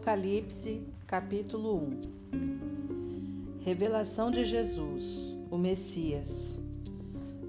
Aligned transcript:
Apocalipse, 0.00 0.82
capítulo 1.06 1.76
1 2.32 3.60
Revelação 3.60 4.30
de 4.30 4.46
Jesus, 4.46 5.36
o 5.50 5.58
Messias. 5.58 6.58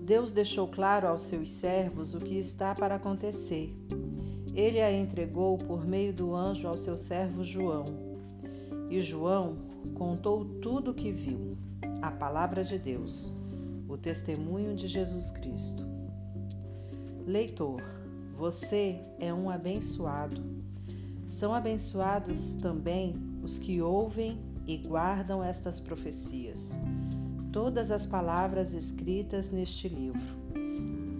Deus 0.01 0.33
deixou 0.33 0.67
claro 0.67 1.07
aos 1.07 1.21
seus 1.21 1.49
servos 1.49 2.13
o 2.13 2.19
que 2.19 2.37
está 2.37 2.75
para 2.75 2.95
acontecer. 2.95 3.73
Ele 4.53 4.81
a 4.81 4.91
entregou 4.91 5.57
por 5.57 5.87
meio 5.87 6.11
do 6.11 6.35
anjo 6.35 6.67
ao 6.67 6.75
seu 6.75 6.97
servo 6.97 7.41
João. 7.41 7.85
E 8.89 8.99
João 8.99 9.55
contou 9.95 10.43
tudo 10.61 10.91
o 10.91 10.93
que 10.93 11.09
viu, 11.09 11.57
a 12.01 12.11
palavra 12.11 12.65
de 12.65 12.77
Deus, 12.77 13.33
o 13.87 13.95
testemunho 13.95 14.75
de 14.75 14.89
Jesus 14.89 15.31
Cristo. 15.31 15.85
Leitor, 17.25 17.81
você 18.37 18.99
é 19.19 19.33
um 19.33 19.49
abençoado 19.49 20.60
são 21.31 21.53
abençoados 21.53 22.55
também 22.55 23.15
os 23.41 23.57
que 23.57 23.81
ouvem 23.81 24.37
e 24.67 24.75
guardam 24.75 25.41
estas 25.41 25.79
profecias, 25.79 26.77
todas 27.53 27.89
as 27.89 28.05
palavras 28.05 28.73
escritas 28.73 29.49
neste 29.49 29.87
livro. 29.87 30.35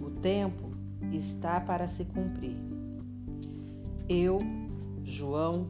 O 0.04 0.10
tempo 0.20 0.70
está 1.10 1.58
para 1.60 1.88
se 1.88 2.04
cumprir. 2.04 2.56
Eu, 4.06 4.38
João, 5.02 5.66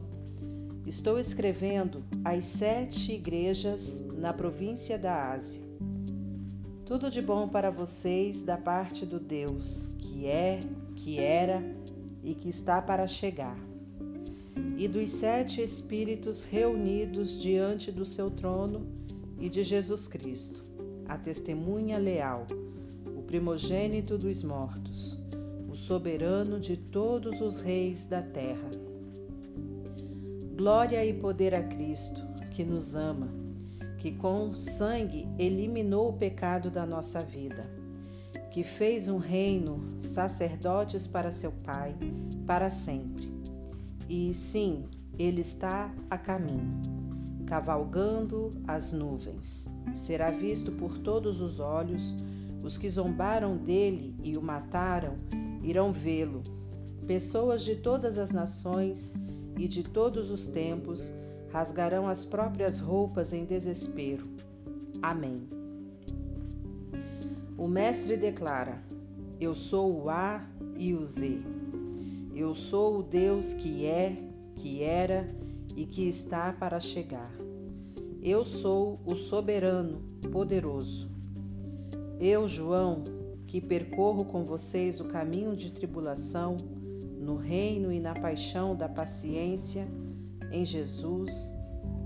estou 0.85 1.17
escrevendo 1.17 2.03
às 2.25 2.43
sete 2.43 3.13
igrejas 3.13 4.03
na 4.13 4.33
província 4.33 4.99
da 4.99 5.31
Ásia. 5.31 5.63
Tudo 6.85 7.09
de 7.09 7.21
bom 7.21 7.47
para 7.47 7.71
vocês 7.71 8.43
da 8.43 8.57
parte 8.57 9.05
do 9.05 9.21
Deus 9.21 9.89
que 9.97 10.27
é, 10.27 10.59
que 10.97 11.17
era 11.17 11.63
e 12.21 12.35
que 12.35 12.49
está 12.49 12.81
para 12.81 13.07
chegar 13.07 13.72
e 14.77 14.87
dos 14.87 15.09
sete 15.09 15.61
Espíritos 15.61 16.43
reunidos 16.43 17.39
diante 17.39 17.91
do 17.91 18.05
seu 18.05 18.29
trono 18.29 18.85
e 19.39 19.49
de 19.49 19.63
Jesus 19.63 20.07
Cristo, 20.07 20.63
a 21.07 21.17
testemunha 21.17 21.97
leal, 21.97 22.45
o 23.17 23.21
primogênito 23.21 24.17
dos 24.17 24.43
mortos, 24.43 25.17
o 25.69 25.75
soberano 25.75 26.59
de 26.59 26.77
todos 26.77 27.41
os 27.41 27.59
reis 27.59 28.05
da 28.05 28.21
terra. 28.21 28.69
Glória 30.55 31.05
e 31.05 31.13
poder 31.13 31.55
a 31.55 31.63
Cristo, 31.63 32.21
que 32.51 32.63
nos 32.63 32.95
ama, 32.95 33.29
que 33.97 34.11
com 34.11 34.55
sangue 34.55 35.27
eliminou 35.39 36.09
o 36.09 36.17
pecado 36.17 36.69
da 36.69 36.85
nossa 36.85 37.21
vida, 37.21 37.69
que 38.51 38.63
fez 38.63 39.07
um 39.07 39.17
reino, 39.17 39.83
sacerdotes 39.99 41.07
para 41.07 41.31
seu 41.31 41.51
Pai, 41.51 41.95
para 42.45 42.69
sempre 42.69 43.32
e 44.09 44.33
sim, 44.33 44.85
ele 45.17 45.41
está 45.41 45.93
a 46.09 46.17
caminho, 46.17 46.81
cavalgando 47.45 48.51
as 48.67 48.91
nuvens. 48.91 49.67
Será 49.93 50.31
visto 50.31 50.71
por 50.71 50.97
todos 50.99 51.41
os 51.41 51.59
olhos, 51.59 52.15
os 52.63 52.77
que 52.77 52.89
zombaram 52.89 53.57
dele 53.57 54.15
e 54.23 54.37
o 54.37 54.41
mataram 54.41 55.15
irão 55.61 55.91
vê-lo. 55.91 56.41
Pessoas 57.05 57.63
de 57.63 57.75
todas 57.75 58.17
as 58.17 58.31
nações 58.31 59.13
e 59.57 59.67
de 59.67 59.83
todos 59.83 60.31
os 60.31 60.47
tempos 60.47 61.13
rasgarão 61.51 62.07
as 62.07 62.25
próprias 62.25 62.79
roupas 62.79 63.33
em 63.33 63.45
desespero. 63.45 64.27
Amém. 65.01 65.47
O 67.57 67.67
Mestre 67.67 68.17
declara: 68.17 68.81
Eu 69.39 69.53
sou 69.53 70.03
o 70.03 70.09
A 70.09 70.43
e 70.75 70.93
o 70.93 71.05
Z. 71.05 71.52
Eu 72.35 72.55
sou 72.55 72.99
o 72.99 73.03
Deus 73.03 73.53
que 73.53 73.85
é, 73.85 74.17
que 74.55 74.81
era 74.81 75.29
e 75.75 75.85
que 75.85 76.07
está 76.07 76.51
para 76.51 76.79
chegar. 76.79 77.31
Eu 78.21 78.43
sou 78.43 78.99
o 79.05 79.15
soberano, 79.15 80.01
poderoso. 80.31 81.11
Eu, 82.19 82.47
João, 82.47 83.03
que 83.45 83.61
percorro 83.61 84.25
com 84.25 84.45
vocês 84.45 84.99
o 84.99 85.05
caminho 85.05 85.55
de 85.55 85.71
tribulação, 85.71 86.57
no 87.19 87.35
reino 87.35 87.91
e 87.91 87.99
na 87.99 88.13
paixão 88.13 88.75
da 88.75 88.89
paciência, 88.89 89.87
em 90.51 90.65
Jesus, 90.65 91.53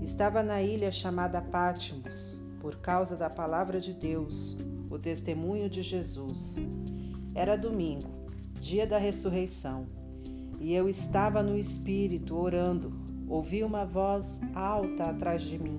estava 0.00 0.42
na 0.42 0.62
ilha 0.62 0.92
chamada 0.92 1.40
Pátimos, 1.40 2.40
por 2.60 2.76
causa 2.76 3.16
da 3.16 3.30
palavra 3.30 3.80
de 3.80 3.94
Deus, 3.94 4.58
o 4.90 4.98
testemunho 4.98 5.70
de 5.70 5.82
Jesus. 5.82 6.56
Era 7.34 7.56
domingo, 7.56 8.28
dia 8.58 8.86
da 8.86 8.98
ressurreição. 8.98 9.97
E 10.60 10.74
eu 10.74 10.88
estava 10.88 11.42
no 11.42 11.56
espírito 11.56 12.36
orando. 12.36 12.92
Ouvi 13.28 13.62
uma 13.62 13.84
voz 13.84 14.40
alta 14.54 15.04
atrás 15.04 15.42
de 15.42 15.58
mim, 15.58 15.78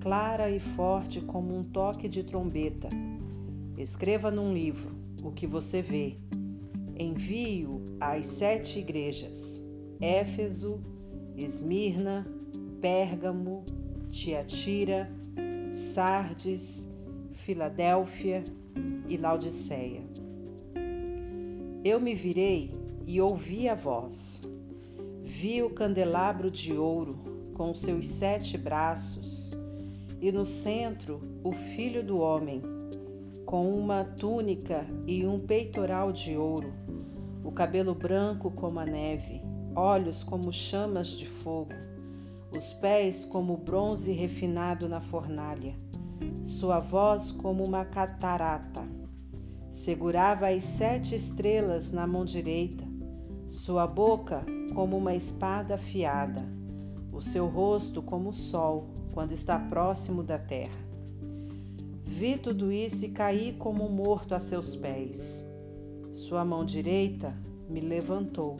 clara 0.00 0.50
e 0.50 0.58
forte 0.58 1.20
como 1.20 1.54
um 1.54 1.62
toque 1.62 2.08
de 2.08 2.24
trombeta. 2.24 2.88
Escreva 3.76 4.30
num 4.30 4.52
livro 4.52 4.96
o 5.22 5.30
que 5.30 5.46
você 5.46 5.82
vê. 5.82 6.16
Envio 6.98 7.82
às 8.00 8.24
sete 8.24 8.78
igrejas: 8.78 9.62
Éfeso, 10.00 10.80
Esmirna, 11.36 12.26
Pérgamo, 12.80 13.64
Tiatira, 14.08 15.10
Sardes, 15.70 16.90
Filadélfia 17.32 18.42
e 19.08 19.16
Laodiceia. 19.16 20.02
Eu 21.84 22.00
me 22.00 22.14
virei 22.14 22.81
e 23.06 23.20
ouvi 23.20 23.68
a 23.68 23.74
voz. 23.74 24.40
Vi 25.22 25.62
o 25.62 25.70
candelabro 25.70 26.50
de 26.50 26.72
ouro 26.76 27.18
com 27.54 27.74
seus 27.74 28.06
sete 28.06 28.56
braços, 28.56 29.52
e 30.20 30.30
no 30.30 30.44
centro 30.44 31.20
o 31.42 31.52
Filho 31.52 32.02
do 32.04 32.18
Homem, 32.18 32.62
com 33.44 33.70
uma 33.76 34.04
túnica 34.04 34.86
e 35.06 35.26
um 35.26 35.40
peitoral 35.40 36.12
de 36.12 36.36
ouro, 36.36 36.70
o 37.44 37.50
cabelo 37.50 37.94
branco 37.94 38.50
como 38.50 38.78
a 38.78 38.86
neve, 38.86 39.42
olhos 39.74 40.22
como 40.22 40.52
chamas 40.52 41.08
de 41.08 41.26
fogo, 41.26 41.72
os 42.56 42.72
pés 42.74 43.24
como 43.24 43.56
bronze 43.56 44.12
refinado 44.12 44.88
na 44.88 45.00
fornalha, 45.00 45.74
sua 46.44 46.78
voz 46.78 47.32
como 47.32 47.64
uma 47.64 47.84
catarata. 47.84 48.82
Segurava 49.70 50.48
as 50.48 50.62
sete 50.62 51.14
estrelas 51.14 51.90
na 51.90 52.06
mão 52.06 52.24
direita 52.24 52.91
sua 53.52 53.86
boca 53.86 54.46
como 54.74 54.96
uma 54.96 55.14
espada 55.14 55.74
afiada, 55.74 56.42
o 57.12 57.20
seu 57.20 57.46
rosto 57.46 58.00
como 58.00 58.30
o 58.30 58.32
sol 58.32 58.88
quando 59.12 59.32
está 59.32 59.58
próximo 59.58 60.22
da 60.22 60.38
terra. 60.38 60.80
Vi 62.02 62.38
tudo 62.38 62.72
isso 62.72 63.04
e 63.04 63.10
caí 63.10 63.52
como 63.58 63.90
morto 63.90 64.34
a 64.34 64.38
seus 64.38 64.74
pés. 64.74 65.46
Sua 66.10 66.46
mão 66.46 66.64
direita 66.64 67.36
me 67.68 67.80
levantou 67.80 68.56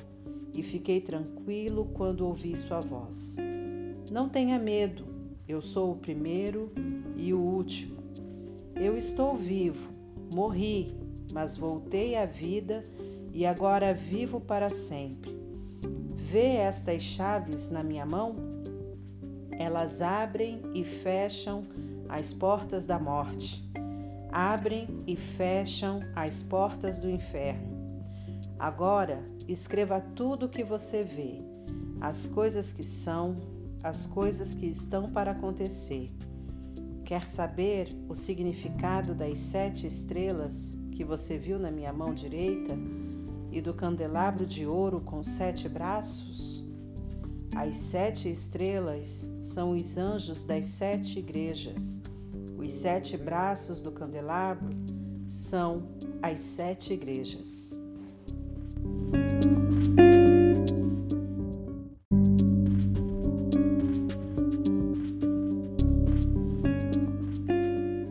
e 0.55 0.63
fiquei 0.63 1.01
tranquilo 1.01 1.87
quando 1.95 2.27
ouvi 2.27 2.55
sua 2.55 2.81
voz. 2.81 3.39
Não 4.11 4.29
tenha 4.29 4.59
medo, 4.59 5.07
eu 5.49 5.63
sou 5.63 5.93
o 5.93 5.97
primeiro 5.97 6.71
e 7.17 7.33
o 7.33 7.41
último. 7.41 7.97
Eu 8.77 8.95
estou 8.99 9.35
vivo, 9.37 9.89
morri, 10.35 10.95
mas 11.33 11.57
voltei 11.57 12.15
à 12.15 12.27
vida 12.27 12.85
e 13.33 13.47
agora 13.47 13.95
vivo 13.95 14.41
para 14.41 14.69
sempre. 14.69 15.35
Vê 16.15 16.57
estas 16.57 17.03
chaves 17.03 17.71
na 17.71 17.83
minha 17.83 18.07
mão? 18.07 18.37
Elas 19.59 20.03
abrem 20.03 20.63
e 20.75 20.85
fecham 20.85 21.65
as 22.09 22.33
portas 22.33 22.85
da 22.85 22.99
morte, 22.99 23.63
abrem 24.31 24.87
e 25.07 25.17
fecham 25.17 26.01
as 26.15 26.43
portas 26.43 26.99
do 26.99 27.11
inferno. 27.11 27.73
Agora 28.59 29.23
escreva 29.49 30.01
tudo 30.01 30.47
o 30.47 30.49
que 30.49 30.63
você 30.63 31.03
vê, 31.03 31.41
as 32.01 32.27
coisas 32.27 32.73
que 32.73 32.85
são, 32.85 33.37
as 33.83 34.07
coisas 34.07 34.55
que 34.55 34.67
estão 34.67 35.11
para 35.11 35.33
acontecer. 35.33 36.11
Quer 37.05 37.27
saber 37.27 37.89
o 38.09 38.15
significado 38.15 39.15
das 39.15 39.39
sete 39.39 39.87
estrelas 39.87 40.75
que 40.93 41.05
você 41.05 41.37
viu 41.37 41.59
na 41.59 41.71
minha 41.71 41.93
mão 41.93 42.15
direita? 42.15 42.75
E 43.53 43.61
do 43.61 43.75
candelabro 43.75 44.47
de 44.47 44.67
ouro 44.67 45.01
com 45.01 45.23
sete 45.23 45.69
braços? 45.69 46.65
As 47.55 47.77
sete 47.77 48.31
estrelas 48.31 49.31
são 49.43 49.73
os 49.73 49.99
anjos 49.99 50.43
das 50.43 50.65
sete 50.65 51.19
igrejas. 51.19 52.01
Os 52.57 52.71
sete 52.71 53.17
braços 53.19 53.83
do 53.83 53.93
candelabro 53.93 54.75
são 55.27 55.83
as 56.23 56.39
sete 56.39 56.95
igrejas. 56.95 57.79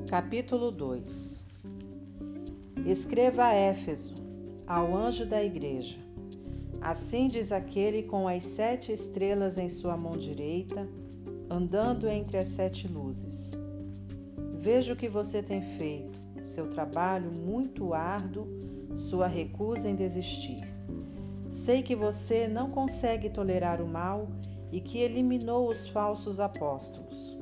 Capítulo 0.08 0.72
2 0.72 1.46
Escreva 2.86 3.46
a 3.46 3.54
Éfeso 3.54 4.31
ao 4.66 4.96
anjo 4.96 5.26
da 5.26 5.44
igreja. 5.44 5.98
Assim 6.82 7.28
diz 7.28 7.52
aquele 7.52 8.04
com 8.04 8.28
as 8.28 8.42
sete 8.42 8.92
estrelas 8.92 9.58
em 9.58 9.70
sua 9.70 9.96
mão 9.96 10.18
direita, 10.18 10.90
andando 11.50 12.08
entre 12.08 12.38
as 12.38 12.48
sete 12.48 12.88
luzes. 12.88 13.60
Vejo 14.60 14.94
o 14.94 14.96
que 14.96 15.08
você 15.08 15.44
tem 15.44 15.62
feito, 15.62 16.20
seu 16.44 16.70
trabalho 16.70 17.32
muito 17.32 17.94
árduo, 17.94 18.48
sua 18.96 19.28
recusa 19.28 19.90
em 19.90 19.96
desistir. 19.96 20.62
Sei 21.50 21.84
que 21.84 21.96
você 21.96 22.48
não 22.48 22.70
consegue 22.70 23.30
tolerar 23.30 23.82
o 23.82 23.88
mal 23.88 24.28
e 24.72 24.80
que 24.80 25.00
eliminou 25.00 25.70
os 25.70 25.88
falsos 25.88 26.40
apóstolos. 26.40 27.38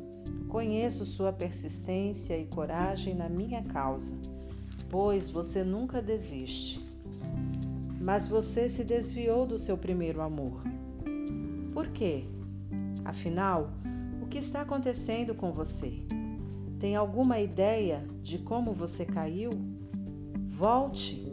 Conheço 0.49 1.05
sua 1.05 1.31
persistência 1.31 2.35
e 2.37 2.47
coragem 2.47 3.13
na 3.13 3.29
minha 3.29 3.61
causa, 3.63 4.17
pois 4.89 5.29
você 5.29 5.63
nunca 5.63 6.01
desiste. 6.01 6.88
Mas 7.99 8.27
você 8.27 8.69
se 8.69 8.83
desviou 8.83 9.45
do 9.45 9.59
seu 9.59 9.77
primeiro 9.77 10.21
amor. 10.21 10.61
Por 11.73 11.87
quê? 11.87 12.25
Afinal, 13.03 13.71
o 14.21 14.27
que 14.27 14.37
está 14.37 14.61
acontecendo 14.61 15.35
com 15.35 15.51
você? 15.51 16.03
Tem 16.79 16.95
alguma 16.95 17.39
ideia 17.39 18.03
de 18.21 18.39
como 18.39 18.73
você 18.73 19.05
caiu? 19.05 19.49
Volte, 20.47 21.27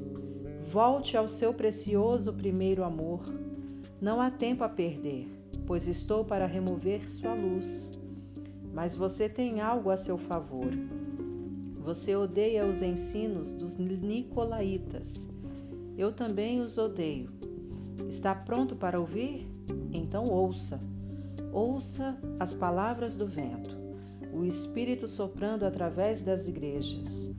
volte 0.71 1.17
ao 1.17 1.29
seu 1.29 1.55
precioso 1.55 2.33
primeiro 2.33 2.83
amor. 2.83 3.23
Não 4.01 4.21
há 4.21 4.31
tempo 4.31 4.65
a 4.65 4.69
perder, 4.69 5.29
pois 5.67 5.87
estou 5.87 6.25
para 6.25 6.47
remover 6.47 7.09
sua 7.09 7.35
luz 7.35 7.93
mas 8.77 8.95
você 8.95 9.27
tem 9.27 9.63
algo 9.63 9.89
a 9.89 9.97
seu 9.97 10.19
favor. 10.19 10.69
Você 11.79 12.15
odeia 12.15 12.67
os 12.67 12.83
ensinos 12.83 13.51
dos 13.51 13.79
nicolaítas. 13.79 15.31
Eu 15.97 16.13
também 16.13 16.61
os 16.61 16.79
odeio. 16.79 17.31
Está 18.09 18.35
pronto 18.35 18.77
para 18.77 19.01
ouvir? 19.01 19.47
Então 19.93 20.25
ouça. 20.25 20.81
Ouça 21.53 22.19
as 22.39 22.55
palavras 22.55 23.17
do 23.17 23.27
vento, 23.27 23.77
o 24.33 24.45
Espírito 24.45 25.09
soprando 25.09 25.65
através 25.65 26.23
das 26.23 26.47
igrejas. 26.47 27.31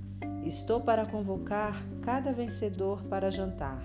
Estou 0.44 0.81
para 0.81 1.06
convocar 1.06 1.88
cada 2.01 2.33
vencedor 2.33 3.04
para 3.04 3.30
jantar. 3.30 3.83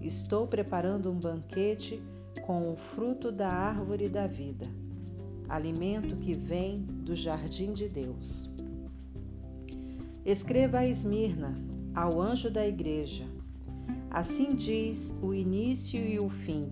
Estou 0.00 0.46
preparando 0.46 1.10
um 1.10 1.18
banquete 1.18 2.02
com 2.46 2.72
o 2.72 2.76
fruto 2.76 3.30
da 3.30 3.48
árvore 3.48 4.08
da 4.08 4.26
vida 4.26 4.66
alimento 5.52 6.16
que 6.16 6.32
vem 6.32 6.80
do 6.80 7.14
jardim 7.14 7.74
de 7.74 7.86
Deus. 7.86 8.48
Escreva 10.24 10.78
a 10.78 10.86
Esmirna, 10.86 11.54
ao 11.94 12.18
anjo 12.18 12.50
da 12.50 12.66
igreja. 12.66 13.26
Assim 14.12 14.54
diz 14.54 15.16
o 15.22 15.32
início 15.32 15.98
e 15.98 16.18
o 16.18 16.28
fim, 16.28 16.70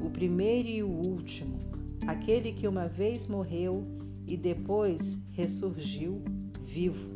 o 0.00 0.08
primeiro 0.08 0.68
e 0.68 0.82
o 0.82 0.88
último, 0.88 1.60
aquele 2.06 2.52
que 2.52 2.66
uma 2.66 2.88
vez 2.88 3.26
morreu 3.26 3.86
e 4.26 4.36
depois 4.36 5.22
ressurgiu 5.30 6.22
vivo. 6.64 7.10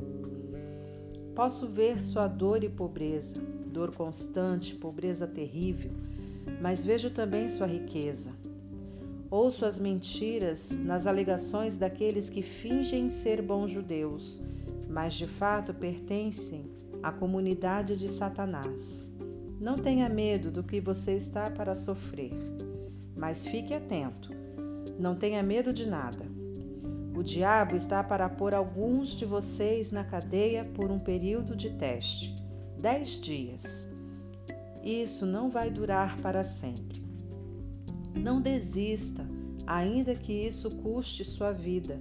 Posso 1.35 1.67
ver 1.67 1.99
sua 1.99 2.29
dor 2.29 2.63
e 2.63 2.69
pobreza, 2.69 3.41
dor 3.67 3.95
constante, 3.95 4.75
pobreza 4.75 5.27
terrível, 5.27 5.93
mas 6.61 6.85
vejo 6.85 7.09
também 7.11 7.49
sua 7.49 7.67
riqueza 7.67 8.33
Ouço 9.37 9.65
as 9.65 9.81
mentiras 9.81 10.71
nas 10.71 11.09
alegações 11.09 11.77
daqueles 11.77 12.31
que 12.31 12.41
fingem 12.41 13.11
ser 13.11 13.43
bons 13.43 13.69
judeus, 13.69 14.41
mas 14.89 15.15
de 15.15 15.27
fato 15.27 15.75
pertencem 15.75 16.71
à 17.03 17.11
comunidade 17.11 17.97
de 17.97 18.09
Satanás. 18.09 19.13
Não 19.61 19.75
tenha 19.77 20.09
medo 20.09 20.51
do 20.51 20.63
que 20.63 20.81
você 20.81 21.13
está 21.13 21.51
para 21.51 21.75
sofrer, 21.75 22.33
mas 23.17 23.47
fique 23.47 23.75
atento. 23.75 24.31
Não 24.99 25.15
tenha 25.15 25.43
medo 25.43 25.73
de 25.73 25.89
nada. 25.89 26.25
O 27.17 27.23
diabo 27.23 27.77
está 27.77 28.03
para 28.03 28.29
pôr 28.29 28.55
alguns 28.55 29.11
de 29.11 29.25
vocês 29.25 29.91
na 29.91 30.05
cadeia 30.05 30.65
por 30.65 30.91
um 30.91 30.99
período 30.99 31.55
de 31.57 31.71
teste 31.71 32.35
dez 32.85 33.19
dias. 33.19 33.89
Isso 34.83 35.25
não 35.25 35.49
vai 35.49 35.71
durar 35.71 36.19
para 36.19 36.45
sempre. 36.45 37.03
Não 38.15 38.43
desista, 38.43 39.27
ainda 39.67 40.15
que 40.15 40.35
isso 40.35 40.71
custe 40.77 41.25
sua 41.25 41.51
vida. 41.51 41.99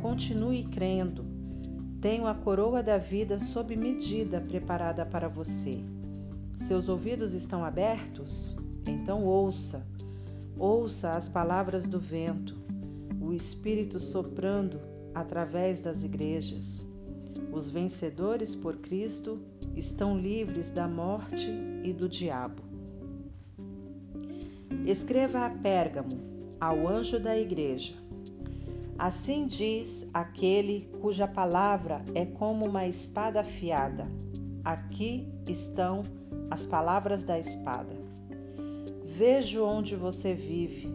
Continue 0.00 0.64
crendo. 0.64 1.26
Tenho 2.00 2.26
a 2.26 2.34
coroa 2.34 2.82
da 2.82 2.96
vida 2.96 3.38
sob 3.38 3.76
medida 3.76 4.40
preparada 4.40 5.04
para 5.04 5.28
você. 5.28 5.84
Seus 6.56 6.88
ouvidos 6.88 7.34
estão 7.34 7.64
abertos? 7.64 8.56
Então 8.86 9.24
ouça. 9.24 9.86
Ouça 10.58 11.12
as 11.12 11.28
palavras 11.28 11.88
do 11.88 11.98
vento, 11.98 12.56
o 13.20 13.32
Espírito 13.32 13.98
soprando 13.98 14.80
através 15.14 15.80
das 15.80 16.04
igrejas. 16.04 16.86
Os 17.52 17.68
vencedores 17.68 18.54
por 18.54 18.76
Cristo 18.76 19.40
estão 19.74 20.16
livres 20.16 20.70
da 20.70 20.86
morte 20.86 21.50
e 21.82 21.92
do 21.92 22.08
diabo. 22.08 22.62
Escreva 24.86 25.46
a 25.46 25.50
Pérgamo, 25.50 26.20
ao 26.60 26.86
anjo 26.86 27.18
da 27.18 27.36
igreja. 27.36 27.94
Assim 28.96 29.46
diz 29.46 30.06
aquele 30.14 30.88
cuja 31.00 31.26
palavra 31.26 32.04
é 32.14 32.24
como 32.24 32.64
uma 32.64 32.86
espada 32.86 33.40
afiada. 33.40 34.08
Aqui 34.64 35.28
estão 35.48 36.04
as 36.50 36.66
palavras 36.66 37.24
da 37.24 37.38
espada. 37.38 37.96
Vejo 39.04 39.64
onde 39.64 39.96
você 39.96 40.34
vive, 40.34 40.88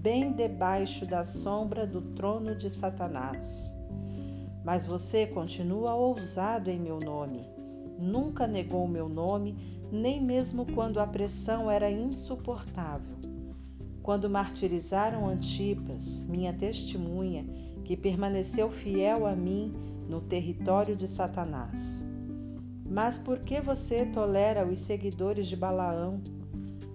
bem 0.00 0.32
debaixo 0.32 1.06
da 1.06 1.24
sombra 1.24 1.86
do 1.86 2.00
trono 2.00 2.56
de 2.56 2.70
Satanás. 2.70 3.76
Mas 4.64 4.86
você 4.86 5.26
continua 5.26 5.94
ousado 5.94 6.70
em 6.70 6.78
meu 6.78 6.98
nome. 6.98 7.42
Nunca 7.98 8.46
negou 8.46 8.86
meu 8.86 9.08
nome, 9.08 9.56
nem 9.90 10.22
mesmo 10.22 10.66
quando 10.74 11.00
a 11.00 11.06
pressão 11.06 11.70
era 11.70 11.90
insuportável 11.90 13.16
quando 14.06 14.30
martirizaram 14.30 15.28
Antipas, 15.28 16.20
minha 16.28 16.52
testemunha, 16.52 17.44
que 17.84 17.96
permaneceu 17.96 18.70
fiel 18.70 19.26
a 19.26 19.34
mim 19.34 19.74
no 20.08 20.20
território 20.20 20.94
de 20.94 21.08
Satanás. 21.08 22.04
Mas 22.88 23.18
por 23.18 23.40
que 23.40 23.60
você 23.60 24.06
tolera 24.06 24.66
os 24.66 24.78
seguidores 24.78 25.46
de 25.46 25.56
Balaão? 25.56 26.20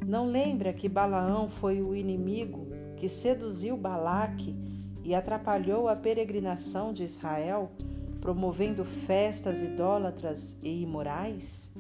Não 0.05 0.25
lembra 0.25 0.73
que 0.73 0.89
Balaão 0.89 1.49
foi 1.49 1.81
o 1.81 1.95
inimigo 1.95 2.67
que 2.95 3.09
seduziu 3.09 3.75
Balaque 3.75 4.55
e 5.03 5.15
atrapalhou 5.15 5.87
a 5.87 5.95
peregrinação 5.95 6.93
de 6.93 7.03
Israel, 7.03 7.71
promovendo 8.19 8.85
festas 8.85 9.63
idólatras 9.63 10.57
e 10.61 10.83
imorais? 10.83 11.73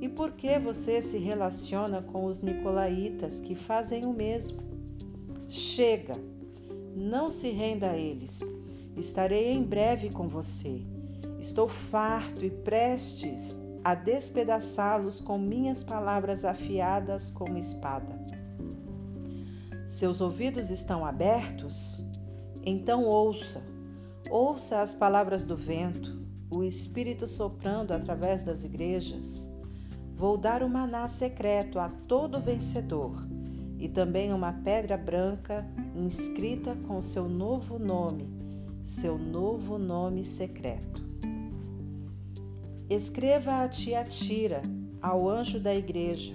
E 0.00 0.08
por 0.08 0.32
que 0.32 0.58
você 0.58 1.02
se 1.02 1.18
relaciona 1.18 2.02
com 2.02 2.24
os 2.26 2.40
nicolaítas 2.40 3.40
que 3.40 3.54
fazem 3.54 4.04
o 4.04 4.12
mesmo? 4.12 4.62
Chega! 5.48 6.14
Não 6.94 7.28
se 7.30 7.50
renda 7.50 7.90
a 7.90 7.96
eles. 7.96 8.40
Estarei 8.96 9.52
em 9.52 9.62
breve 9.62 10.10
com 10.10 10.28
você. 10.28 10.82
Estou 11.40 11.70
farto 11.70 12.44
e 12.44 12.50
prestes 12.50 13.58
a 13.82 13.94
despedaçá-los 13.94 15.22
com 15.22 15.38
minhas 15.38 15.82
palavras 15.82 16.44
afiadas 16.44 17.30
como 17.30 17.56
espada. 17.56 18.20
Seus 19.86 20.20
ouvidos 20.20 20.68
estão 20.68 21.02
abertos? 21.02 22.04
Então 22.62 23.06
ouça. 23.06 23.62
Ouça 24.30 24.82
as 24.82 24.94
palavras 24.94 25.46
do 25.46 25.56
vento, 25.56 26.22
o 26.54 26.62
Espírito 26.62 27.26
soprando 27.26 27.92
através 27.92 28.44
das 28.44 28.62
igrejas. 28.62 29.50
Vou 30.14 30.36
dar 30.36 30.62
o 30.62 30.68
maná 30.68 31.08
secreto 31.08 31.78
a 31.78 31.88
todo 31.88 32.38
vencedor 32.38 33.26
e 33.78 33.88
também 33.88 34.30
uma 34.30 34.52
pedra 34.52 34.98
branca 34.98 35.66
inscrita 35.96 36.76
com 36.86 37.00
seu 37.00 37.30
novo 37.30 37.78
nome, 37.78 38.28
seu 38.84 39.16
novo 39.16 39.78
nome 39.78 40.22
secreto. 40.22 41.09
Escreva 42.90 43.62
a 43.62 43.68
Tiatira, 43.68 44.60
ao 45.00 45.28
anjo 45.28 45.60
da 45.60 45.74
igreja. 45.74 46.34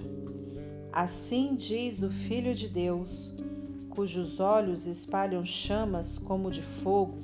Assim 0.90 1.54
diz 1.54 2.02
o 2.02 2.10
Filho 2.10 2.54
de 2.54 2.68
Deus, 2.68 3.34
cujos 3.90 4.40
olhos 4.40 4.86
espalham 4.86 5.44
chamas 5.44 6.16
como 6.16 6.50
de 6.50 6.62
fogo, 6.62 7.18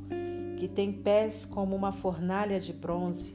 que 0.58 0.68
tem 0.68 0.92
pés 0.92 1.46
como 1.46 1.74
uma 1.74 1.92
fornalha 1.92 2.60
de 2.60 2.72
bronze 2.72 3.34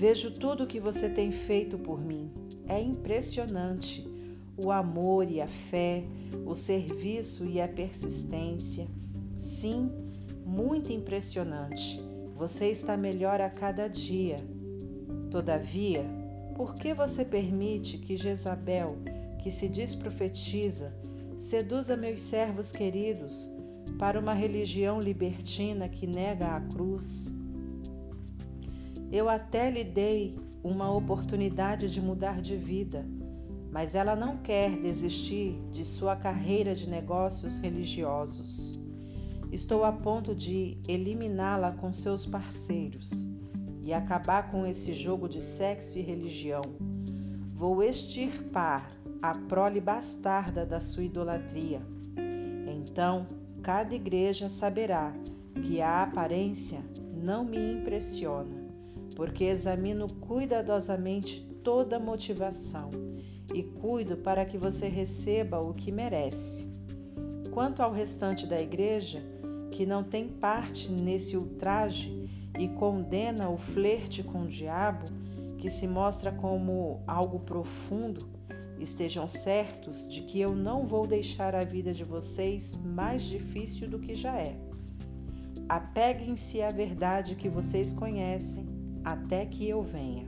Vejo 0.00 0.30
tudo 0.30 0.62
o 0.62 0.66
que 0.68 0.78
você 0.78 1.10
tem 1.10 1.32
feito 1.32 1.76
por 1.76 2.00
mim. 2.00 2.30
É 2.68 2.80
impressionante 2.80 4.08
o 4.56 4.70
amor 4.70 5.28
e 5.28 5.40
a 5.40 5.48
fé, 5.48 6.04
o 6.46 6.54
serviço 6.54 7.44
e 7.44 7.60
a 7.60 7.66
persistência. 7.66 8.86
Sim, 9.34 9.90
muito 10.46 10.92
impressionante. 10.92 11.98
Você 12.36 12.70
está 12.70 12.96
melhor 12.96 13.40
a 13.40 13.50
cada 13.50 13.88
dia. 13.88 14.36
Todavia, 15.30 16.04
por 16.56 16.74
que 16.74 16.94
você 16.94 17.22
permite 17.24 17.98
que 17.98 18.16
Jezabel, 18.16 18.96
que 19.38 19.50
se 19.50 19.68
diz 19.68 19.94
profetiza, 19.94 20.92
seduza 21.36 21.96
meus 21.96 22.18
servos 22.18 22.72
queridos 22.72 23.50
para 23.98 24.18
uma 24.18 24.32
religião 24.32 24.98
libertina 24.98 25.88
que 25.88 26.06
nega 26.06 26.56
a 26.56 26.60
cruz. 26.60 27.34
Eu 29.12 29.28
até 29.28 29.70
lhe 29.70 29.84
dei 29.84 30.34
uma 30.64 30.90
oportunidade 30.90 31.92
de 31.92 32.00
mudar 32.00 32.40
de 32.40 32.56
vida, 32.56 33.06
mas 33.70 33.94
ela 33.94 34.16
não 34.16 34.38
quer 34.38 34.78
desistir 34.80 35.60
de 35.70 35.84
sua 35.84 36.16
carreira 36.16 36.74
de 36.74 36.88
negócios 36.88 37.58
religiosos. 37.58 38.80
Estou 39.52 39.84
a 39.84 39.92
ponto 39.92 40.34
de 40.34 40.78
eliminá-la 40.88 41.72
com 41.72 41.92
seus 41.92 42.24
parceiros 42.24 43.28
e 43.88 43.94
acabar 43.94 44.50
com 44.50 44.66
esse 44.66 44.92
jogo 44.92 45.26
de 45.26 45.40
sexo 45.40 45.98
e 45.98 46.02
religião. 46.02 46.60
Vou 47.54 47.82
extirpar 47.82 48.92
a 49.22 49.34
prole 49.34 49.80
bastarda 49.80 50.66
da 50.66 50.78
sua 50.78 51.04
idolatria. 51.04 51.80
Então, 52.66 53.26
cada 53.62 53.94
igreja 53.94 54.50
saberá 54.50 55.14
que 55.64 55.80
a 55.80 56.02
aparência 56.02 56.80
não 57.14 57.46
me 57.46 57.56
impressiona, 57.56 58.68
porque 59.16 59.44
examino 59.44 60.06
cuidadosamente 60.20 61.40
toda 61.64 61.98
motivação 61.98 62.90
e 63.54 63.62
cuido 63.62 64.18
para 64.18 64.44
que 64.44 64.58
você 64.58 64.86
receba 64.86 65.60
o 65.60 65.72
que 65.72 65.90
merece. 65.90 66.70
Quanto 67.52 67.82
ao 67.82 67.90
restante 67.90 68.46
da 68.46 68.60
igreja, 68.60 69.22
que 69.70 69.86
não 69.86 70.04
tem 70.04 70.28
parte 70.28 70.92
nesse 70.92 71.38
ultraje 71.38 72.17
e 72.58 72.68
condena 72.68 73.48
o 73.48 73.56
flerte 73.56 74.22
com 74.22 74.42
o 74.42 74.48
diabo, 74.48 75.06
que 75.58 75.70
se 75.70 75.86
mostra 75.86 76.32
como 76.32 77.00
algo 77.06 77.40
profundo, 77.40 78.38
Estejam 78.80 79.26
certos 79.26 80.06
de 80.06 80.22
que 80.22 80.40
eu 80.40 80.54
não 80.54 80.86
vou 80.86 81.06
deixar 81.06 81.54
a 81.54 81.64
vida 81.64 81.92
de 81.92 82.04
vocês 82.04 82.78
mais 82.84 83.24
difícil 83.24 83.88
do 83.88 83.98
que 83.98 84.14
já 84.14 84.38
é. 84.38 84.56
Apeguem-se 85.68 86.62
à 86.62 86.70
verdade 86.70 87.34
que 87.34 87.48
vocês 87.48 87.92
conhecem 87.92 88.66
até 89.04 89.44
que 89.44 89.68
eu 89.68 89.82
venha. 89.82 90.26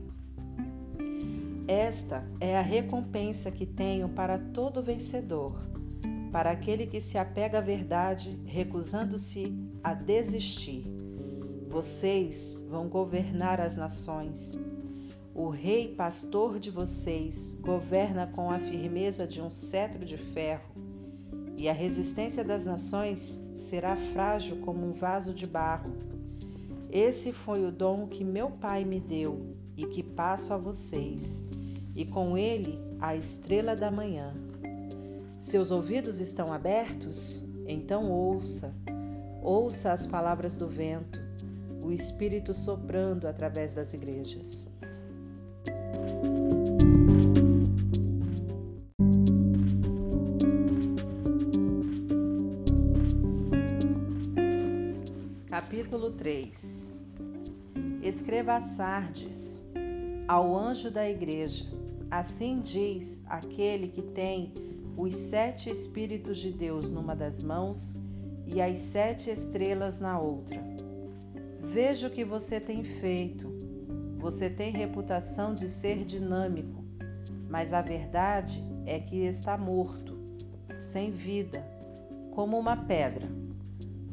Esta 1.69 2.27
é 2.41 2.59
a 2.59 2.63
recompensa 2.63 3.53
que 3.53 3.65
tenho 3.65 4.09
para 4.09 4.37
todo 4.37 4.83
vencedor, 4.83 5.57
para 6.33 6.51
aquele 6.51 6.87
que 6.87 7.01
se 7.01 7.17
apega 7.17 7.59
à 7.59 7.63
verdade, 7.63 8.37
recusando-se 8.47 9.55
a 9.83 9.95
desistir. 9.95 11.00
Vocês 11.71 12.63
vão 12.69 12.89
governar 12.89 13.61
as 13.61 13.77
nações 13.77 14.59
o 15.35 15.49
rei 15.49 15.95
pastor 15.95 16.59
de 16.59 16.71
vocês 16.71 17.57
governa 17.61 18.27
com 18.27 18.51
a 18.51 18.59
firmeza 18.59 19.27
de 19.27 19.41
um 19.41 19.49
cetro 19.49 20.05
de 20.05 20.19
ferro, 20.19 20.75
e 21.57 21.69
a 21.69 21.73
resistência 21.73 22.45
das 22.45 22.67
nações 22.67 23.41
será 23.55 23.97
frágil 23.97 24.59
como 24.59 24.87
um 24.87 24.93
vaso 24.93 25.33
de 25.33 25.47
barro. 25.47 25.95
Esse 26.91 27.33
foi 27.33 27.65
o 27.65 27.71
dom 27.71 28.09
que 28.09 28.25
meu 28.25 28.51
pai 28.51 28.85
me 28.85 28.99
deu 28.99 29.57
e 29.77 29.87
que 29.87 30.03
passo 30.03 30.53
a 30.53 30.59
vocês, 30.59 31.45
e 31.95 32.05
com 32.05 32.37
ele 32.37 32.79
a 33.01 33.15
estrela 33.15 33.77
da 33.77 33.91
manhã. 33.91 34.35
Seus 35.39 35.71
ouvidos 35.71 36.21
estão 36.21 36.53
abertos? 36.53 37.45
Então 37.67 38.11
ouça, 38.11 38.75
ouça 39.43 39.93
as 39.93 40.07
palavras 40.07 40.57
do 40.57 40.67
vento, 40.67 41.30
o 41.91 41.93
Espírito 41.93 42.55
soprando 42.55 43.27
através 43.27 43.75
das 43.75 43.93
igrejas. 43.95 44.69
Capítulo 55.49 56.13
3 56.13 56.93
Escreva 58.05 58.55
a 58.55 58.61
Sardes, 58.61 59.65
ao 60.29 60.57
anjo 60.57 60.93
da 60.93 61.09
igreja. 61.09 61.67
Assim 62.09 62.61
diz 62.61 63.25
aquele 63.27 63.89
que 63.89 64.03
tem 64.03 64.55
os 64.97 65.13
sete 65.13 65.69
Espíritos 65.69 66.39
de 66.39 66.53
Deus 66.53 66.89
numa 66.89 67.17
das 67.17 67.43
mãos 67.43 67.99
e 68.47 68.63
as 68.63 68.79
sete 68.79 69.29
estrelas 69.29 69.99
na 69.99 70.21
outra. 70.21 70.90
Veja 71.73 72.09
o 72.09 72.11
que 72.11 72.25
você 72.25 72.59
tem 72.59 72.83
feito. 72.83 73.49
Você 74.19 74.51
tem 74.51 74.73
reputação 74.73 75.55
de 75.55 75.69
ser 75.69 76.05
dinâmico, 76.05 76.85
mas 77.49 77.73
a 77.73 77.81
verdade 77.81 78.61
é 78.85 78.99
que 78.99 79.19
está 79.19 79.57
morto, 79.57 80.19
sem 80.81 81.13
vida, 81.13 81.65
como 82.33 82.59
uma 82.59 82.77
pedra. 82.77 83.29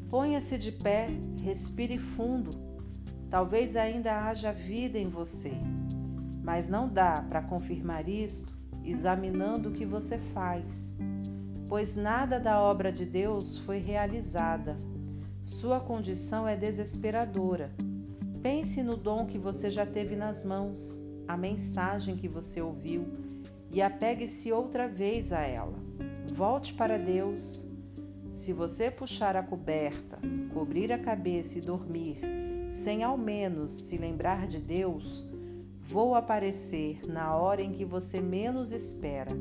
Ponha-se 0.08 0.56
de 0.56 0.72
pé, 0.72 1.10
respire 1.42 1.98
fundo. 1.98 2.52
Talvez 3.28 3.76
ainda 3.76 4.28
haja 4.28 4.54
vida 4.54 5.00
em 5.00 5.10
você, 5.10 5.54
mas 6.44 6.70
não 6.70 6.88
dá 6.88 7.26
para 7.28 7.42
confirmar 7.42 8.08
isto 8.08 8.56
examinando 8.86 9.70
o 9.70 9.74
que 9.74 9.84
você 9.84 10.20
faz, 10.20 10.96
pois 11.68 11.96
nada 11.96 12.40
da 12.40 12.62
obra 12.62 12.92
de 12.92 13.04
Deus 13.04 13.58
foi 13.58 13.80
realizada. 13.80 14.78
Sua 15.48 15.80
condição 15.80 16.46
é 16.46 16.58
desesperadora. 16.58 17.72
Pense 18.44 18.84
no 18.84 18.98
dom 18.98 19.26
que 19.26 19.38
você 19.38 19.72
já 19.72 19.86
teve 19.86 20.14
nas 20.14 20.44
mãos, 20.44 21.02
a 21.26 21.38
mensagem 21.38 22.18
que 22.18 22.28
você 22.28 22.62
ouviu 22.62 23.08
e 23.72 23.82
apegue-se 23.82 24.52
outra 24.52 24.90
vez 24.90 25.32
a 25.32 25.40
ela. 25.40 25.80
Volte 26.34 26.74
para 26.74 27.00
Deus 27.00 27.66
se 28.30 28.52
você 28.52 28.92
puxar 28.92 29.38
a 29.38 29.42
coberta, 29.42 30.20
cobrir 30.54 30.92
a 30.92 31.00
cabeça 31.00 31.58
e 31.60 31.62
dormir, 31.62 32.20
sem 32.70 33.02
ao 33.02 33.18
menos 33.18 33.72
se 33.72 33.98
lembrar 33.98 34.48
de 34.48 34.60
Deus, 34.60 35.26
vou 35.80 36.14
aparecer 36.14 37.00
na 37.08 37.34
hora 37.38 37.62
em 37.62 37.72
que 37.72 37.86
você 37.86 38.20
menos 38.20 38.74
espera, 38.74 39.32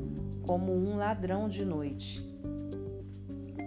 como 0.43 0.71
um 0.71 0.95
ladrão 0.95 1.49
de 1.49 1.65
noite. 1.65 2.25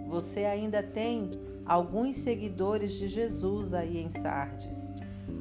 Você 0.09 0.47
ainda 0.47 0.83
tem 0.83 1.31
alguns 1.73 2.17
seguidores 2.17 2.95
de 2.95 3.09
Jesus 3.09 3.75
aí 3.75 3.99
em 3.99 4.11
Sardes, 4.11 4.93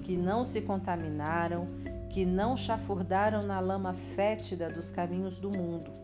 que 0.04 0.16
não 0.16 0.46
se 0.46 0.62
contaminaram, 0.62 1.68
que 2.10 2.26
não 2.26 2.56
chafurdaram 2.58 3.42
na 3.42 3.60
lama 3.60 3.94
fétida 4.16 4.70
dos 4.70 4.92
caminhos 4.92 5.38
do 5.38 5.50
mundo 5.50 6.00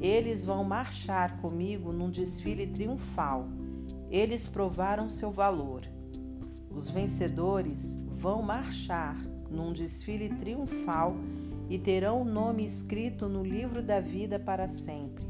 eles 0.00 0.44
vão 0.44 0.64
marchar 0.64 1.40
comigo 1.40 1.92
num 1.92 2.10
desfile 2.10 2.66
triunfal. 2.66 3.46
Eles 4.10 4.46
provaram 4.46 5.08
seu 5.08 5.30
valor. 5.30 5.82
Os 6.70 6.88
vencedores 6.88 7.98
vão 8.16 8.42
marchar 8.42 9.16
num 9.50 9.72
desfile 9.72 10.28
triunfal 10.30 11.16
e 11.70 11.78
terão 11.78 12.22
o 12.22 12.24
nome 12.24 12.64
escrito 12.64 13.28
no 13.28 13.42
livro 13.42 13.82
da 13.82 14.00
vida 14.00 14.38
para 14.38 14.66
sempre. 14.68 15.24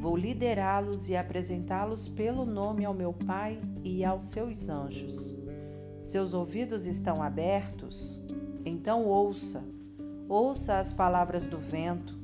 Vou 0.00 0.16
liderá-los 0.16 1.08
e 1.08 1.16
apresentá-los 1.16 2.08
pelo 2.08 2.46
nome 2.46 2.84
ao 2.84 2.94
meu 2.94 3.12
Pai 3.12 3.60
e 3.82 4.04
aos 4.04 4.26
seus 4.26 4.68
anjos. 4.68 5.36
Seus 5.98 6.34
ouvidos 6.34 6.86
estão 6.86 7.20
abertos? 7.20 8.22
Então 8.64 9.04
ouça, 9.04 9.64
ouça 10.28 10.78
as 10.78 10.92
palavras 10.92 11.46
do 11.46 11.58
vento, 11.58 12.16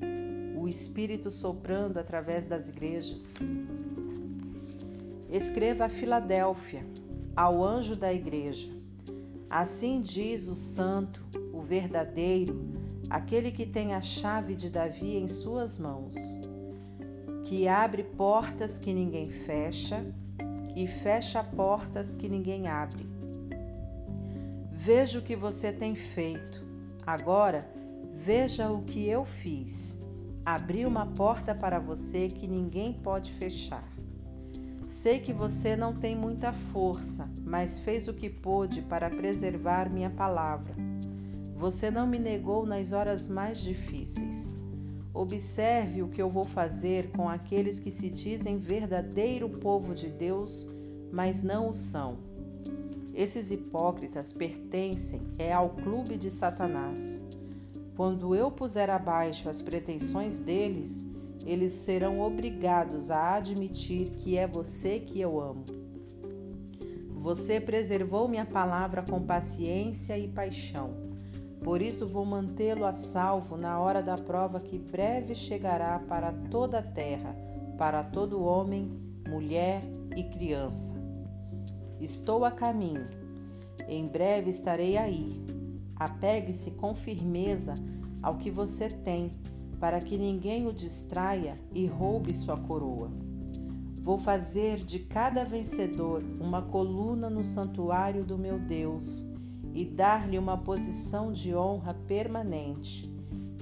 o 0.57 0.69
Espírito 0.69 1.33
soprando 1.33 1.99
através 1.99 2.47
das 2.47 2.69
igrejas. 2.69 3.35
Escreva 5.29 5.87
a 5.87 5.89
Filadélfia, 5.89 6.87
ao 7.35 7.65
anjo 7.65 7.97
da 7.97 8.13
igreja. 8.15 8.73
Assim 9.51 10.01
diz 10.01 10.47
o 10.47 10.55
Santo, 10.55 11.27
o 11.53 11.61
verdadeiro, 11.61 12.69
aquele 13.11 13.51
que 13.51 13.67
tem 13.67 13.95
a 13.95 14.01
chave 14.01 14.55
de 14.55 14.71
Davi 14.71 15.17
em 15.17 15.27
suas 15.27 15.77
mãos, 15.77 16.15
que 17.55 17.69
abre 17.69 18.03
portas 18.03 18.81
que 18.81 18.93
ninguém 18.93 19.31
fecha 19.31 20.05
e 20.75 20.89
fecha 20.89 21.41
portas 21.45 22.13
que 22.13 22.29
ninguém 22.29 22.67
abre. 22.67 23.09
Veja 24.73 25.21
o 25.21 25.23
que 25.23 25.37
você 25.37 25.73
tem 25.73 25.95
feito. 25.95 26.65
Agora, 27.07 27.65
veja 28.13 28.73
o 28.73 28.83
que 28.83 29.07
eu 29.07 29.25
fiz 29.25 30.03
abri 30.45 30.85
uma 30.85 31.07
porta 31.07 31.55
para 31.55 31.79
você 31.79 32.27
que 32.27 32.49
ninguém 32.49 32.93
pode 32.93 33.31
fechar. 33.31 33.89
Sei 34.89 35.21
que 35.21 35.33
você 35.33 35.77
não 35.77 35.95
tem 35.95 36.17
muita 36.17 36.53
força, 36.53 37.31
mas 37.45 37.79
fez 37.79 38.09
o 38.09 38.15
que 38.15 38.29
pôde 38.29 38.83
para 38.83 39.09
preservar 39.09 39.89
minha 39.89 40.11
palavra. 40.11 40.75
Você 41.57 41.89
não 41.89 42.05
me 42.05 42.19
negou 42.19 42.67
nas 42.67 42.93
horas 42.93 43.29
mais 43.29 43.61
difíceis. 43.61 44.64
Observe 45.15 46.03
o 46.03 46.09
que 46.09 46.21
eu 46.21 46.29
vou 46.29 46.43
fazer 46.43 47.13
com 47.13 47.29
aqueles 47.29 47.79
que 47.79 47.91
se 47.93 48.11
dizem 48.11 48.59
verdadeiro 48.59 49.49
povo 49.49 49.95
de 49.95 50.09
Deus, 50.09 50.69
mas 51.13 51.41
não 51.41 51.71
o 51.71 51.73
são. 51.73 52.19
Esses 53.15 53.53
hipócritas 53.53 54.33
pertencem 54.33 55.23
é 55.39 55.53
ao 55.53 55.71
clube 55.71 56.17
de 56.17 56.33
Satanás. 56.33 57.23
Quando 57.97 58.35
eu 58.35 58.51
puser 58.51 58.91
abaixo 58.91 59.49
as 59.49 59.63
pretensões 59.63 60.41
deles, 60.41 61.07
eles 61.47 61.71
serão 61.71 62.21
obrigados 62.21 63.09
a 63.13 63.37
admitir 63.37 64.11
que 64.11 64.37
é 64.37 64.49
você 64.49 64.99
que 64.99 65.21
eu 65.21 65.41
amo. 65.41 65.65
Você 67.13 67.61
preservou 67.61 68.27
minha 68.27 68.45
palavra 68.45 69.01
com 69.01 69.23
paciência 69.23 70.19
e 70.19 70.27
paixão. 70.27 71.04
Por 71.65 71.81
isso 71.81 72.07
vou 72.07 72.27
mantê-lo 72.27 72.85
a 72.85 72.93
salvo 72.93 73.57
na 73.57 73.81
hora 73.81 74.03
da 74.03 74.19
prova 74.19 74.61
que 74.61 74.79
breve 74.79 75.35
chegará 75.35 75.99
para 75.99 76.31
toda 76.31 76.81
a 76.81 76.83
terra, 76.83 77.35
para 77.79 78.05
todo 78.05 78.45
homem, 78.45 78.93
mulher 79.27 79.83
e 80.15 80.23
criança. 80.25 80.93
Estou 81.99 82.45
a 82.45 82.51
caminho. 82.51 83.07
Em 83.89 84.07
breve 84.07 84.51
estarei 84.51 84.99
aí. 84.99 85.43
Apegue-se 85.97 86.73
com 86.73 86.95
firmeza 86.95 87.75
ao 88.23 88.37
que 88.37 88.51
você 88.51 88.91
tem, 88.91 89.31
para 89.81 90.01
que 90.03 90.19
ninguém 90.19 90.67
o 90.67 90.73
distraia 90.73 91.57
e 91.73 91.87
roube 91.87 92.35
sua 92.35 92.59
coroa. 92.59 93.11
Vou 94.03 94.19
fazer 94.19 94.77
de 94.85 94.99
cada 94.99 95.45
vencedor 95.45 96.23
uma 96.39 96.61
coluna 96.61 97.31
no 97.31 97.43
santuário 97.43 98.23
do 98.23 98.37
meu 98.37 98.59
Deus 98.59 99.33
e 99.75 99.85
dar-lhe 99.85 100.39
uma 100.39 100.57
posição 100.57 101.33
de 101.33 101.55
honra 101.55 101.93
permanente. 102.07 103.13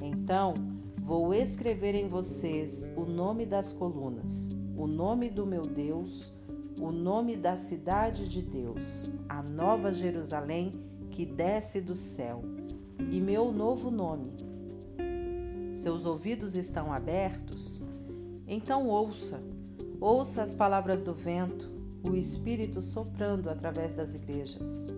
Então, 0.00 0.54
vou 1.00 1.32
escrever 1.32 1.94
em 1.94 2.06
vocês 2.06 2.92
o 2.96 3.04
nome 3.04 3.46
das 3.46 3.72
colunas, 3.72 4.50
o 4.76 4.86
nome 4.86 5.30
do 5.30 5.46
meu 5.46 5.62
Deus, 5.62 6.32
o 6.80 6.92
nome 6.92 7.36
da 7.36 7.56
cidade 7.56 8.28
de 8.28 8.42
Deus, 8.42 9.10
a 9.28 9.42
nova 9.42 9.92
Jerusalém 9.92 10.72
que 11.10 11.24
desce 11.24 11.80
do 11.80 11.94
céu, 11.94 12.42
e 13.10 13.20
meu 13.20 13.50
novo 13.50 13.90
nome. 13.90 14.32
Seus 15.70 16.04
ouvidos 16.04 16.54
estão 16.54 16.92
abertos? 16.92 17.82
Então 18.46 18.86
ouça 18.86 19.42
Ouça 20.02 20.42
as 20.42 20.52
palavras 20.52 21.04
do 21.04 21.14
vento, 21.14 21.70
o 22.10 22.16
Espírito 22.16 22.82
soprando 22.82 23.48
através 23.48 23.94
das 23.94 24.16
igrejas. 24.16 24.92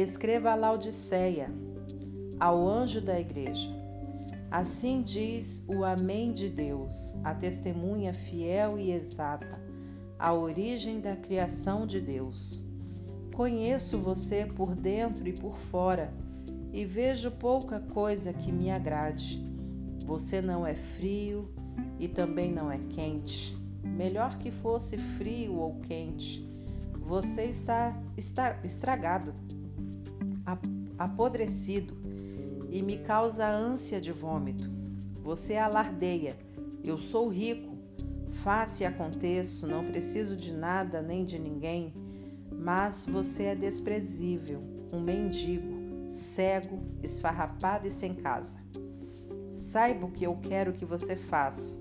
Escreva 0.00 0.52
a 0.52 0.54
Laodiceia, 0.54 1.52
ao 2.40 2.66
anjo 2.66 3.02
da 3.02 3.20
igreja. 3.20 3.68
Assim 4.50 5.02
diz 5.02 5.62
o 5.68 5.84
Amém 5.84 6.32
de 6.32 6.48
Deus, 6.48 7.14
a 7.22 7.34
testemunha 7.34 8.14
fiel 8.14 8.78
e 8.78 8.92
exata, 8.92 9.60
a 10.18 10.32
origem 10.32 11.00
da 11.00 11.14
criação 11.16 11.86
de 11.86 12.00
Deus. 12.00 12.64
Conheço 13.34 13.98
você 13.98 14.46
por 14.46 14.74
dentro 14.74 15.28
e 15.28 15.34
por 15.34 15.58
fora, 15.58 16.14
e 16.72 16.86
vejo 16.86 17.30
pouca 17.32 17.78
coisa 17.78 18.32
que 18.32 18.50
me 18.50 18.70
agrade. 18.70 19.44
Você 20.06 20.40
não 20.40 20.66
é 20.66 20.76
frio 20.76 21.52
e 21.98 22.08
também 22.08 22.50
não 22.50 22.72
é 22.72 22.78
quente. 22.88 23.54
Melhor 23.84 24.38
que 24.38 24.50
fosse 24.50 24.96
frio 24.96 25.56
ou 25.56 25.74
quente. 25.80 26.48
Você 27.02 27.44
está, 27.44 27.94
está 28.16 28.58
estragado, 28.64 29.34
apodrecido 30.98 31.96
e 32.70 32.82
me 32.82 32.98
causa 32.98 33.48
ânsia 33.48 34.00
de 34.00 34.12
vômito. 34.12 34.70
Você 35.22 35.56
alardeia. 35.56 36.36
Eu 36.84 36.96
sou 36.96 37.28
rico, 37.28 37.76
faço 38.42 38.82
e 38.82 38.86
aconteço, 38.86 39.66
não 39.66 39.84
preciso 39.84 40.34
de 40.34 40.52
nada 40.52 41.02
nem 41.02 41.24
de 41.24 41.38
ninguém, 41.38 41.92
mas 42.50 43.06
você 43.06 43.44
é 43.44 43.54
desprezível, 43.54 44.62
um 44.92 45.00
mendigo, 45.00 46.10
cego, 46.10 46.80
esfarrapado 47.02 47.86
e 47.86 47.90
sem 47.90 48.14
casa. 48.14 48.56
Saiba 49.50 50.06
o 50.06 50.10
que 50.10 50.24
eu 50.24 50.36
quero 50.36 50.72
que 50.72 50.84
você 50.84 51.16
faça. 51.16 51.76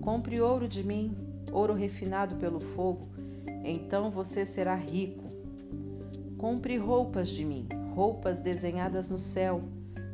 Compre 0.00 0.40
ouro 0.40 0.68
de 0.68 0.84
mim, 0.84 1.16
ouro 1.52 1.72
refinado 1.72 2.36
pelo 2.36 2.60
fogo, 2.60 3.08
então 3.64 4.10
você 4.10 4.44
será 4.44 4.74
rico. 4.74 5.24
Compre 6.36 6.76
roupas 6.76 7.30
de 7.30 7.44
mim, 7.44 7.66
roupas 7.94 8.40
desenhadas 8.40 9.08
no 9.08 9.18
céu. 9.18 9.62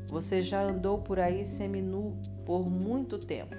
Você 0.08 0.42
já 0.42 0.62
andou 0.62 0.98
por 0.98 1.18
aí 1.18 1.42
seminu 1.42 2.20
por 2.44 2.68
muito 2.68 3.18
tempo. 3.18 3.56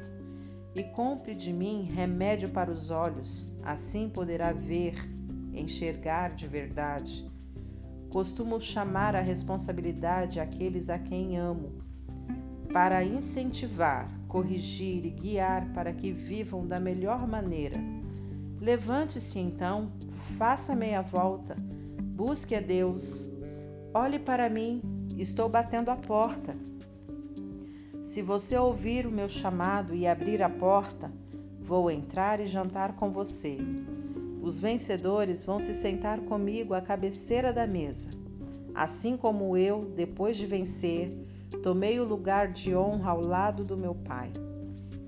E 0.75 0.83
compre 0.83 1.33
de 1.33 1.51
mim 1.51 1.89
remédio 1.91 2.49
para 2.49 2.71
os 2.71 2.91
olhos, 2.91 3.51
assim 3.63 4.07
poderá 4.07 4.53
ver, 4.53 4.95
enxergar 5.53 6.35
de 6.35 6.47
verdade. 6.47 7.29
Costumo 8.09 8.59
chamar 8.61 9.15
a 9.15 9.21
responsabilidade 9.21 10.39
aqueles 10.39 10.89
a 10.89 10.99
quem 10.99 11.37
amo, 11.37 11.81
para 12.71 13.03
incentivar, 13.03 14.09
corrigir 14.27 15.05
e 15.05 15.09
guiar 15.09 15.73
para 15.73 15.91
que 15.91 16.11
vivam 16.11 16.65
da 16.65 16.79
melhor 16.79 17.27
maneira. 17.27 17.77
Levante-se 18.59 19.39
então, 19.39 19.91
faça 20.37 20.75
meia 20.75 21.01
volta, 21.01 21.55
busque 22.15 22.55
a 22.55 22.61
Deus. 22.61 23.40
Olhe 23.93 24.19
para 24.19 24.49
mim, 24.49 24.81
estou 25.17 25.49
batendo 25.49 25.89
a 25.89 25.95
porta. 25.95 26.55
Se 28.03 28.21
você 28.21 28.57
ouvir 28.57 29.05
o 29.05 29.11
meu 29.11 29.29
chamado 29.29 29.93
e 29.93 30.07
abrir 30.07 30.41
a 30.41 30.49
porta, 30.49 31.11
vou 31.59 31.91
entrar 31.91 32.39
e 32.39 32.47
jantar 32.47 32.95
com 32.95 33.11
você. 33.11 33.57
Os 34.41 34.59
vencedores 34.59 35.43
vão 35.43 35.59
se 35.59 35.73
sentar 35.73 36.19
comigo 36.21 36.73
à 36.73 36.81
cabeceira 36.81 37.53
da 37.53 37.67
mesa. 37.67 38.09
Assim 38.73 39.15
como 39.15 39.55
eu, 39.55 39.91
depois 39.95 40.37
de 40.37 40.47
vencer, 40.47 41.11
Tomei 41.61 41.99
o 41.99 42.05
lugar 42.05 42.47
de 42.47 42.75
honra 42.75 43.11
ao 43.11 43.21
lado 43.21 43.63
do 43.63 43.77
meu 43.77 43.93
Pai. 43.93 44.31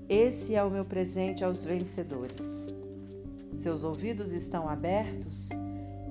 Esse 0.08 0.54
é 0.54 0.62
o 0.62 0.70
meu 0.70 0.84
presente 0.84 1.42
aos 1.42 1.64
vencedores. 1.64 2.68
Seus 3.50 3.82
ouvidos 3.82 4.32
estão 4.32 4.68
abertos? 4.68 5.48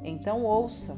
Então 0.03 0.43
ouça. 0.43 0.97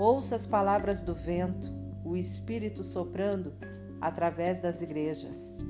Ouça 0.00 0.34
as 0.34 0.46
palavras 0.46 1.02
do 1.02 1.14
vento, 1.14 1.70
o 2.02 2.16
Espírito 2.16 2.82
soprando 2.82 3.52
através 4.00 4.62
das 4.62 4.80
igrejas. 4.80 5.62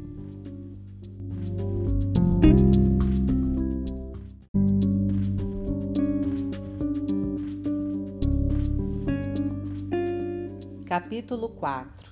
Capítulo 10.87 11.49
4 11.49 12.11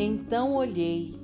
então 0.00 0.54
olhei 0.54 1.20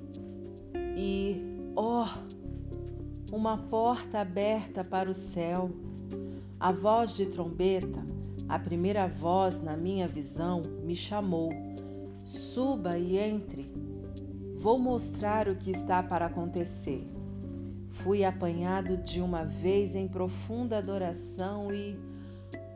e, 0.97 1.41
ó, 1.77 2.07
oh, 2.07 3.37
uma 3.37 3.57
porta 3.57 4.19
aberta 4.19 4.83
para 4.83 5.09
o 5.09 5.15
céu. 5.15 5.71
A 6.59 6.73
voz 6.73 7.15
de 7.15 7.27
trombeta, 7.27 8.14
a 8.49 8.59
primeira 8.59 9.09
voz 9.09 9.63
na 9.63 9.77
minha 9.77 10.07
visão, 10.07 10.63
me 10.83 10.95
chamou: 10.95 11.51
Suba 12.23 12.99
e 12.99 13.17
entre. 13.17 13.73
Vou 14.57 14.79
mostrar 14.79 15.49
o 15.49 15.57
que 15.57 15.71
está 15.71 16.03
para 16.03 16.27
acontecer. 16.27 17.07
Fui 17.91 18.25
apanhado 18.25 18.97
de 18.97 19.21
uma 19.21 19.45
vez 19.45 19.95
em 19.95 20.09
profunda 20.09 20.79
adoração 20.79 21.73
e, 21.73 21.99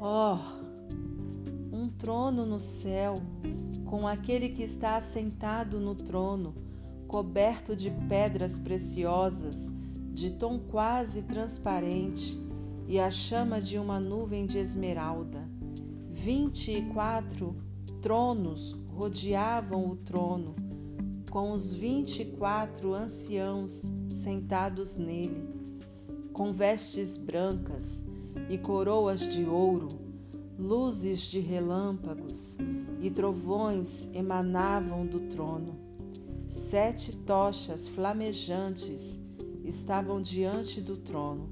oh, 0.00 0.38
um 1.74 1.88
trono 1.88 2.44
no 2.44 2.60
céu 2.60 3.14
com 3.84 4.06
aquele 4.06 4.50
que 4.50 4.62
está 4.62 4.96
assentado 4.96 5.80
no 5.80 5.94
trono, 5.94 6.54
coberto 7.06 7.74
de 7.74 7.90
pedras 8.06 8.58
preciosas, 8.58 9.72
de 10.12 10.32
tom 10.32 10.58
quase 10.58 11.22
transparente, 11.22 12.38
e 12.86 13.00
a 13.00 13.10
chama 13.10 13.60
de 13.60 13.78
uma 13.78 13.98
nuvem 13.98 14.44
de 14.44 14.58
esmeralda. 14.58 15.47
Vinte 16.20 16.72
e 16.72 16.82
quatro 16.92 17.54
tronos 18.02 18.76
rodeavam 18.88 19.88
o 19.88 19.94
trono, 19.94 20.56
com 21.30 21.52
os 21.52 21.72
vinte 21.72 22.22
e 22.22 22.24
quatro 22.24 22.92
anciãos 22.92 23.92
sentados 24.10 24.96
nele, 24.96 25.48
com 26.32 26.52
vestes 26.52 27.16
brancas 27.16 28.04
e 28.50 28.58
coroas 28.58 29.20
de 29.32 29.46
ouro 29.46 29.88
luzes 30.58 31.20
de 31.20 31.38
relâmpagos 31.38 32.56
e 33.00 33.08
trovões 33.10 34.12
emanavam 34.12 35.06
do 35.06 35.20
trono. 35.28 35.78
Sete 36.48 37.16
tochas 37.18 37.86
flamejantes 37.86 39.22
estavam 39.64 40.20
diante 40.20 40.80
do 40.80 40.96
trono. 40.96 41.48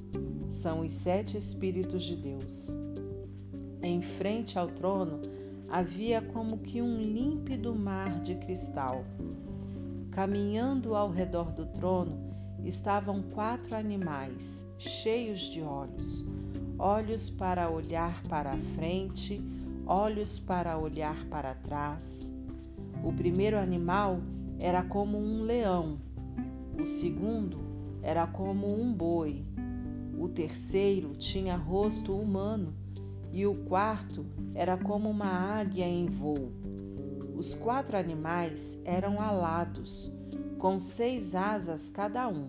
São 0.49 0.81
os 0.81 0.91
sete 0.91 1.39
Espíritos 1.39 2.03
de 2.03 2.17
Deus. 2.17 2.86
Em 3.89 4.03
frente 4.03 4.59
ao 4.59 4.67
trono 4.67 5.21
havia 5.71 6.21
como 6.21 6.59
que 6.59 6.83
um 6.83 7.01
límpido 7.01 7.73
mar 7.73 8.21
de 8.21 8.35
cristal. 8.35 9.05
Caminhando 10.11 10.97
ao 10.97 11.09
redor 11.09 11.53
do 11.53 11.67
trono 11.67 12.35
estavam 12.65 13.23
quatro 13.23 13.77
animais, 13.77 14.67
cheios 14.77 15.39
de 15.39 15.63
olhos 15.63 16.25
olhos 16.77 17.31
para 17.31 17.71
olhar 17.71 18.21
para 18.25 18.55
a 18.55 18.59
frente, 18.75 19.41
olhos 19.87 20.41
para 20.41 20.77
olhar 20.77 21.25
para 21.27 21.55
trás. 21.55 22.35
O 23.05 23.13
primeiro 23.13 23.57
animal 23.57 24.21
era 24.59 24.83
como 24.83 25.17
um 25.17 25.43
leão, 25.43 26.01
o 26.77 26.85
segundo, 26.85 27.61
era 28.03 28.27
como 28.27 28.67
um 28.67 28.93
boi, 28.93 29.47
o 30.19 30.29
terceiro 30.29 31.15
tinha 31.15 31.57
rosto 31.57 32.13
humano 32.13 32.75
e 33.37 33.47
o 33.47 33.55
quarto 33.55 34.25
era 34.55 34.79
como 34.79 35.11
uma 35.11 35.27
águia 35.27 35.85
em 35.85 36.07
voo. 36.07 36.51
Os 37.37 37.55
quatro 37.55 37.95
animais 37.95 38.81
eram 38.83 39.21
alados, 39.21 40.11
com 40.59 40.79
seis 40.79 41.35
asas 41.35 41.91
cada 41.91 42.27
um. 42.29 42.49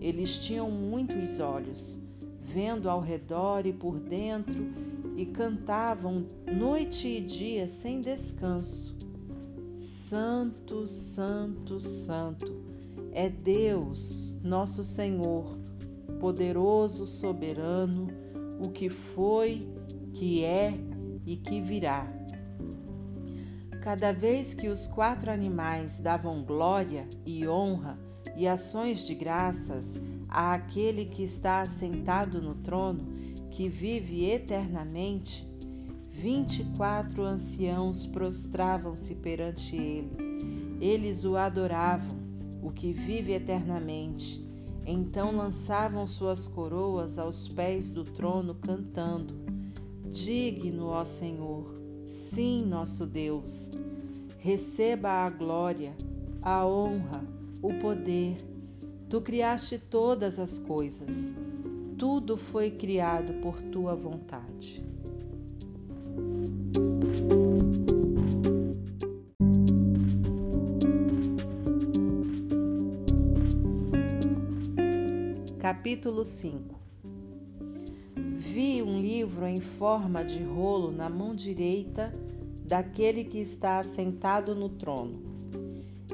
Eles 0.00 0.38
tinham 0.38 0.70
muitos 0.70 1.38
olhos, 1.38 2.00
vendo 2.40 2.88
ao 2.88 2.98
redor 2.98 3.66
e 3.66 3.74
por 3.74 4.00
dentro, 4.00 4.72
e 5.18 5.26
cantavam 5.26 6.24
noite 6.50 7.06
e 7.06 7.20
dia 7.20 7.68
sem 7.68 8.00
descanso. 8.00 8.96
Santo, 9.76 10.86
Santo, 10.86 11.78
Santo 11.78 12.58
é 13.12 13.28
Deus, 13.28 14.38
nosso 14.42 14.82
Senhor, 14.82 15.58
poderoso, 16.18 17.04
soberano, 17.04 18.08
o 18.64 18.70
que 18.70 18.88
foi, 18.88 19.75
que 20.18 20.42
é 20.44 20.72
e 21.26 21.36
que 21.36 21.60
virá. 21.60 22.10
Cada 23.82 24.12
vez 24.12 24.54
que 24.54 24.68
os 24.68 24.86
quatro 24.86 25.30
animais 25.30 26.00
davam 26.00 26.42
glória 26.42 27.06
e 27.26 27.46
honra 27.46 27.98
e 28.34 28.48
ações 28.48 29.06
de 29.06 29.14
graças 29.14 29.98
àquele 30.28 31.04
que 31.04 31.22
está 31.22 31.60
assentado 31.60 32.40
no 32.40 32.54
trono, 32.54 33.06
que 33.50 33.68
vive 33.68 34.24
eternamente, 34.24 35.46
vinte 36.10 36.62
e 36.62 36.64
quatro 36.76 37.22
anciãos 37.22 38.06
prostravam-se 38.06 39.16
perante 39.16 39.76
ele. 39.76 40.10
Eles 40.80 41.24
o 41.24 41.36
adoravam, 41.36 42.18
o 42.62 42.70
que 42.70 42.92
vive 42.92 43.32
eternamente. 43.32 44.44
Então 44.86 45.36
lançavam 45.36 46.06
suas 46.06 46.48
coroas 46.48 47.18
aos 47.18 47.48
pés 47.48 47.90
do 47.90 48.04
trono, 48.04 48.54
cantando: 48.54 49.45
Digno, 50.24 50.86
ó 50.86 51.04
Senhor, 51.04 51.78
sim, 52.04 52.64
nosso 52.64 53.06
Deus, 53.06 53.70
receba 54.38 55.26
a 55.26 55.30
glória, 55.30 55.94
a 56.40 56.66
honra, 56.66 57.22
o 57.60 57.74
poder. 57.74 58.36
Tu 59.08 59.20
criaste 59.20 59.78
todas 59.78 60.38
as 60.38 60.58
coisas 60.58 61.34
tudo 61.98 62.36
foi 62.36 62.70
criado 62.70 63.32
por 63.40 63.60
tua 63.62 63.94
vontade. 63.94 64.84
Capítulo 75.58 76.24
5 76.24 76.85
Vi 78.56 78.82
um 78.82 78.98
livro 78.98 79.46
em 79.46 79.60
forma 79.60 80.24
de 80.24 80.42
rolo 80.42 80.90
na 80.90 81.10
mão 81.10 81.34
direita 81.34 82.10
daquele 82.66 83.22
que 83.22 83.36
está 83.36 83.78
assentado 83.78 84.54
no 84.54 84.70
trono. 84.70 85.20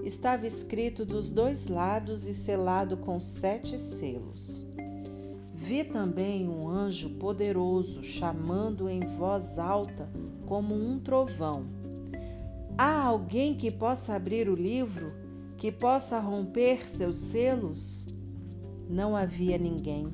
Estava 0.02 0.44
escrito 0.44 1.06
dos 1.06 1.30
dois 1.30 1.68
lados 1.68 2.26
e 2.26 2.34
selado 2.34 2.96
com 2.96 3.20
sete 3.20 3.78
selos. 3.78 4.66
Vi 5.54 5.84
também 5.84 6.48
um 6.48 6.68
anjo 6.68 7.10
poderoso 7.10 8.02
chamando 8.02 8.88
em 8.88 9.06
voz 9.06 9.56
alta, 9.56 10.10
como 10.44 10.74
um 10.74 10.98
trovão: 10.98 11.66
Há 12.76 13.02
alguém 13.04 13.54
que 13.54 13.70
possa 13.70 14.16
abrir 14.16 14.48
o 14.48 14.56
livro, 14.56 15.12
que 15.56 15.70
possa 15.70 16.18
romper 16.18 16.88
seus 16.88 17.18
selos? 17.18 18.08
Não 18.90 19.14
havia 19.14 19.56
ninguém. 19.56 20.08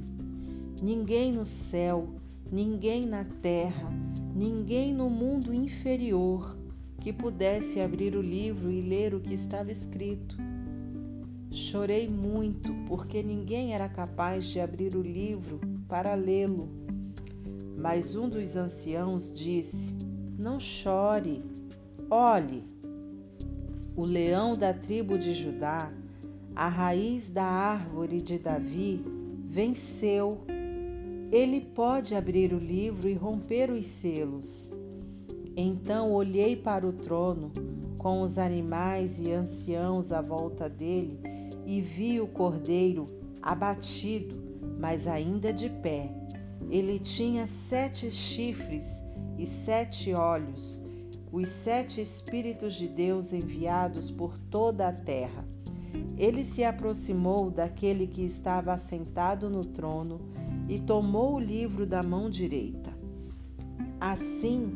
Ninguém 0.81 1.33
no 1.33 1.45
céu, 1.45 2.18
ninguém 2.51 3.07
na 3.07 3.25
terra, 3.25 3.91
ninguém 4.35 4.95
no 4.95 5.11
mundo 5.11 5.53
inferior 5.53 6.57
que 7.01 7.13
pudesse 7.13 7.81
abrir 7.81 8.17
o 8.17 8.23
livro 8.23 8.71
e 8.71 8.81
ler 8.81 9.15
o 9.15 9.21
que 9.21 9.35
estava 9.35 9.71
escrito. 9.71 10.37
Chorei 11.51 12.09
muito 12.09 12.75
porque 12.87 13.23
ninguém 13.23 13.73
era 13.73 13.89
capaz 13.89 14.45
de 14.47 14.61
abrir 14.61 14.95
o 14.95 15.03
livro 15.03 15.61
para 15.89 16.15
lê-lo. 16.15 16.69
Mas 17.77 18.17
um 18.17 18.29
dos 18.29 18.57
anciãos 18.57 19.33
disse: 19.33 19.95
Não 20.39 20.59
chore, 20.59 21.41
olhe. 22.11 22.65
O 23.97 24.05
leão 24.05 24.55
da 24.55 24.75
tribo 24.75 25.19
de 25.19 25.33
Judá, 25.33 25.91
a 26.55 26.69
raiz 26.69 27.31
da 27.31 27.45
árvore 27.45 28.21
de 28.21 28.39
Davi, 28.39 29.05
venceu. 29.49 30.41
Ele 31.31 31.61
pode 31.61 32.15
abrir 32.15 32.55
o 32.55 32.59
livro 32.59 33.09
e 33.09 33.15
romper 33.15 33.71
os 33.71 33.87
selos. 33.87 34.73
Então 35.57 36.13
olhei 36.13 36.57
para 36.57 36.87
o 36.87 36.93
trono, 36.93 37.53
com 37.99 38.23
os 38.23 38.39
animais 38.39 39.19
e 39.19 39.33
anciãos 39.33 40.13
à 40.13 40.23
volta 40.23 40.69
dele, 40.69 41.21
e 41.67 41.81
vi 41.81 42.21
o 42.21 42.27
cordeiro 42.27 43.07
abatido, 43.43 44.37
mas 44.79 45.07
ainda 45.07 45.53
de 45.53 45.69
pé. 45.69 46.15
Ele 46.71 46.99
tinha 46.99 47.47
sete 47.47 48.11
chifres 48.11 49.05
e 49.39 49.47
sete 49.47 50.15
olhos, 50.15 50.83
os 51.33 51.49
sete 51.49 52.01
Espíritos 52.01 52.75
de 52.75 52.87
Deus 52.87 53.33
enviados 53.33 54.11
por 54.11 54.39
toda 54.39 54.89
a 54.89 54.93
terra. 54.93 55.48
Ele 56.17 56.45
se 56.45 56.65
aproximou 56.65 57.51
daquele 57.51 58.07
que 58.07 58.23
estava 58.25 58.73
assentado 58.73 59.49
no 59.49 59.65
trono 59.65 60.21
e 60.69 60.79
tomou 60.79 61.35
o 61.35 61.41
livro 61.41 61.87
da 61.87 62.03
mão 62.03 62.29
direita. 62.29 62.93
Assim 64.01 64.71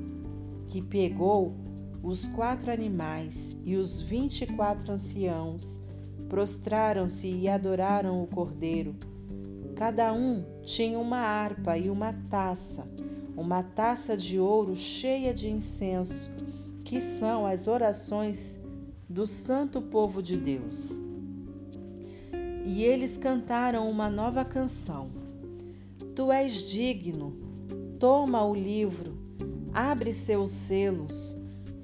que 0.68 0.80
pegou 0.80 1.54
os 2.02 2.26
quatro 2.26 2.70
animais 2.72 3.56
e 3.64 3.76
os 3.76 4.00
vinte 4.00 4.42
e 4.42 4.46
quatro 4.46 4.92
anciãos, 4.92 5.80
prostraram-se 6.28 7.28
e 7.28 7.48
adoraram 7.48 8.22
o 8.22 8.26
Cordeiro. 8.26 8.96
Cada 9.76 10.12
um 10.12 10.44
tinha 10.62 10.98
uma 10.98 11.18
harpa 11.18 11.76
e 11.76 11.90
uma 11.90 12.12
taça, 12.12 12.88
uma 13.36 13.62
taça 13.62 14.16
de 14.16 14.38
ouro 14.38 14.74
cheia 14.74 15.34
de 15.34 15.50
incenso, 15.50 16.30
que 16.84 17.00
são 17.00 17.46
as 17.46 17.68
orações 17.68 18.60
do 19.08 19.26
santo 19.26 19.80
povo 19.82 20.22
de 20.22 20.36
Deus. 20.36 20.98
E 22.64 22.84
eles 22.84 23.16
cantaram 23.16 23.88
uma 23.88 24.08
nova 24.08 24.44
canção. 24.44 25.10
Tu 26.14 26.30
és 26.30 26.70
digno, 26.70 27.36
toma 27.98 28.44
o 28.44 28.54
livro, 28.54 29.18
abre 29.72 30.12
seus 30.12 30.50
selos, 30.50 31.36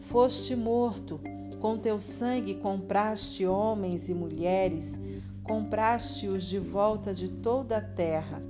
foste 0.08 0.54
morto 0.54 1.20
com 1.60 1.76
teu 1.76 1.98
sangue 1.98 2.54
compraste 2.54 3.44
homens 3.44 4.08
e 4.08 4.14
mulheres, 4.14 5.00
compraste-os 5.42 6.44
de 6.44 6.58
volta 6.58 7.12
de 7.12 7.28
toda 7.28 7.78
a 7.78 7.80
terra, 7.80 8.40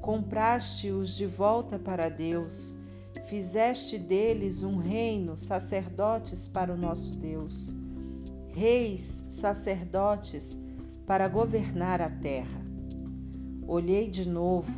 compraste-os 0.00 1.16
de 1.16 1.26
volta 1.26 1.78
para 1.78 2.08
Deus, 2.08 2.76
fizeste 3.26 3.98
deles 3.98 4.62
um 4.62 4.76
reino, 4.76 5.36
sacerdotes 5.36 6.46
para 6.46 6.72
o 6.72 6.76
nosso 6.76 7.16
Deus, 7.16 7.74
reis, 8.52 9.24
sacerdotes 9.28 10.65
para 11.06 11.28
governar 11.28 12.00
a 12.00 12.10
terra. 12.10 12.60
Olhei 13.66 14.08
de 14.08 14.28
novo, 14.28 14.70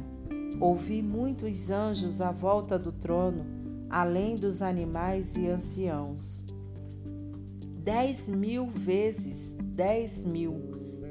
ouvi 0.60 1.02
muitos 1.02 1.70
anjos 1.70 2.20
à 2.20 2.30
volta 2.30 2.78
do 2.78 2.92
trono, 2.92 3.44
além 3.88 4.34
dos 4.34 4.60
animais 4.60 5.36
e 5.36 5.48
anciãos 5.48 6.48
Dez 7.88 8.28
mil 8.28 8.66
vezes 8.66 9.56
dez 9.62 10.22
mil 10.22 10.60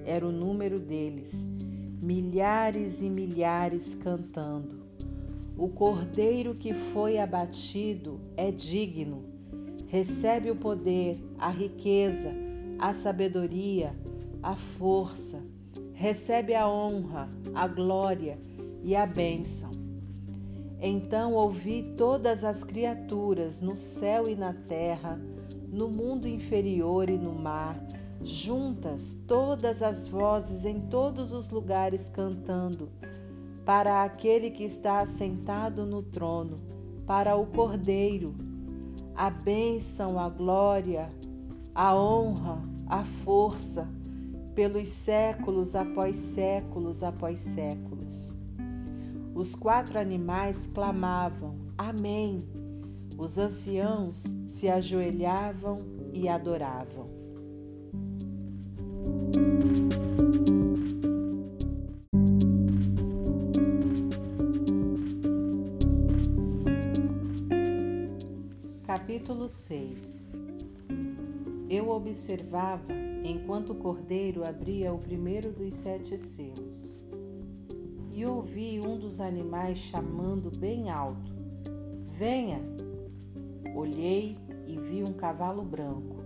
era 0.05 0.23
o 0.23 0.31
número 0.31 0.79
deles, 0.79 1.47
milhares 1.99 3.01
e 3.01 3.09
milhares 3.09 3.95
cantando. 3.95 4.85
O 5.57 5.69
cordeiro 5.69 6.53
que 6.53 6.75
foi 6.75 7.17
abatido 7.17 8.21
é 8.37 8.51
digno, 8.51 9.25
recebe 9.87 10.51
o 10.51 10.55
poder, 10.55 11.19
a 11.39 11.49
riqueza, 11.49 12.31
a 12.77 12.93
sabedoria, 12.93 13.95
a 14.41 14.55
força, 14.55 15.43
recebe 15.93 16.53
a 16.55 16.67
honra, 16.69 17.29
a 17.53 17.67
glória 17.67 18.39
e 18.83 18.95
a 18.95 19.05
bênção. 19.05 19.71
Então 20.79 21.33
ouvi 21.33 21.93
todas 21.97 22.43
as 22.43 22.63
criaturas 22.63 23.61
no 23.61 23.75
céu 23.75 24.29
e 24.29 24.35
na 24.35 24.53
terra 24.53 25.19
no 25.71 25.89
mundo 25.89 26.27
inferior 26.27 27.09
e 27.09 27.17
no 27.17 27.33
mar, 27.33 27.79
juntas 28.21 29.21
todas 29.27 29.81
as 29.81 30.07
vozes 30.07 30.65
em 30.65 30.81
todos 30.87 31.31
os 31.31 31.49
lugares 31.49 32.09
cantando, 32.09 32.89
para 33.65 34.03
aquele 34.03 34.49
que 34.49 34.63
está 34.63 34.99
assentado 34.99 35.85
no 35.85 36.01
trono, 36.01 36.57
para 37.05 37.35
o 37.35 37.45
Cordeiro, 37.47 38.33
a 39.13 39.29
bênção, 39.29 40.17
a 40.17 40.29
glória, 40.29 41.11
a 41.75 41.95
honra, 41.95 42.61
a 42.87 43.03
força, 43.03 43.89
pelos 44.57 44.87
séculos 44.87 45.75
após 45.75 46.15
séculos 46.15 47.03
após 47.03 47.37
séculos. 47.37 48.33
Os 49.35 49.53
quatro 49.53 49.99
animais 49.99 50.65
clamavam: 50.65 51.55
Amém. 51.77 52.39
Os 53.19 53.37
anciãos 53.37 54.23
se 54.47 54.67
ajoelhavam 54.67 55.77
e 56.11 56.27
adoravam. 56.27 57.07
Capítulo 68.87 69.47
6 69.47 70.16
Eu 71.69 71.89
observava 71.89 72.93
enquanto 73.25 73.71
o 73.71 73.75
cordeiro 73.75 74.47
abria 74.47 74.93
o 74.93 74.99
primeiro 74.99 75.51
dos 75.51 75.73
sete 75.73 76.17
selos. 76.17 77.03
E 78.13 78.25
ouvi 78.25 78.79
um 78.79 78.97
dos 78.97 79.19
animais 79.19 79.77
chamando 79.77 80.49
bem 80.57 80.89
alto: 80.89 81.29
Venha! 82.17 82.61
Olhei 83.75 84.37
e 84.65 84.79
vi 84.79 85.03
um 85.03 85.11
cavalo 85.11 85.61
branco. 85.61 86.23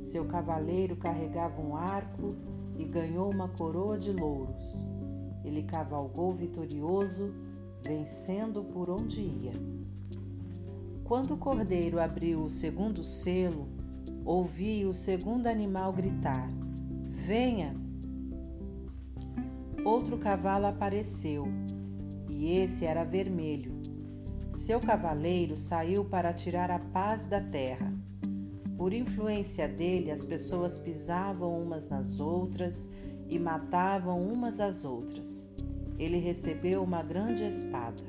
Seu 0.00 0.26
cavaleiro 0.26 0.96
carregava 0.96 1.62
um 1.62 1.74
arco 1.74 2.34
e 2.76 2.84
ganhou 2.84 3.30
uma 3.30 3.48
coroa 3.48 3.96
de 3.96 4.12
louros. 4.12 4.86
Ele 5.42 5.62
cavalgou 5.62 6.34
vitorioso, 6.34 7.32
vencendo 7.82 8.62
por 8.62 8.90
onde 8.90 9.22
ia. 9.22 9.54
Quando 11.04 11.32
o 11.32 11.38
cordeiro 11.38 11.98
abriu 11.98 12.42
o 12.42 12.50
segundo 12.50 13.02
selo, 13.02 13.73
ouvi 14.24 14.86
o 14.86 14.94
segundo 14.94 15.46
animal 15.46 15.92
gritar: 15.92 16.48
Venha! 17.10 17.76
Outro 19.84 20.16
cavalo 20.16 20.66
apareceu, 20.66 21.46
e 22.30 22.56
esse 22.56 22.86
era 22.86 23.04
vermelho. 23.04 23.74
Seu 24.50 24.80
cavaleiro 24.80 25.56
saiu 25.56 26.04
para 26.04 26.32
tirar 26.32 26.70
a 26.70 26.78
paz 26.78 27.26
da 27.26 27.40
terra. 27.40 27.92
Por 28.78 28.92
influência 28.92 29.68
dele, 29.68 30.10
as 30.10 30.24
pessoas 30.24 30.78
pisavam 30.78 31.60
umas 31.60 31.88
nas 31.88 32.18
outras 32.20 32.88
e 33.28 33.38
matavam 33.38 34.22
umas 34.22 34.60
às 34.60 34.84
outras. 34.84 35.46
Ele 35.98 36.18
recebeu 36.18 36.82
uma 36.82 37.02
grande 37.02 37.44
espada. 37.44 38.02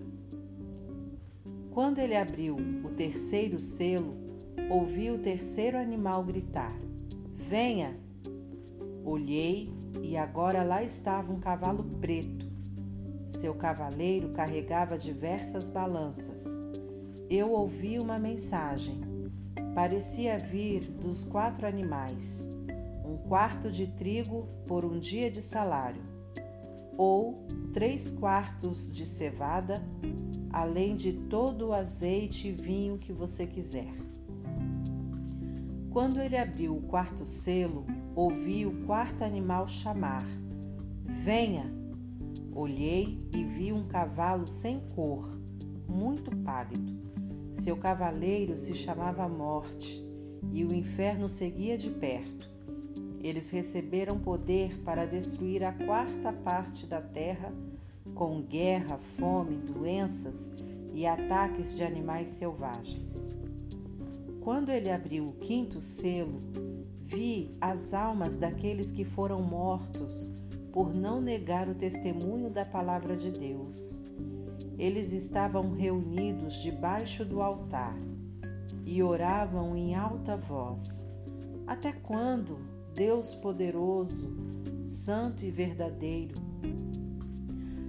Quando 1.71 1.99
ele 1.99 2.15
abriu 2.15 2.55
o 2.55 2.89
terceiro 2.89 3.59
selo, 3.59 4.24
ouvi 4.69 5.11
o 5.11 5.17
terceiro 5.17 5.77
animal 5.77 6.23
gritar: 6.23 6.75
Venha! 7.35 7.99
Olhei 9.03 9.71
e 10.01 10.17
agora 10.17 10.63
lá 10.63 10.83
estava 10.83 11.31
um 11.31 11.39
cavalo 11.39 11.83
preto. 12.01 12.45
Seu 13.27 13.53
cavaleiro 13.53 14.29
carregava 14.29 14.97
diversas 14.97 15.69
balanças. 15.69 16.59
Eu 17.29 17.51
ouvi 17.51 17.99
uma 17.99 18.17
mensagem. 18.19 19.01
Parecia 19.73 20.39
vir 20.39 20.91
dos 20.91 21.23
quatro 21.23 21.67
animais: 21.67 22.49
um 23.05 23.17
quarto 23.27 23.69
de 23.69 23.87
trigo 23.87 24.47
por 24.65 24.85
um 24.85 24.99
dia 24.99 25.29
de 25.29 25.41
salário, 25.41 26.01
ou 26.97 27.45
três 27.73 28.09
quartos 28.09 28.91
de 28.91 29.05
cevada 29.05 29.81
além 30.55 30.95
de 30.95 31.11
todo 31.11 31.67
o 31.67 31.73
azeite 31.73 32.47
e 32.47 32.51
vinho 32.53 32.97
que 32.97 33.11
você 33.11 33.45
quiser. 33.45 34.04
Quando 35.95 36.19
ele 36.19 36.35
abriu 36.35 36.75
o 36.75 36.81
quarto 36.81 37.23
selo, 37.23 37.85
ouvi 38.13 38.65
o 38.65 38.85
quarto 38.85 39.23
animal 39.23 39.65
chamar: 39.65 40.25
Venha! 41.05 41.73
Olhei 42.53 43.25
e 43.33 43.45
vi 43.45 43.71
um 43.71 43.87
cavalo 43.87 44.45
sem 44.45 44.81
cor, 44.93 45.25
muito 45.87 46.35
pálido. 46.35 46.99
Seu 47.49 47.77
cavaleiro 47.77 48.57
se 48.57 48.75
chamava 48.75 49.29
Morte 49.29 50.05
e 50.51 50.65
o 50.65 50.73
inferno 50.73 51.29
seguia 51.29 51.77
de 51.77 51.89
perto. 51.89 52.51
Eles 53.21 53.49
receberam 53.49 54.19
poder 54.19 54.77
para 54.81 55.05
destruir 55.05 55.63
a 55.63 55.71
quarta 55.71 56.33
parte 56.33 56.85
da 56.85 56.99
terra 56.99 57.53
com 58.13 58.41
guerra, 58.41 58.97
fome, 59.17 59.55
doenças 59.55 60.53
e 60.93 61.07
ataques 61.07 61.73
de 61.73 61.85
animais 61.85 62.31
selvagens. 62.31 63.44
Quando 64.45 64.69
ele 64.69 64.91
abriu 64.91 65.25
o 65.25 65.33
quinto 65.33 65.81
selo, 65.81 66.39
vi 67.01 67.57
as 67.59 67.95
almas 67.95 68.35
daqueles 68.35 68.91
que 68.91 69.03
foram 69.03 69.41
mortos 69.41 70.31
por 70.71 70.93
não 70.93 71.19
negar 71.19 71.67
o 71.67 71.73
testemunho 71.73 72.51
da 72.51 72.63
palavra 72.63 73.15
de 73.15 73.31
Deus. 73.31 73.99
Eles 74.77 75.13
estavam 75.13 75.71
reunidos 75.71 76.61
debaixo 76.61 77.25
do 77.25 77.41
altar 77.41 77.97
e 78.85 79.01
oravam 79.01 79.75
em 79.75 79.95
alta 79.95 80.37
voz: 80.37 81.07
Até 81.65 81.91
quando, 81.91 82.59
Deus 82.93 83.33
poderoso, 83.33 84.31
santo 84.83 85.43
e 85.43 85.49
verdadeiro, 85.49 86.35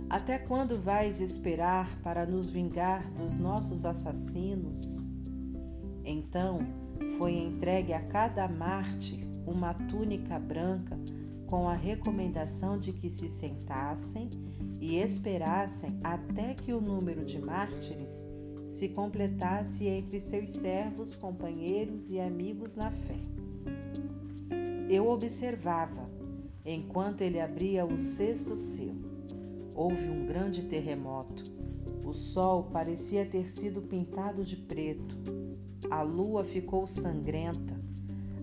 até 0.08 0.38
quando 0.38 0.80
vais 0.80 1.20
esperar 1.20 2.00
para 2.00 2.24
nos 2.24 2.48
vingar 2.48 3.12
dos 3.12 3.36
nossos 3.36 3.84
assassinos? 3.84 5.15
Então 6.06 6.60
foi 7.18 7.32
entregue 7.32 7.92
a 7.92 8.00
cada 8.00 8.46
Marte 8.48 9.20
uma 9.44 9.74
túnica 9.74 10.38
branca 10.38 10.96
com 11.46 11.68
a 11.68 11.74
recomendação 11.74 12.78
de 12.78 12.92
que 12.92 13.10
se 13.10 13.28
sentassem 13.28 14.30
e 14.80 14.96
esperassem 14.96 15.98
até 16.02 16.54
que 16.54 16.72
o 16.72 16.80
número 16.80 17.24
de 17.24 17.40
mártires 17.40 18.26
se 18.64 18.88
completasse 18.88 19.86
entre 19.86 20.18
seus 20.20 20.50
servos, 20.50 21.14
companheiros 21.14 22.10
e 22.10 22.20
amigos 22.20 22.76
na 22.76 22.90
fé. 22.90 23.20
Eu 24.88 25.08
observava 25.08 26.08
enquanto 26.64 27.22
ele 27.22 27.40
abria 27.40 27.84
o 27.84 27.96
sexto 27.96 28.56
selo. 28.56 29.06
Houve 29.74 30.08
um 30.08 30.26
grande 30.26 30.62
terremoto. 30.62 31.44
O 32.04 32.12
sol 32.12 32.64
parecia 32.72 33.26
ter 33.26 33.48
sido 33.48 33.82
pintado 33.82 34.44
de 34.44 34.56
preto. 34.56 35.16
A 35.90 36.02
lua 36.02 36.44
ficou 36.44 36.86
sangrenta. 36.86 37.74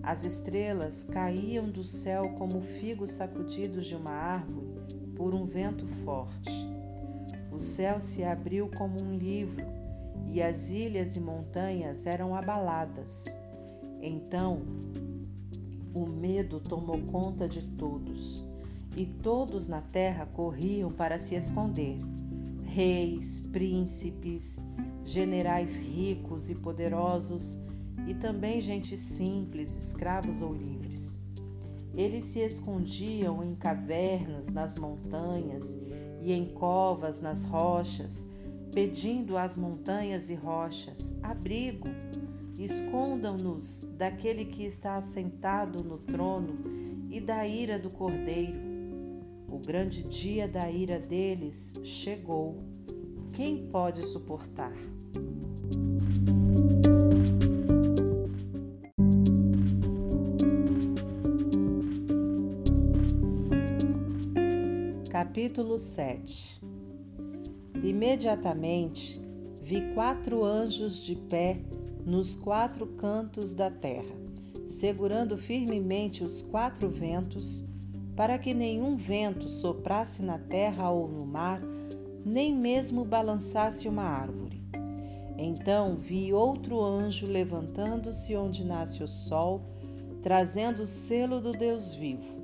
As 0.02 0.24
estrelas 0.24 1.04
caíam 1.04 1.68
do 1.68 1.82
céu 1.82 2.34
como 2.38 2.60
figos 2.60 3.10
sacudidos 3.10 3.86
de 3.86 3.96
uma 3.96 4.10
árvore 4.10 4.66
por 5.16 5.34
um 5.34 5.44
vento 5.44 5.86
forte. 6.04 6.50
O 7.52 7.58
céu 7.58 8.00
se 8.00 8.24
abriu 8.24 8.68
como 8.68 9.02
um 9.02 9.16
livro 9.16 9.64
e 10.26 10.42
as 10.42 10.70
ilhas 10.70 11.16
e 11.16 11.20
montanhas 11.20 12.06
eram 12.06 12.34
abaladas. 12.34 13.26
Então, 14.00 14.62
o 15.94 16.06
medo 16.06 16.60
tomou 16.60 17.00
conta 17.02 17.48
de 17.48 17.62
todos 17.62 18.44
e 18.96 19.06
todos 19.06 19.68
na 19.68 19.80
terra 19.80 20.26
corriam 20.26 20.90
para 20.90 21.18
se 21.18 21.34
esconder. 21.34 21.98
Reis, 22.64 23.40
príncipes, 23.52 24.60
generais 25.04 25.76
ricos 25.76 26.50
e 26.50 26.54
poderosos, 26.54 27.58
e 28.06 28.14
também 28.14 28.60
gente 28.60 28.96
simples, 28.96 29.88
escravos 29.88 30.42
ou 30.42 30.52
livres. 30.52 31.20
Eles 31.94 32.24
se 32.24 32.40
escondiam 32.40 33.44
em 33.44 33.54
cavernas 33.54 34.48
nas 34.48 34.76
montanhas 34.76 35.80
e 36.20 36.32
em 36.32 36.46
covas 36.46 37.20
nas 37.20 37.44
rochas, 37.44 38.26
pedindo 38.72 39.36
às 39.36 39.56
montanhas 39.56 40.28
e 40.28 40.34
rochas 40.34 41.16
abrigo. 41.22 41.88
Escondam-nos 42.58 43.88
daquele 43.96 44.44
que 44.44 44.64
está 44.64 44.96
assentado 44.96 45.82
no 45.84 45.98
trono 45.98 46.58
e 47.10 47.20
da 47.20 47.46
ira 47.46 47.78
do 47.78 47.90
cordeiro 47.90 48.74
o 49.54 49.58
grande 49.60 50.02
dia 50.02 50.48
da 50.48 50.68
ira 50.68 50.98
deles 50.98 51.74
chegou. 51.84 52.58
Quem 53.32 53.68
pode 53.68 54.02
suportar? 54.02 54.74
Capítulo 65.34 65.80
7 65.80 66.60
Imediatamente 67.82 69.20
vi 69.60 69.92
quatro 69.92 70.44
anjos 70.44 70.98
de 70.98 71.16
pé 71.16 71.60
nos 72.06 72.36
quatro 72.36 72.86
cantos 72.86 73.52
da 73.52 73.68
terra, 73.68 74.14
segurando 74.68 75.36
firmemente 75.36 76.22
os 76.22 76.40
quatro 76.40 76.88
ventos 76.88 77.64
para 78.14 78.38
que 78.38 78.54
nenhum 78.54 78.96
vento 78.96 79.48
soprasse 79.48 80.22
na 80.22 80.38
terra 80.38 80.88
ou 80.88 81.08
no 81.08 81.26
mar, 81.26 81.60
nem 82.24 82.54
mesmo 82.54 83.04
balançasse 83.04 83.88
uma 83.88 84.04
árvore. 84.04 84.62
Então 85.36 85.96
vi 85.96 86.32
outro 86.32 86.80
anjo 86.80 87.26
levantando-se 87.26 88.36
onde 88.36 88.64
nasce 88.64 89.02
o 89.02 89.08
sol, 89.08 89.62
trazendo 90.22 90.84
o 90.84 90.86
selo 90.86 91.40
do 91.40 91.50
Deus 91.50 91.92
vivo. 91.92 92.36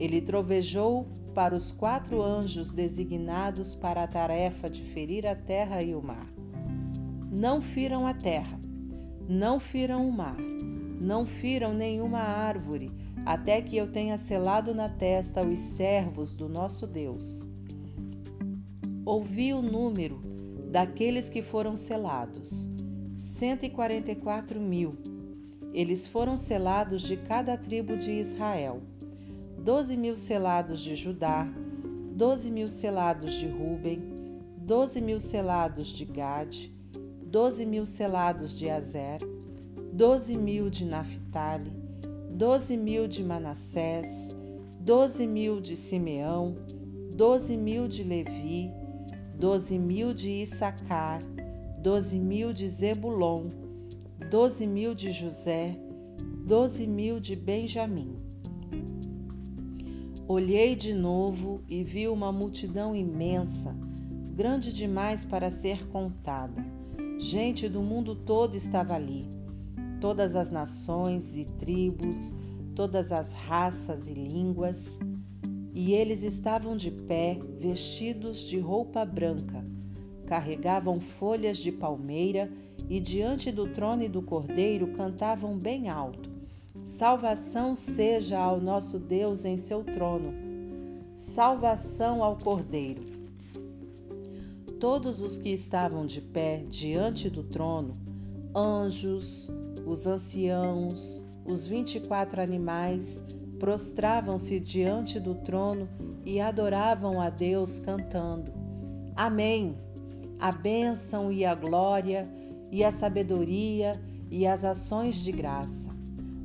Ele 0.00 0.20
trovejou 0.20 1.06
para 1.36 1.54
os 1.54 1.70
quatro 1.70 2.22
anjos 2.22 2.72
designados 2.72 3.74
para 3.74 4.04
a 4.04 4.06
tarefa 4.06 4.70
de 4.70 4.82
ferir 4.82 5.26
a 5.26 5.34
terra 5.34 5.82
e 5.82 5.94
o 5.94 6.00
mar. 6.00 6.26
Não 7.30 7.60
firam 7.60 8.06
a 8.06 8.14
terra, 8.14 8.58
não 9.28 9.60
firam 9.60 10.08
o 10.08 10.10
mar, 10.10 10.38
não 10.98 11.26
firam 11.26 11.74
nenhuma 11.74 12.20
árvore, 12.20 12.90
até 13.26 13.60
que 13.60 13.76
eu 13.76 13.86
tenha 13.86 14.16
selado 14.16 14.74
na 14.74 14.88
testa 14.88 15.46
os 15.46 15.58
servos 15.58 16.34
do 16.34 16.48
nosso 16.48 16.86
Deus. 16.86 17.46
Ouvi 19.04 19.52
o 19.52 19.60
número 19.60 20.18
daqueles 20.72 21.28
que 21.28 21.42
foram 21.42 21.76
selados: 21.76 22.66
144 23.14 24.58
mil. 24.58 24.96
Eles 25.74 26.06
foram 26.06 26.34
selados 26.38 27.02
de 27.02 27.18
cada 27.18 27.58
tribo 27.58 27.94
de 27.94 28.12
Israel. 28.12 28.80
Doze 29.66 29.96
mil 29.96 30.14
selados 30.14 30.78
de 30.80 30.94
Judá, 30.94 31.44
doze 32.14 32.52
mil 32.52 32.68
selados 32.68 33.34
de 33.34 33.48
Ruben, 33.48 34.00
doze 34.58 35.00
mil 35.00 35.18
selados 35.18 35.88
de 35.88 36.04
Gade, 36.04 36.72
doze 37.26 37.66
mil 37.66 37.84
selados 37.84 38.56
de 38.56 38.70
Azer, 38.70 39.18
doze 39.92 40.38
mil 40.38 40.70
de 40.70 40.84
Naphtali, 40.84 41.72
doze 42.30 42.76
mil 42.76 43.08
de 43.08 43.24
Manassés, 43.24 44.36
doze 44.78 45.26
mil 45.26 45.60
de 45.60 45.74
Simeão, 45.74 46.56
doze 47.16 47.56
mil 47.56 47.88
de 47.88 48.04
Levi, 48.04 48.70
doze 49.36 49.76
mil 49.76 50.14
de 50.14 50.42
Issacar, 50.42 51.20
doze 51.82 52.20
mil 52.20 52.52
de 52.52 52.68
Zebulon, 52.68 53.50
doze 54.30 54.64
mil 54.64 54.94
de 54.94 55.10
José, 55.10 55.76
doze 56.46 56.86
mil 56.86 57.18
de 57.18 57.34
Benjamim. 57.34 58.15
Olhei 60.28 60.74
de 60.74 60.92
novo 60.92 61.62
e 61.68 61.84
vi 61.84 62.08
uma 62.08 62.32
multidão 62.32 62.96
imensa, 62.96 63.76
grande 64.34 64.72
demais 64.72 65.24
para 65.24 65.52
ser 65.52 65.86
contada. 65.86 66.66
Gente 67.16 67.68
do 67.68 67.80
mundo 67.80 68.16
todo 68.16 68.56
estava 68.56 68.96
ali. 68.96 69.24
Todas 70.00 70.34
as 70.34 70.50
nações 70.50 71.38
e 71.38 71.44
tribos, 71.44 72.34
todas 72.74 73.12
as 73.12 73.34
raças 73.34 74.08
e 74.08 74.14
línguas. 74.14 74.98
E 75.72 75.92
eles 75.92 76.24
estavam 76.24 76.76
de 76.76 76.90
pé, 76.90 77.38
vestidos 77.60 78.40
de 78.48 78.58
roupa 78.58 79.04
branca. 79.04 79.64
Carregavam 80.26 81.00
folhas 81.00 81.58
de 81.58 81.70
palmeira 81.70 82.52
e 82.90 82.98
diante 82.98 83.52
do 83.52 83.68
trono 83.68 84.02
e 84.02 84.08
do 84.08 84.22
cordeiro 84.22 84.88
cantavam 84.88 85.56
bem 85.56 85.88
alto 85.88 86.35
Salvação 86.86 87.74
seja 87.74 88.38
ao 88.38 88.60
nosso 88.60 89.00
Deus 89.00 89.44
em 89.44 89.56
seu 89.56 89.82
trono. 89.82 90.32
Salvação 91.16 92.22
ao 92.22 92.38
Cordeiro. 92.38 93.02
Todos 94.78 95.20
os 95.20 95.36
que 95.36 95.48
estavam 95.48 96.06
de 96.06 96.20
pé 96.20 96.64
diante 96.68 97.28
do 97.28 97.42
trono, 97.42 97.92
anjos, 98.54 99.50
os 99.84 100.06
anciãos, 100.06 101.24
os 101.44 101.66
vinte 101.66 101.96
e 101.96 102.00
quatro 102.00 102.40
animais, 102.40 103.26
prostravam-se 103.58 104.60
diante 104.60 105.18
do 105.18 105.34
trono 105.34 105.88
e 106.24 106.40
adoravam 106.40 107.20
a 107.20 107.28
Deus 107.28 107.80
cantando: 107.80 108.52
Amém. 109.16 109.76
A 110.38 110.52
bênção 110.52 111.32
e 111.32 111.44
a 111.44 111.54
glória 111.54 112.30
e 112.70 112.84
a 112.84 112.92
sabedoria 112.92 114.00
e 114.30 114.46
as 114.46 114.64
ações 114.64 115.16
de 115.16 115.32
graça 115.32 115.95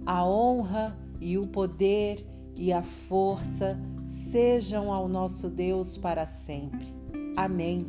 a 0.05 0.25
honra 0.27 0.97
e 1.19 1.37
o 1.37 1.47
poder 1.47 2.25
e 2.57 2.73
a 2.73 2.81
força 2.81 3.79
sejam 4.05 4.91
ao 4.91 5.07
nosso 5.07 5.49
Deus 5.49 5.97
para 5.97 6.25
sempre. 6.25 6.93
Amém. 7.37 7.85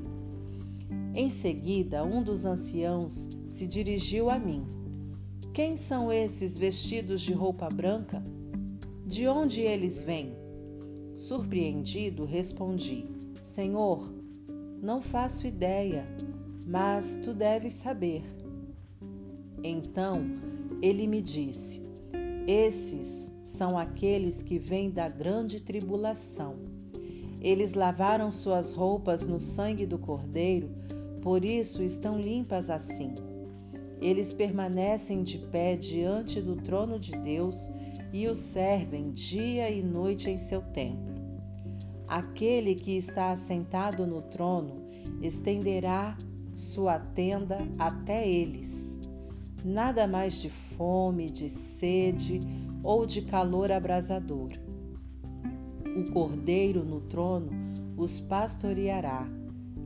Em 1.15 1.29
seguida, 1.29 2.05
um 2.05 2.23
dos 2.23 2.45
anciãos 2.45 3.31
se 3.47 3.67
dirigiu 3.67 4.31
a 4.31 4.39
mim. 4.39 4.67
Quem 5.53 5.77
são 5.77 6.11
esses 6.11 6.57
vestidos 6.57 7.21
de 7.21 7.33
roupa 7.33 7.69
branca? 7.69 8.25
De 9.07 9.27
onde 9.27 9.61
eles 9.61 10.03
vêm? 10.03 10.35
Surpreendido, 11.15 12.25
respondi: 12.25 13.05
Senhor, 13.41 14.11
não 14.81 15.03
faço 15.03 15.47
ideia, 15.47 16.07
mas 16.67 17.21
tu 17.23 17.35
deves 17.35 17.75
saber. 17.75 18.23
Então 19.63 20.25
ele 20.81 21.07
me 21.07 21.21
disse: 21.21 21.87
esses 22.47 23.33
são 23.43 23.79
aqueles 23.79 24.43
que 24.43 24.59
vêm 24.59 24.91
da 24.91 25.09
grande 25.09 25.61
tribulação. 25.61 26.57
Eles 27.41 27.75
lavaram 27.75 28.31
suas 28.31 28.73
roupas 28.73 29.27
no 29.27 29.39
sangue 29.39 29.87
do 29.87 29.99
Cordeiro, 29.99 30.71
por 31.21 31.45
isso 31.45 31.83
estão 31.83 32.21
limpas 32.21 32.71
assim. 32.71 33.15
Eles 34.01 34.33
permanecem 34.33 35.23
de 35.23 35.39
pé 35.39 35.77
diante 35.77 36.41
do 36.41 36.57
trono 36.57 36.99
de 36.99 37.13
Deus 37.13 37.71
e 38.13 38.27
o 38.27 38.35
servem 38.35 39.11
dia 39.11 39.71
e 39.71 39.83
noite 39.83 40.29
em 40.29 40.39
seu 40.39 40.61
templo. 40.61 41.13
Aquele 42.09 42.75
que 42.75 42.97
está 42.97 43.31
assentado 43.31 44.07
no 44.07 44.23
trono 44.23 44.83
estenderá 45.21 46.17
sua 46.55 46.99
tenda 46.99 47.59
até 47.79 48.29
eles 48.29 49.01
nada 49.65 50.07
mais 50.07 50.41
de 50.41 50.51
fome, 50.83 51.31
de 51.31 51.49
sede 51.49 52.41
ou 52.83 53.07
de 53.07 53.23
calor 53.23 53.71
abrasador. 53.71 54.51
O 55.97 56.11
cordeiro 56.11 56.85
no 56.85 57.01
trono 57.03 57.51
os 57.97 58.19
pastoreará, 58.19 59.29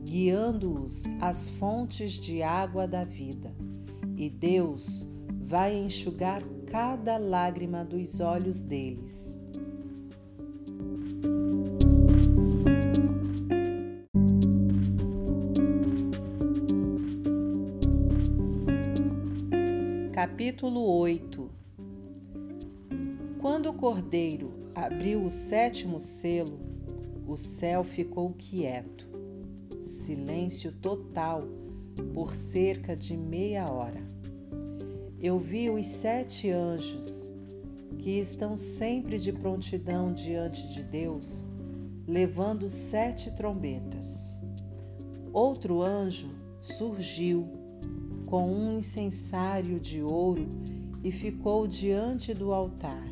guiando-os 0.03 1.03
às 1.21 1.49
fontes 1.49 2.13
de 2.13 2.41
água 2.41 2.87
da 2.87 3.03
vida, 3.03 3.53
e 4.15 4.27
Deus 4.27 5.07
vai 5.45 5.77
enxugar 5.77 6.41
cada 6.65 7.17
lágrima 7.17 7.85
dos 7.85 8.19
olhos 8.19 8.61
deles. 8.61 9.39
Capítulo 20.17 20.81
8 20.97 21.47
Quando 23.39 23.69
o 23.69 23.73
cordeiro 23.73 24.51
abriu 24.73 25.23
o 25.23 25.29
sétimo 25.29 25.99
selo, 25.99 26.59
o 27.27 27.37
céu 27.37 27.83
ficou 27.83 28.33
quieto. 28.33 29.07
Silêncio 29.79 30.71
total 30.71 31.43
por 32.15 32.33
cerca 32.33 32.95
de 32.95 33.15
meia 33.15 33.71
hora. 33.71 34.01
Eu 35.21 35.37
vi 35.37 35.69
os 35.69 35.85
sete 35.85 36.49
anjos, 36.49 37.31
que 37.99 38.17
estão 38.17 38.57
sempre 38.57 39.19
de 39.19 39.31
prontidão 39.31 40.11
diante 40.11 40.67
de 40.69 40.81
Deus, 40.81 41.45
levando 42.07 42.67
sete 42.67 43.35
trombetas. 43.35 44.39
Outro 45.31 45.83
anjo 45.83 46.31
surgiu 46.59 47.56
com 48.27 48.47
um 48.51 48.77
incensário 48.77 49.79
de 49.79 50.03
ouro 50.03 50.47
e 51.03 51.11
ficou 51.11 51.65
diante 51.65 52.33
do 52.33 52.53
altar. 52.53 53.07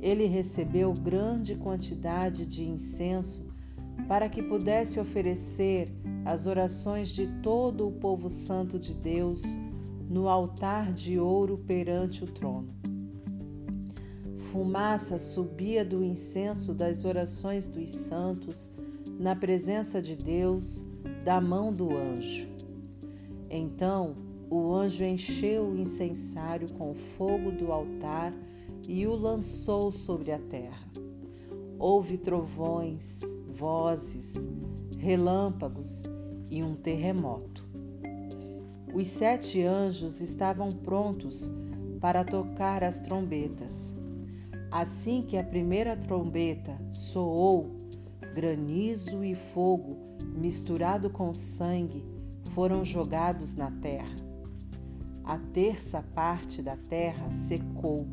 Ele 0.00 0.26
recebeu 0.26 0.92
grande 0.92 1.56
quantidade 1.56 2.46
de 2.46 2.68
incenso 2.68 3.46
para 4.06 4.28
que 4.28 4.42
pudesse 4.42 5.00
oferecer 5.00 5.90
as 6.24 6.46
orações 6.46 7.08
de 7.08 7.26
todo 7.42 7.88
o 7.88 7.92
povo 7.92 8.28
santo 8.28 8.78
de 8.78 8.94
Deus 8.94 9.42
no 10.08 10.28
altar 10.28 10.92
de 10.92 11.18
ouro 11.18 11.58
perante 11.66 12.22
o 12.22 12.26
trono. 12.26 12.68
Fumaça 14.36 15.18
subia 15.18 15.84
do 15.84 16.04
incenso 16.04 16.74
das 16.74 17.04
orações 17.06 17.66
dos 17.66 17.90
santos 17.90 18.72
na 19.18 19.34
presença 19.34 20.02
de 20.02 20.14
Deus 20.14 20.84
da 21.24 21.40
mão 21.40 21.72
do 21.72 21.96
anjo. 21.96 22.53
Então 23.56 24.16
o 24.50 24.74
anjo 24.74 25.04
encheu 25.04 25.68
o 25.68 25.78
incensário 25.78 26.72
com 26.72 26.90
o 26.90 26.94
fogo 26.94 27.52
do 27.52 27.70
altar 27.70 28.34
e 28.88 29.06
o 29.06 29.14
lançou 29.14 29.92
sobre 29.92 30.32
a 30.32 30.40
terra. 30.40 30.90
Houve 31.78 32.18
trovões, 32.18 33.22
vozes, 33.46 34.50
relâmpagos 34.98 36.02
e 36.50 36.64
um 36.64 36.74
terremoto. 36.74 37.64
Os 38.92 39.06
sete 39.06 39.62
anjos 39.62 40.20
estavam 40.20 40.68
prontos 40.70 41.52
para 42.00 42.24
tocar 42.24 42.82
as 42.82 43.02
trombetas. 43.02 43.94
Assim 44.68 45.22
que 45.22 45.38
a 45.38 45.44
primeira 45.44 45.96
trombeta 45.96 46.76
soou, 46.90 47.70
granizo 48.34 49.22
e 49.22 49.36
fogo 49.36 49.96
misturado 50.34 51.08
com 51.08 51.32
sangue 51.32 52.13
foram 52.54 52.84
jogados 52.84 53.56
na 53.56 53.70
terra. 53.70 54.14
A 55.24 55.36
terça 55.38 56.02
parte 56.14 56.62
da 56.62 56.76
terra 56.76 57.28
secou, 57.28 58.06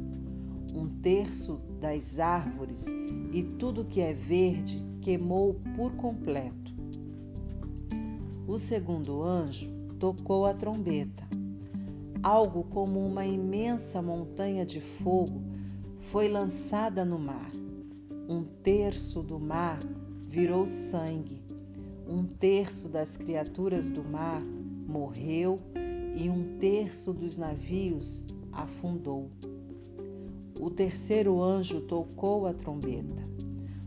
um 0.74 0.88
terço 1.02 1.60
das 1.80 2.20
árvores 2.20 2.88
e 3.32 3.44
tudo 3.44 3.86
que 3.86 4.02
é 4.02 4.14
verde 4.14 4.84
queimou 5.00 5.62
por 5.76 5.92
completo. 5.94 6.74
O 8.48 8.58
segundo 8.58 9.22
anjo 9.22 9.70
tocou 10.00 10.46
a 10.46 10.54
trombeta. 10.54 11.24
Algo 12.24 12.64
como 12.64 13.06
uma 13.06 13.26
imensa 13.26 14.02
montanha 14.02 14.66
de 14.66 14.82
fogo 14.82 15.42
foi 16.00 16.28
lançada 16.28 17.06
no 17.06 17.20
mar. 17.20 17.52
Um 18.28 18.44
terço 18.44 19.22
do 19.22 19.40
mar 19.40 19.80
virou 20.28 20.66
sangue, 20.66 21.41
um 22.12 22.26
terço 22.26 22.90
das 22.90 23.16
criaturas 23.16 23.88
do 23.88 24.04
mar 24.04 24.42
morreu 24.86 25.58
e 26.14 26.30
um 26.30 26.58
terço 26.58 27.14
dos 27.14 27.38
navios 27.38 28.26
afundou. 28.52 29.30
O 30.60 30.70
terceiro 30.70 31.42
anjo 31.42 31.80
tocou 31.80 32.48
a 32.48 32.54
trombeta. 32.54 33.24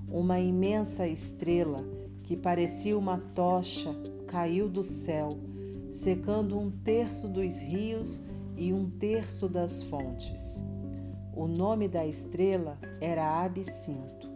Uma 0.09 0.41
imensa 0.41 1.07
estrela, 1.07 1.77
que 2.23 2.35
parecia 2.35 2.97
uma 2.97 3.19
tocha, 3.19 3.95
caiu 4.27 4.71
do 4.71 4.83
céu, 4.83 5.29
secando 5.91 6.59
um 6.59 6.71
terço 6.71 7.29
dos 7.29 7.61
rios 7.61 8.25
e 8.57 8.73
um 8.73 8.89
terço 8.89 9.51
das 9.51 9.83
fontes. 9.83 10.65
O 11.37 11.47
nome 11.47 11.89
da 11.89 12.07
estrela 12.07 12.79
era 13.03 13.45
Absinto. 13.45 14.33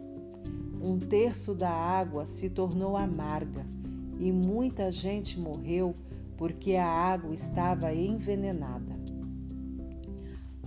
Um 0.79 0.99
terço 0.99 1.55
da 1.55 1.71
água 1.71 2.27
se 2.27 2.51
tornou 2.51 2.95
amarga 2.95 3.78
e 4.19 4.31
muita 4.31 4.91
gente 4.91 5.39
morreu 5.39 5.95
porque 6.37 6.75
a 6.75 6.87
água 6.87 7.33
estava 7.33 7.93
envenenada. 7.93 8.99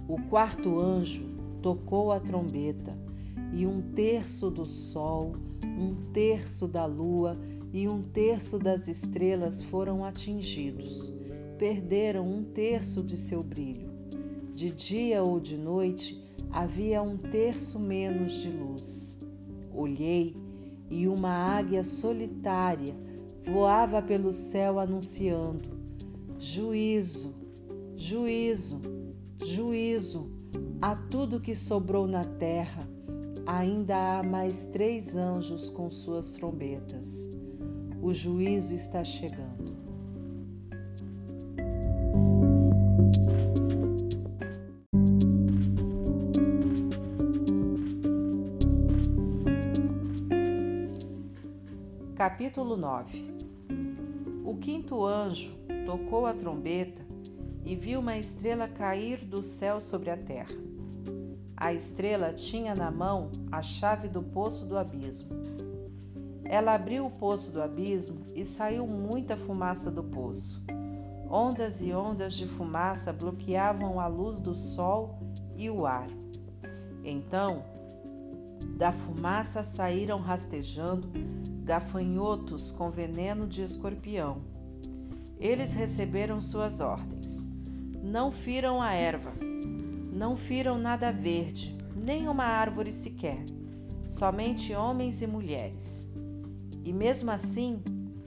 O 0.08 0.20
quarto 0.28 0.80
anjo 0.80 1.28
tocou 1.62 2.10
a 2.10 2.18
trombeta, 2.18 2.98
e 3.52 3.66
um 3.66 3.82
terço 3.92 4.50
do 4.50 4.64
sol, 4.64 5.36
um 5.64 5.94
terço 6.12 6.66
da 6.66 6.86
lua 6.86 7.38
e 7.72 7.86
um 7.86 8.02
terço 8.02 8.58
das 8.58 8.88
estrelas 8.88 9.62
foram 9.62 10.04
atingidos. 10.04 11.12
Perderam 11.58 12.26
um 12.26 12.42
terço 12.42 13.02
de 13.02 13.16
seu 13.16 13.42
brilho. 13.42 13.90
De 14.54 14.70
dia 14.70 15.22
ou 15.22 15.38
de 15.38 15.56
noite 15.56 16.22
havia 16.50 17.02
um 17.02 17.16
terço 17.16 17.78
menos 17.78 18.32
de 18.42 18.50
luz. 18.50 19.20
Olhei 19.74 20.34
e 20.90 21.06
uma 21.06 21.30
águia 21.30 21.84
solitária 21.84 22.94
voava 23.44 24.00
pelo 24.02 24.32
céu 24.32 24.78
anunciando: 24.78 25.68
Juízo, 26.38 27.34
juízo, 27.96 28.80
juízo 29.44 30.30
a 30.80 30.94
tudo 30.96 31.40
que 31.40 31.54
sobrou 31.54 32.06
na 32.06 32.24
terra, 32.24 32.88
ainda 33.46 34.18
há 34.18 34.22
mais 34.22 34.66
três 34.66 35.16
anjos 35.16 35.68
com 35.70 35.90
suas 35.90 36.32
trombetas. 36.32 37.30
O 38.00 38.12
juízo 38.12 38.74
está 38.74 39.04
chegando. 39.04 39.81
Capítulo 52.22 52.76
9 52.76 53.34
O 54.44 54.54
quinto 54.54 55.04
anjo 55.04 55.58
tocou 55.84 56.24
a 56.24 56.32
trombeta 56.32 57.04
e 57.66 57.74
viu 57.74 57.98
uma 57.98 58.16
estrela 58.16 58.68
cair 58.68 59.24
do 59.24 59.42
céu 59.42 59.80
sobre 59.80 60.08
a 60.08 60.16
terra. 60.16 60.54
A 61.56 61.72
estrela 61.72 62.32
tinha 62.32 62.76
na 62.76 62.92
mão 62.92 63.28
a 63.50 63.60
chave 63.60 64.06
do 64.06 64.22
poço 64.22 64.64
do 64.66 64.78
abismo. 64.78 65.30
Ela 66.44 66.74
abriu 66.74 67.06
o 67.06 67.10
poço 67.10 67.50
do 67.50 67.60
abismo 67.60 68.24
e 68.36 68.44
saiu 68.44 68.86
muita 68.86 69.36
fumaça 69.36 69.90
do 69.90 70.04
poço. 70.04 70.64
Ondas 71.28 71.82
e 71.82 71.92
ondas 71.92 72.34
de 72.34 72.46
fumaça 72.46 73.12
bloqueavam 73.12 73.98
a 73.98 74.06
luz 74.06 74.38
do 74.38 74.54
sol 74.54 75.18
e 75.56 75.68
o 75.68 75.84
ar. 75.84 76.06
Então, 77.02 77.64
da 78.78 78.92
fumaça 78.92 79.64
saíram 79.64 80.20
rastejando 80.20 81.10
gafanhotos 81.62 82.70
com 82.72 82.90
veneno 82.90 83.46
de 83.46 83.62
escorpião. 83.62 84.42
Eles 85.38 85.74
receberam 85.74 86.40
suas 86.40 86.80
ordens. 86.80 87.48
Não 88.02 88.32
firam 88.32 88.82
a 88.82 88.92
erva, 88.92 89.32
não 90.12 90.36
firam 90.36 90.76
nada 90.76 91.12
verde, 91.12 91.76
nem 91.96 92.28
uma 92.28 92.44
árvore 92.44 92.90
sequer, 92.90 93.44
somente 94.06 94.74
homens 94.74 95.22
e 95.22 95.26
mulheres. 95.26 96.10
E 96.84 96.92
mesmo 96.92 97.30
assim, 97.30 97.80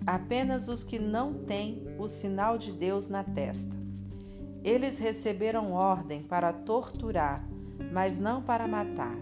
apenas 0.08 0.68
os 0.68 0.84
que 0.84 0.98
não 0.98 1.34
têm 1.34 1.84
o 2.00 2.08
sinal 2.08 2.58
de 2.58 2.72
Deus 2.72 3.10
na 3.10 3.24
testa. 3.24 3.76
Eles 4.64 4.98
receberam 4.98 5.74
ordem 5.74 6.24
para 6.24 6.52
torturar, 6.54 7.48
mas 7.92 8.18
não 8.18 8.42
para 8.42 8.68
matar. 8.68 9.18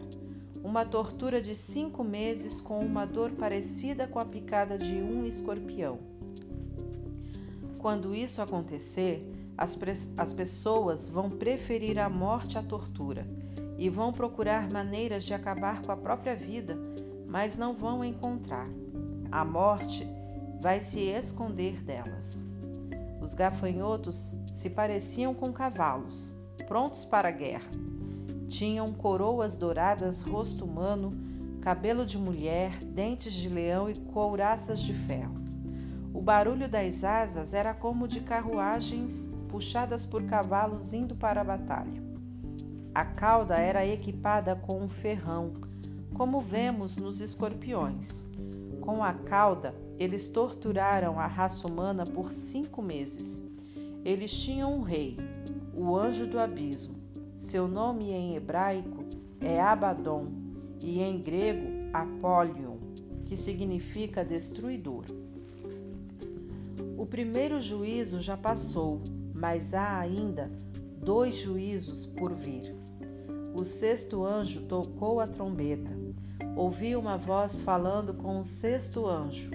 Uma 0.64 0.86
tortura 0.86 1.42
de 1.42 1.54
cinco 1.54 2.04
meses 2.04 2.62
com 2.62 2.80
uma 2.80 3.06
dor 3.06 3.32
parecida 3.32 4.08
com 4.08 4.18
a 4.18 4.26
picada 4.26 4.78
de 4.78 4.96
um 4.96 5.26
escorpião. 5.26 6.00
Quando 7.80 8.16
isso 8.16 8.42
acontecer, 8.42 9.30
as, 9.58 9.78
as 10.18 10.34
pessoas 10.34 11.10
vão 11.10 11.30
preferir 11.30 12.00
a 12.00 12.10
morte 12.10 12.58
à 12.58 12.64
tortura 12.64 13.28
e 13.78 13.90
vão 13.90 14.14
procurar 14.14 14.72
maneiras 14.72 15.26
de 15.26 15.34
acabar 15.34 15.82
com 15.82 15.92
a 15.92 15.98
própria 15.98 16.36
vida, 16.36 16.78
mas 17.28 17.58
não 17.58 17.74
vão 17.74 18.04
encontrar. 18.04 18.68
A 19.30 19.44
morte 19.44 20.08
vai 20.62 20.80
se 20.80 21.02
esconder 21.02 21.84
delas. 21.84 22.48
Os 23.22 23.34
gafanhotos 23.34 24.38
se 24.52 24.70
pareciam 24.70 25.34
com 25.34 25.52
cavalos, 25.52 26.36
prontos 26.68 27.04
para 27.04 27.28
a 27.28 27.32
guerra. 27.32 27.70
Tinham 28.48 28.88
coroas 28.94 29.58
douradas, 29.58 30.22
rosto 30.22 30.66
humano, 30.66 31.14
cabelo 31.62 32.06
de 32.06 32.18
mulher, 32.18 32.84
dentes 32.84 33.34
de 33.34 33.48
leão 33.50 33.90
e 33.90 33.96
couraças 33.96 34.82
de 34.82 34.94
ferro. 34.94 35.42
O 36.14 36.22
barulho 36.22 36.70
das 36.70 37.04
asas 37.04 37.54
era 37.54 37.74
como 37.74 38.08
de 38.08 38.22
carruagens 38.22 39.30
puxadas 39.48 40.06
por 40.06 40.24
cavalos 40.24 40.94
indo 40.94 41.16
para 41.16 41.42
a 41.42 41.44
batalha. 41.44 42.04
A 42.94 43.06
cauda 43.06 43.56
era 43.56 43.86
equipada 43.86 44.56
com 44.56 44.82
um 44.82 44.90
ferrão, 44.90 45.54
como 46.14 46.42
vemos 46.42 46.98
nos 46.98 47.22
escorpiões. 47.22 48.28
Com 48.82 49.04
a 49.04 49.14
cauda, 49.14 49.74
eles 49.98 50.30
torturaram 50.30 51.20
a 51.20 51.26
raça 51.26 51.68
humana 51.68 52.06
por 52.06 52.32
cinco 52.32 52.82
meses. 52.82 53.42
Eles 54.06 54.32
tinham 54.32 54.74
um 54.74 54.82
rei, 54.82 55.18
o 55.74 55.96
anjo 55.96 56.28
do 56.28 56.40
abismo. 56.40 57.03
Seu 57.36 57.68
nome 57.68 58.12
em 58.12 58.36
hebraico 58.36 59.04
é 59.40 59.62
Abaddon 59.62 60.28
e 60.82 61.02
em 61.02 61.22
grego 61.22 61.90
Apolion, 61.94 62.78
que 63.26 63.36
significa 63.36 64.24
destruidor. 64.24 65.06
O 66.98 67.06
primeiro 67.06 67.60
juízo 67.60 68.20
já 68.20 68.38
passou 68.38 69.02
mas 69.44 69.74
há 69.74 70.00
ainda 70.00 70.50
dois 71.02 71.36
juízos 71.36 72.06
por 72.06 72.34
vir. 72.34 72.74
O 73.54 73.66
sexto 73.66 74.24
anjo 74.24 74.62
tocou 74.68 75.20
a 75.20 75.28
trombeta. 75.28 75.92
Ouvi 76.56 76.96
uma 76.96 77.18
voz 77.18 77.60
falando 77.60 78.14
com 78.14 78.40
o 78.40 78.46
sexto 78.46 79.06
anjo. 79.06 79.52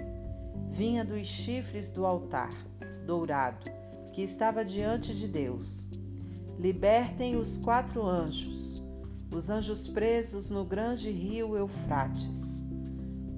Vinha 0.69 1.03
dos 1.03 1.25
chifres 1.25 1.89
do 1.89 2.05
altar, 2.05 2.51
dourado, 3.03 3.71
que 4.13 4.21
estava 4.21 4.63
diante 4.63 5.15
de 5.15 5.27
Deus. 5.27 5.89
Libertem 6.59 7.37
os 7.37 7.57
quatro 7.57 8.05
anjos, 8.05 8.83
os 9.31 9.49
anjos 9.49 9.87
presos 9.87 10.49
no 10.49 10.65
grande 10.65 11.09
rio 11.09 11.55
Eufrates. 11.55 12.63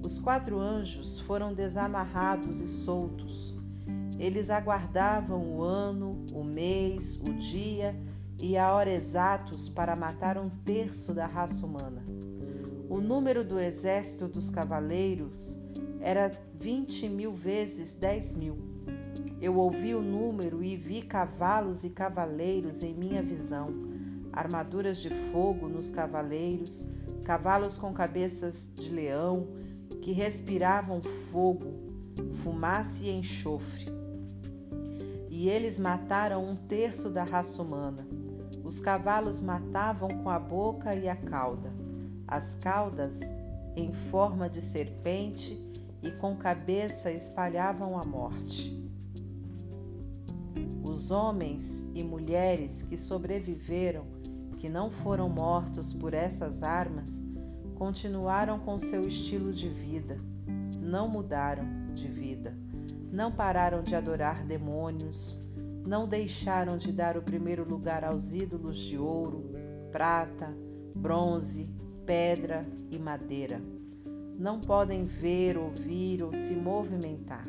Os 0.04 0.18
quatro 0.18 0.58
anjos 0.58 1.20
foram 1.20 1.54
desamarrados 1.54 2.60
e 2.60 2.66
soltos 2.66 3.52
eles 4.22 4.50
aguardavam 4.50 5.56
o 5.56 5.62
ano, 5.62 6.24
o 6.32 6.44
mês, 6.44 7.16
o 7.16 7.34
dia 7.34 8.00
e 8.40 8.56
a 8.56 8.72
hora 8.72 8.92
exatos 8.92 9.68
para 9.68 9.96
matar 9.96 10.38
um 10.38 10.48
terço 10.64 11.12
da 11.12 11.26
raça 11.26 11.66
humana. 11.66 12.04
O 12.88 13.00
número 13.00 13.42
do 13.42 13.58
exército 13.58 14.28
dos 14.28 14.48
cavaleiros 14.48 15.56
era 16.00 16.38
vinte 16.54 17.08
mil 17.08 17.32
vezes 17.32 17.94
dez 17.94 18.32
mil. 18.34 18.71
Eu 19.40 19.56
ouvi 19.56 19.94
o 19.94 20.02
número 20.02 20.62
e 20.62 20.76
vi 20.76 21.02
cavalos 21.02 21.84
e 21.84 21.90
cavaleiros 21.90 22.82
em 22.82 22.94
minha 22.94 23.22
visão, 23.22 23.68
armaduras 24.32 24.98
de 24.98 25.10
fogo 25.30 25.68
nos 25.68 25.90
cavaleiros, 25.90 26.86
cavalos 27.24 27.78
com 27.78 27.92
cabeças 27.92 28.72
de 28.74 28.90
leão 28.90 29.48
que 30.00 30.12
respiravam 30.12 31.02
fogo, 31.02 31.72
fumaça 32.42 33.04
e 33.04 33.10
enxofre 33.10 34.02
e 35.42 35.48
eles 35.48 35.76
mataram 35.76 36.44
um 36.44 36.54
terço 36.54 37.10
da 37.10 37.24
raça 37.24 37.60
humana. 37.62 38.06
Os 38.62 38.80
cavalos 38.80 39.42
matavam 39.42 40.22
com 40.22 40.30
a 40.30 40.38
boca 40.38 40.94
e 40.94 41.08
a 41.08 41.16
cauda, 41.16 41.72
as 42.28 42.54
caudas 42.54 43.22
em 43.74 43.92
forma 43.92 44.48
de 44.48 44.62
serpente 44.62 45.58
e 46.00 46.12
com 46.12 46.36
cabeça 46.36 47.10
espalhavam 47.10 47.98
a 47.98 48.04
morte. 48.04 48.81
Os 50.82 51.10
homens 51.10 51.88
e 51.94 52.02
mulheres 52.02 52.82
que 52.82 52.96
sobreviveram, 52.96 54.06
que 54.58 54.68
não 54.68 54.90
foram 54.90 55.28
mortos 55.28 55.92
por 55.92 56.14
essas 56.14 56.62
armas, 56.62 57.22
continuaram 57.74 58.58
com 58.60 58.78
seu 58.78 59.06
estilo 59.06 59.52
de 59.52 59.68
vida, 59.68 60.20
não 60.80 61.08
mudaram 61.08 61.64
de 61.94 62.06
vida, 62.06 62.56
não 63.10 63.32
pararam 63.32 63.82
de 63.82 63.94
adorar 63.94 64.44
demônios, 64.44 65.40
não 65.86 66.06
deixaram 66.06 66.78
de 66.78 66.92
dar 66.92 67.16
o 67.16 67.22
primeiro 67.22 67.68
lugar 67.68 68.04
aos 68.04 68.32
ídolos 68.32 68.78
de 68.78 68.96
ouro, 68.96 69.50
prata, 69.90 70.56
bronze, 70.94 71.68
pedra 72.06 72.66
e 72.90 72.98
madeira. 72.98 73.60
Não 74.38 74.60
podem 74.60 75.04
ver, 75.04 75.58
ouvir 75.58 76.22
ou 76.22 76.34
se 76.34 76.54
movimentar. 76.54 77.46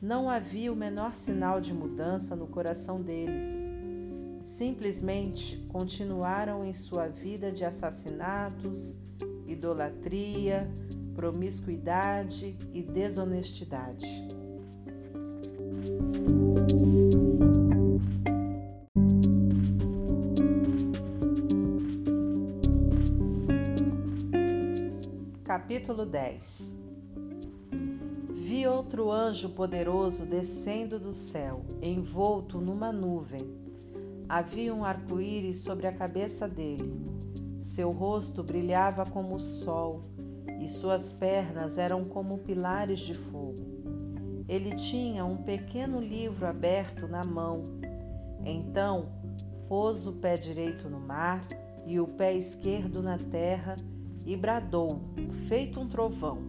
Não 0.00 0.30
havia 0.30 0.72
o 0.72 0.76
menor 0.76 1.16
sinal 1.16 1.60
de 1.60 1.74
mudança 1.74 2.36
no 2.36 2.46
coração 2.46 3.02
deles. 3.02 3.68
Simplesmente 4.40 5.56
continuaram 5.68 6.64
em 6.64 6.72
sua 6.72 7.08
vida 7.08 7.50
de 7.50 7.64
assassinatos, 7.64 8.96
idolatria, 9.44 10.70
promiscuidade 11.16 12.56
e 12.72 12.80
desonestidade. 12.80 14.06
Capítulo 25.42 26.06
10 26.06 26.77
Vi 26.77 26.77
outro 28.68 29.10
anjo 29.10 29.48
poderoso 29.50 30.24
descendo 30.24 30.98
do 30.98 31.12
céu, 31.12 31.64
envolto 31.82 32.60
numa 32.60 32.92
nuvem. 32.92 33.40
Havia 34.28 34.74
um 34.74 34.84
arco-íris 34.84 35.58
sobre 35.58 35.86
a 35.86 35.92
cabeça 35.92 36.46
dele. 36.46 37.00
Seu 37.58 37.90
rosto 37.90 38.42
brilhava 38.42 39.04
como 39.06 39.36
o 39.36 39.40
sol 39.40 40.02
e 40.60 40.68
suas 40.68 41.12
pernas 41.12 41.78
eram 41.78 42.04
como 42.04 42.38
pilares 42.38 43.00
de 43.00 43.14
fogo. 43.14 43.66
Ele 44.48 44.74
tinha 44.74 45.24
um 45.24 45.36
pequeno 45.36 46.00
livro 46.00 46.46
aberto 46.46 47.06
na 47.06 47.24
mão. 47.24 47.64
Então 48.44 49.08
pôs 49.68 50.06
o 50.06 50.12
pé 50.12 50.36
direito 50.36 50.88
no 50.88 51.00
mar 51.00 51.46
e 51.86 52.00
o 52.00 52.06
pé 52.06 52.34
esquerdo 52.34 53.02
na 53.02 53.18
terra 53.18 53.76
e 54.24 54.36
bradou, 54.36 55.00
feito 55.46 55.80
um 55.80 55.88
trovão, 55.88 56.42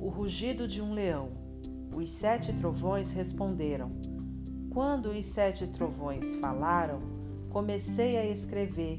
o 0.00 0.08
rugido 0.08 0.66
de 0.66 0.82
um 0.82 0.92
leão. 0.92 1.30
Os 1.96 2.10
sete 2.10 2.52
trovões 2.52 3.10
responderam. 3.10 3.90
Quando 4.68 5.06
os 5.06 5.24
sete 5.24 5.66
trovões 5.66 6.36
falaram, 6.36 7.00
comecei 7.48 8.18
a 8.18 8.26
escrever, 8.26 8.98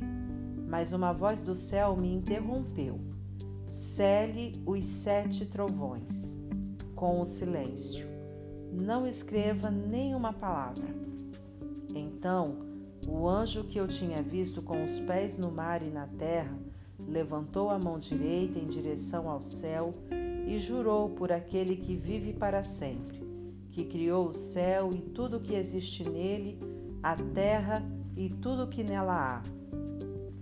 mas 0.68 0.94
uma 0.94 1.14
voz 1.14 1.42
do 1.42 1.56
céu 1.56 1.96
me 1.96 2.12
interrompeu. 2.12 3.00
Cele 3.68 4.60
os 4.66 4.84
sete 4.84 5.46
trovões, 5.46 6.40
com 6.96 7.22
o 7.22 7.26
silêncio. 7.26 8.08
Não 8.74 9.06
escreva 9.06 9.70
nenhuma 9.70 10.34
palavra. 10.34 10.88
Então, 11.94 12.66
o 13.08 13.30
anjo 13.30 13.66
que 13.66 13.80
eu 13.80 13.88
tinha 13.88 14.24
visto 14.24 14.60
com 14.60 14.84
os 14.84 14.98
pés 15.02 15.38
no 15.38 15.52
mar 15.52 15.84
e 15.84 15.92
na 15.92 16.08
terra 16.08 16.58
levantou 16.98 17.70
a 17.70 17.78
mão 17.78 18.00
direita 18.00 18.58
em 18.58 18.66
direção 18.66 19.30
ao 19.30 19.44
céu 19.44 19.94
e 20.48 20.58
jurou 20.58 21.10
por 21.10 21.30
aquele 21.30 21.76
que 21.76 21.94
vive 21.94 22.32
para 22.32 22.64
sempre, 22.64 23.22
que 23.70 23.84
criou 23.84 24.30
o 24.30 24.34
céu 24.34 24.92
e 24.94 25.02
tudo 25.02 25.42
que 25.42 25.54
existe 25.54 26.08
nele, 26.08 26.58
a 27.04 27.16
terra 27.16 27.84
e 28.16 28.30
tudo 28.30 28.70
que 28.70 28.82
nela 28.82 29.44
há, 29.44 29.44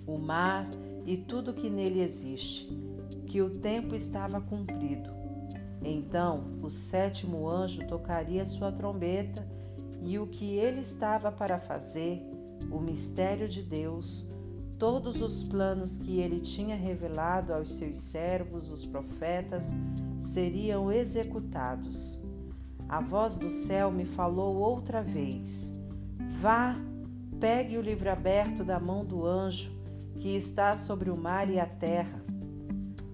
o 0.05 0.19
mar 0.19 0.69
e 1.07 1.17
tudo 1.17 1.55
que 1.55 1.71
nele 1.71 2.01
existe, 2.01 2.69
que 3.25 3.41
o 3.41 3.49
tempo 3.49 3.95
estava 3.95 4.39
cumprido. 4.39 5.09
Então 5.83 6.59
o 6.61 6.69
sétimo 6.69 7.49
anjo 7.49 7.87
tocaria 7.87 8.45
sua 8.45 8.71
trombeta 8.71 9.45
e 10.03 10.19
o 10.19 10.27
que 10.27 10.55
ele 10.55 10.81
estava 10.81 11.31
para 11.31 11.57
fazer, 11.57 12.21
o 12.71 12.79
mistério 12.79 13.49
de 13.49 13.63
Deus, 13.63 14.29
todos 14.85 15.19
os 15.19 15.41
planos 15.41 15.97
que 15.97 16.19
ele 16.19 16.39
tinha 16.39 16.75
revelado 16.75 17.51
aos 17.51 17.69
seus 17.69 17.97
servos, 17.97 18.69
os 18.69 18.85
profetas, 18.85 19.71
seriam 20.19 20.91
executados. 20.91 22.23
A 22.87 23.01
voz 23.01 23.35
do 23.35 23.49
céu 23.49 23.89
me 23.89 24.05
falou 24.05 24.57
outra 24.57 25.01
vez: 25.01 25.73
Vá, 26.39 26.75
pegue 27.39 27.79
o 27.79 27.81
livro 27.81 28.11
aberto 28.11 28.63
da 28.63 28.79
mão 28.79 29.03
do 29.03 29.25
anjo 29.25 29.71
que 30.19 30.29
está 30.35 30.77
sobre 30.77 31.09
o 31.09 31.17
mar 31.17 31.49
e 31.49 31.59
a 31.59 31.65
terra. 31.65 32.23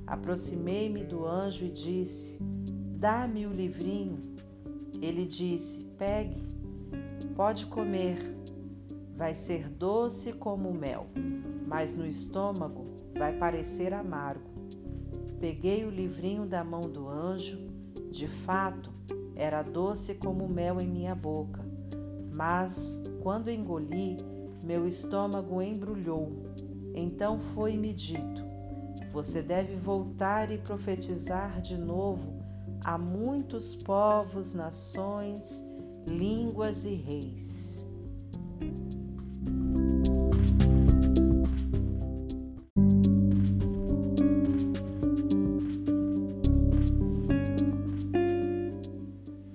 Aproximei-me 0.05 1.05
do 1.05 1.25
anjo 1.25 1.63
e 1.63 1.69
disse: 1.69 2.37
Dá-me 2.97 3.45
o 3.47 3.49
livrinho. 3.49 4.19
Ele 5.01 5.25
disse: 5.25 5.85
Pegue, 5.97 6.43
pode 7.33 7.65
comer, 7.67 8.17
vai 9.15 9.33
ser 9.33 9.69
doce 9.69 10.33
como 10.33 10.73
mel 10.73 11.07
mas 11.71 11.95
no 11.95 12.05
estômago 12.05 12.85
vai 13.17 13.31
parecer 13.31 13.93
amargo. 13.93 14.51
Peguei 15.39 15.85
o 15.85 15.89
livrinho 15.89 16.45
da 16.45 16.65
mão 16.65 16.81
do 16.81 17.07
anjo, 17.07 17.57
de 18.11 18.27
fato, 18.27 18.91
era 19.37 19.63
doce 19.63 20.15
como 20.15 20.49
mel 20.49 20.81
em 20.81 20.87
minha 20.87 21.15
boca, 21.15 21.65
mas 22.33 23.01
quando 23.23 23.49
engoli, 23.49 24.17
meu 24.65 24.85
estômago 24.85 25.61
embrulhou. 25.61 26.43
Então 26.93 27.39
foi-me 27.39 27.93
dito: 27.93 28.43
Você 29.13 29.41
deve 29.41 29.77
voltar 29.77 30.51
e 30.51 30.57
profetizar 30.57 31.61
de 31.61 31.77
novo 31.77 32.33
a 32.83 32.97
muitos 32.97 33.75
povos, 33.75 34.53
nações, 34.53 35.63
línguas 36.05 36.85
e 36.85 36.95
reis. 36.95 37.71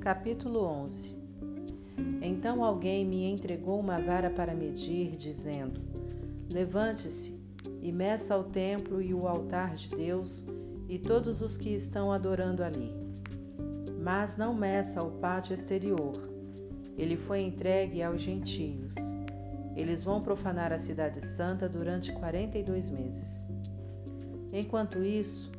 Capítulo 0.07 0.65
11 0.65 1.17
Então 2.23 2.63
alguém 2.63 3.05
me 3.05 3.25
entregou 3.25 3.81
uma 3.81 4.01
vara 4.01 4.31
para 4.31 4.55
medir, 4.55 5.17
dizendo: 5.17 5.81
Levante-se 6.53 7.43
e 7.83 7.91
meça 7.91 8.39
o 8.39 8.45
templo 8.45 9.03
e 9.03 9.13
o 9.13 9.27
altar 9.27 9.75
de 9.75 9.89
Deus 9.89 10.47
e 10.89 10.97
todos 10.97 11.43
os 11.43 11.57
que 11.57 11.71
estão 11.71 12.13
adorando 12.13 12.63
ali. 12.63 12.95
Mas 14.01 14.37
não 14.37 14.55
meça 14.55 15.03
o 15.03 15.11
pátio 15.19 15.55
exterior. 15.55 16.13
Ele 16.97 17.17
foi 17.17 17.41
entregue 17.41 18.01
aos 18.01 18.23
gentios. 18.23 18.95
Eles 19.75 20.05
vão 20.05 20.21
profanar 20.21 20.73
a 20.73 20.79
cidade 20.79 21.21
santa 21.21 21.69
durante 21.69 22.13
42 22.13 22.91
meses. 22.91 23.49
Enquanto 24.53 25.03
isso, 25.03 25.51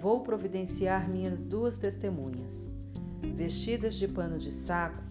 vou 0.00 0.24
providenciar 0.24 1.08
minhas 1.08 1.46
duas 1.46 1.78
testemunhas 1.78 2.74
Vestidas 3.34 3.94
de 3.96 4.06
pano 4.08 4.38
de 4.38 4.52
saco, 4.52 5.02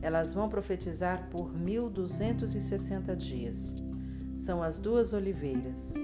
elas 0.00 0.34
vão 0.34 0.48
profetizar 0.48 1.28
por 1.30 1.56
1260 1.56 3.14
dias. 3.16 3.74
São 4.36 4.62
as 4.62 4.80
duas 4.80 5.12
oliveiras, 5.12 5.94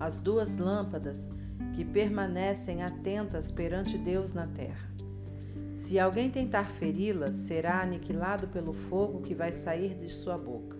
as 0.00 0.20
duas 0.20 0.56
lâmpadas 0.56 1.30
que 1.74 1.84
permanecem 1.84 2.82
atentas 2.82 3.50
perante 3.50 3.98
Deus 3.98 4.32
na 4.32 4.46
terra. 4.46 4.88
Se 5.74 5.98
alguém 5.98 6.30
tentar 6.30 6.64
feri-las, 6.64 7.34
será 7.34 7.82
aniquilado 7.82 8.48
pelo 8.48 8.72
fogo 8.72 9.20
que 9.20 9.34
vai 9.34 9.52
sair 9.52 9.94
de 9.94 10.08
sua 10.08 10.36
boca. 10.36 10.76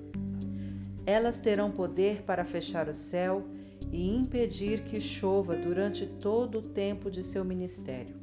Elas 1.06 1.38
terão 1.38 1.70
poder 1.70 2.22
para 2.22 2.44
fechar 2.44 2.88
o 2.88 2.94
céu 2.94 3.46
e 3.92 4.14
impedir 4.14 4.82
que 4.84 5.00
chova 5.00 5.56
durante 5.56 6.06
todo 6.06 6.58
o 6.58 6.62
tempo 6.62 7.10
de 7.10 7.22
seu 7.22 7.44
ministério 7.44 8.17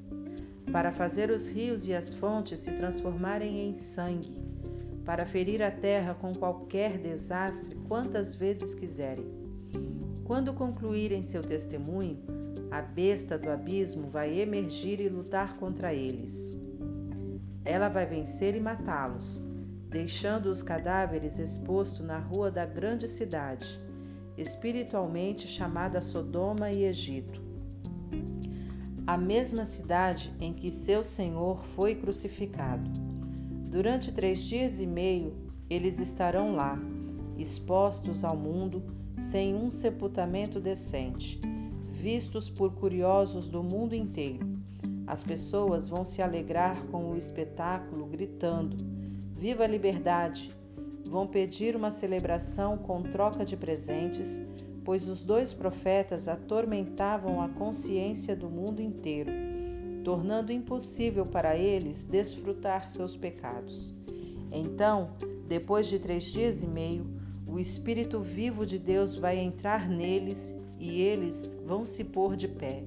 para 0.72 0.91
fazer 0.91 1.30
os 1.30 1.49
rios 1.49 1.88
e 1.88 1.93
as 1.93 2.13
fontes 2.13 2.59
se 2.59 2.72
transformarem 2.72 3.70
em 3.70 3.76
sangue, 3.76 4.34
para 5.05 5.26
ferir 5.26 5.61
a 5.61 5.72
terra 5.72 6.13
com 6.16 6.34
qualquer 6.34 6.97
desastre 6.97 7.76
quantas 7.88 8.36
vezes 8.36 8.74
quiserem. 8.74 9.26
Quando 10.24 10.53
concluírem 10.53 11.22
seu 11.22 11.41
testemunho, 11.41 12.18
a 12.72 12.82
besta 12.82 13.38
do 13.38 13.49
abismo 13.49 14.09
vai 14.09 14.39
emergir 14.39 14.99
e 14.99 15.07
lutar 15.07 15.55
contra 15.57 15.93
eles. 15.93 16.59
Ela 17.63 17.89
vai 17.89 18.05
vencer 18.05 18.55
e 18.55 18.59
matá-los, 18.59 19.45
deixando 19.89 20.47
os 20.47 20.61
cadáveres 20.61 21.39
expostos 21.39 22.05
na 22.05 22.18
rua 22.18 22.49
da 22.49 22.66
grande 22.66 23.07
cidade, 23.07 23.80
espiritualmente 24.36 25.47
chamada 25.47 26.01
Sodoma 26.01 26.72
e 26.72 26.84
Egito. 26.84 27.45
A 29.08 29.18
mesma 29.18 29.66
cidade 29.66 30.34
em 30.41 30.51
que 30.51 30.72
seu 30.72 31.03
Senhor 31.03 31.64
foi 31.64 31.93
crucificado. 31.93 32.89
Durante 33.70 34.12
três 34.12 34.43
dias 34.43 34.82
e 34.82 34.88
meio, 34.88 35.36
eles 35.70 35.99
estarão 35.99 36.56
lá, 36.56 36.80
expostos 37.38 38.24
ao 38.24 38.36
mundo, 38.36 38.84
sem 39.16 39.53
um 39.53 39.70
sepultamento 39.70 40.60
decente, 40.60 41.39
vistos 41.91 42.49
por 42.49 42.74
curiosos 42.74 43.47
do 43.47 43.62
mundo 43.62 43.93
inteiro. 43.93 44.60
As 45.06 45.22
pessoas 45.22 45.88
vão 45.88 46.03
se 46.03 46.24
alegrar 46.24 46.84
com 46.88 47.12
o 47.12 47.16
espetáculo, 47.16 48.08
gritando: 48.08 48.76
Viva 49.38 49.66
a 49.66 49.68
liberdade! 49.68 50.51
Vão 51.08 51.28
pedir 51.28 51.76
uma 51.76 51.91
celebração 51.91 52.76
com 52.76 53.03
troca 53.03 53.45
de 53.45 53.56
presentes, 53.56 54.41
pois 54.86 55.09
os 55.09 55.25
dois 55.25 55.51
profetas 55.51 56.27
atormentavam 56.27 57.41
a 57.41 57.49
consciência 57.49 58.36
do 58.36 58.47
mundo 58.47 58.83
inteiro, 58.83 59.31
tornando 60.03 60.53
impossível 60.53 61.25
para 61.25 61.57
eles 61.57 62.03
desfrutar 62.03 62.88
seus 62.88 63.17
pecados. 63.17 63.95
Então, 64.51 65.09
depois 65.47 65.88
de 65.88 65.97
três 65.97 66.25
dias 66.25 66.61
e 66.61 66.67
meio, 66.67 67.07
o 67.47 67.59
Espírito 67.59 68.21
vivo 68.21 68.63
de 68.63 68.77
Deus 68.77 69.15
vai 69.15 69.39
entrar 69.39 69.89
neles 69.89 70.53
e 70.79 71.01
eles 71.01 71.57
vão 71.65 71.83
se 71.83 72.03
pôr 72.03 72.36
de 72.36 72.47
pé. 72.47 72.83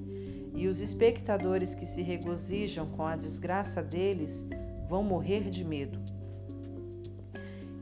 E 0.54 0.68
os 0.68 0.80
espectadores 0.80 1.74
que 1.74 1.86
se 1.86 2.02
regozijam 2.02 2.86
com 2.86 3.04
a 3.04 3.16
desgraça 3.16 3.82
deles 3.82 4.46
vão 4.88 5.02
morrer 5.02 5.50
de 5.50 5.64
medo. 5.64 5.98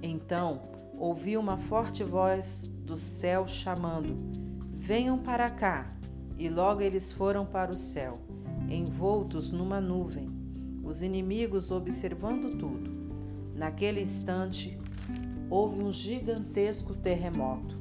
Então 0.02 0.75
ouvi 0.98 1.36
uma 1.36 1.56
forte 1.56 2.02
voz 2.02 2.72
do 2.84 2.96
céu 2.96 3.46
chamando: 3.46 4.16
Venham 4.72 5.18
para 5.18 5.50
cá! 5.50 5.88
E 6.38 6.48
logo 6.48 6.82
eles 6.82 7.10
foram 7.10 7.46
para 7.46 7.70
o 7.70 7.76
céu, 7.76 8.18
envoltos 8.68 9.50
numa 9.50 9.80
nuvem, 9.80 10.30
os 10.84 11.02
inimigos 11.02 11.70
observando 11.70 12.50
tudo. 12.50 12.90
Naquele 13.54 14.02
instante, 14.02 14.78
houve 15.48 15.82
um 15.82 15.90
gigantesco 15.90 16.94
terremoto. 16.94 17.74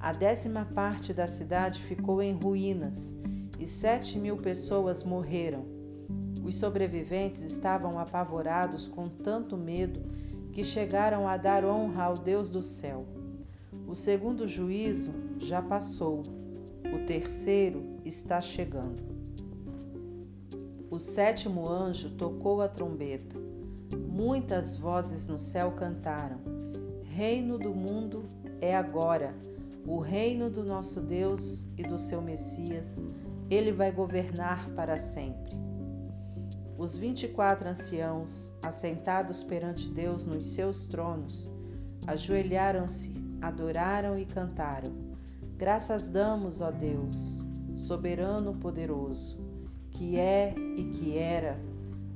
A 0.00 0.12
décima 0.12 0.64
parte 0.64 1.14
da 1.14 1.28
cidade 1.28 1.80
ficou 1.80 2.20
em 2.20 2.32
ruínas 2.32 3.16
e 3.58 3.66
sete 3.66 4.18
mil 4.18 4.36
pessoas 4.36 5.04
morreram. 5.04 5.64
Os 6.42 6.56
sobreviventes 6.56 7.40
estavam 7.42 8.00
apavorados 8.00 8.88
com 8.88 9.08
tanto 9.08 9.56
medo 9.56 10.02
que 10.52 10.64
chegaram 10.64 11.26
a 11.26 11.36
dar 11.36 11.64
honra 11.64 12.04
ao 12.04 12.14
Deus 12.14 12.50
do 12.50 12.62
céu. 12.62 13.06
O 13.86 13.94
segundo 13.94 14.46
juízo 14.46 15.12
já 15.38 15.60
passou, 15.60 16.22
o 16.94 17.06
terceiro 17.06 17.98
está 18.04 18.40
chegando. 18.40 19.02
O 20.90 20.98
sétimo 20.98 21.68
anjo 21.68 22.10
tocou 22.10 22.60
a 22.60 22.68
trombeta. 22.68 23.36
Muitas 24.08 24.76
vozes 24.76 25.26
no 25.26 25.38
céu 25.38 25.72
cantaram 25.72 26.52
reino 27.12 27.58
do 27.58 27.74
mundo 27.74 28.24
é 28.58 28.74
agora, 28.74 29.34
o 29.86 29.98
reino 29.98 30.48
do 30.48 30.64
nosso 30.64 30.98
Deus 30.98 31.68
e 31.76 31.82
do 31.82 31.98
seu 31.98 32.22
Messias. 32.22 33.02
Ele 33.50 33.70
vai 33.70 33.92
governar 33.92 34.70
para 34.70 34.96
sempre. 34.96 35.54
Os 36.82 36.96
vinte 36.96 37.26
e 37.26 37.28
quatro 37.28 37.68
anciãos, 37.68 38.52
assentados 38.60 39.44
perante 39.44 39.88
Deus 39.88 40.26
nos 40.26 40.46
seus 40.46 40.84
tronos, 40.84 41.48
ajoelharam-se, 42.08 43.14
adoraram 43.40 44.18
e 44.18 44.26
cantaram: 44.26 44.92
Graças 45.56 46.08
damos, 46.08 46.60
ó 46.60 46.72
Deus, 46.72 47.46
soberano 47.76 48.54
poderoso, 48.54 49.38
que 49.92 50.18
é 50.18 50.56
e 50.76 50.82
que 50.86 51.16
era. 51.16 51.56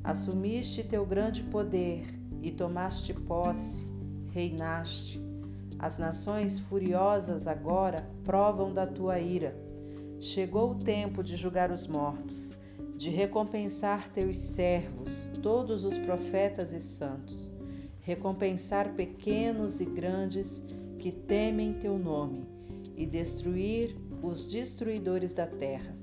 Assumiste 0.02 0.82
teu 0.82 1.06
grande 1.06 1.44
poder 1.44 2.04
e 2.42 2.50
tomaste 2.50 3.14
posse 3.14 3.86
reinaste. 4.32 5.24
As 5.78 5.96
nações 5.96 6.58
furiosas 6.58 7.46
agora 7.46 8.04
provam 8.24 8.74
da 8.74 8.84
tua 8.84 9.20
ira. 9.20 9.56
Chegou 10.18 10.72
o 10.72 10.74
tempo 10.74 11.22
de 11.22 11.36
julgar 11.36 11.70
os 11.70 11.86
mortos, 11.86 12.58
de 12.96 13.10
recompensar 13.10 14.08
teus 14.08 14.38
servos, 14.38 15.30
todos 15.42 15.84
os 15.84 15.98
profetas 15.98 16.72
e 16.72 16.80
santos, 16.80 17.52
recompensar 18.00 18.94
pequenos 18.94 19.80
e 19.80 19.84
grandes 19.84 20.64
que 20.98 21.12
temem 21.12 21.74
teu 21.74 21.98
nome, 21.98 22.46
e 22.96 23.04
destruir 23.04 23.94
os 24.22 24.46
destruidores 24.46 25.34
da 25.34 25.46
terra. 25.46 25.94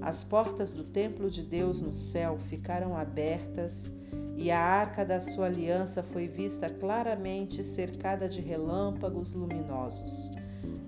As 0.00 0.24
portas 0.24 0.72
do 0.72 0.82
templo 0.82 1.30
de 1.30 1.42
Deus 1.42 1.80
no 1.80 1.92
céu 1.92 2.38
ficaram 2.48 2.96
abertas 2.96 3.90
e 4.36 4.50
a 4.50 4.60
arca 4.60 5.04
da 5.04 5.20
sua 5.20 5.46
aliança 5.46 6.02
foi 6.02 6.26
vista 6.26 6.68
claramente 6.68 7.62
cercada 7.62 8.28
de 8.28 8.40
relâmpagos 8.40 9.32
luminosos, 9.32 10.32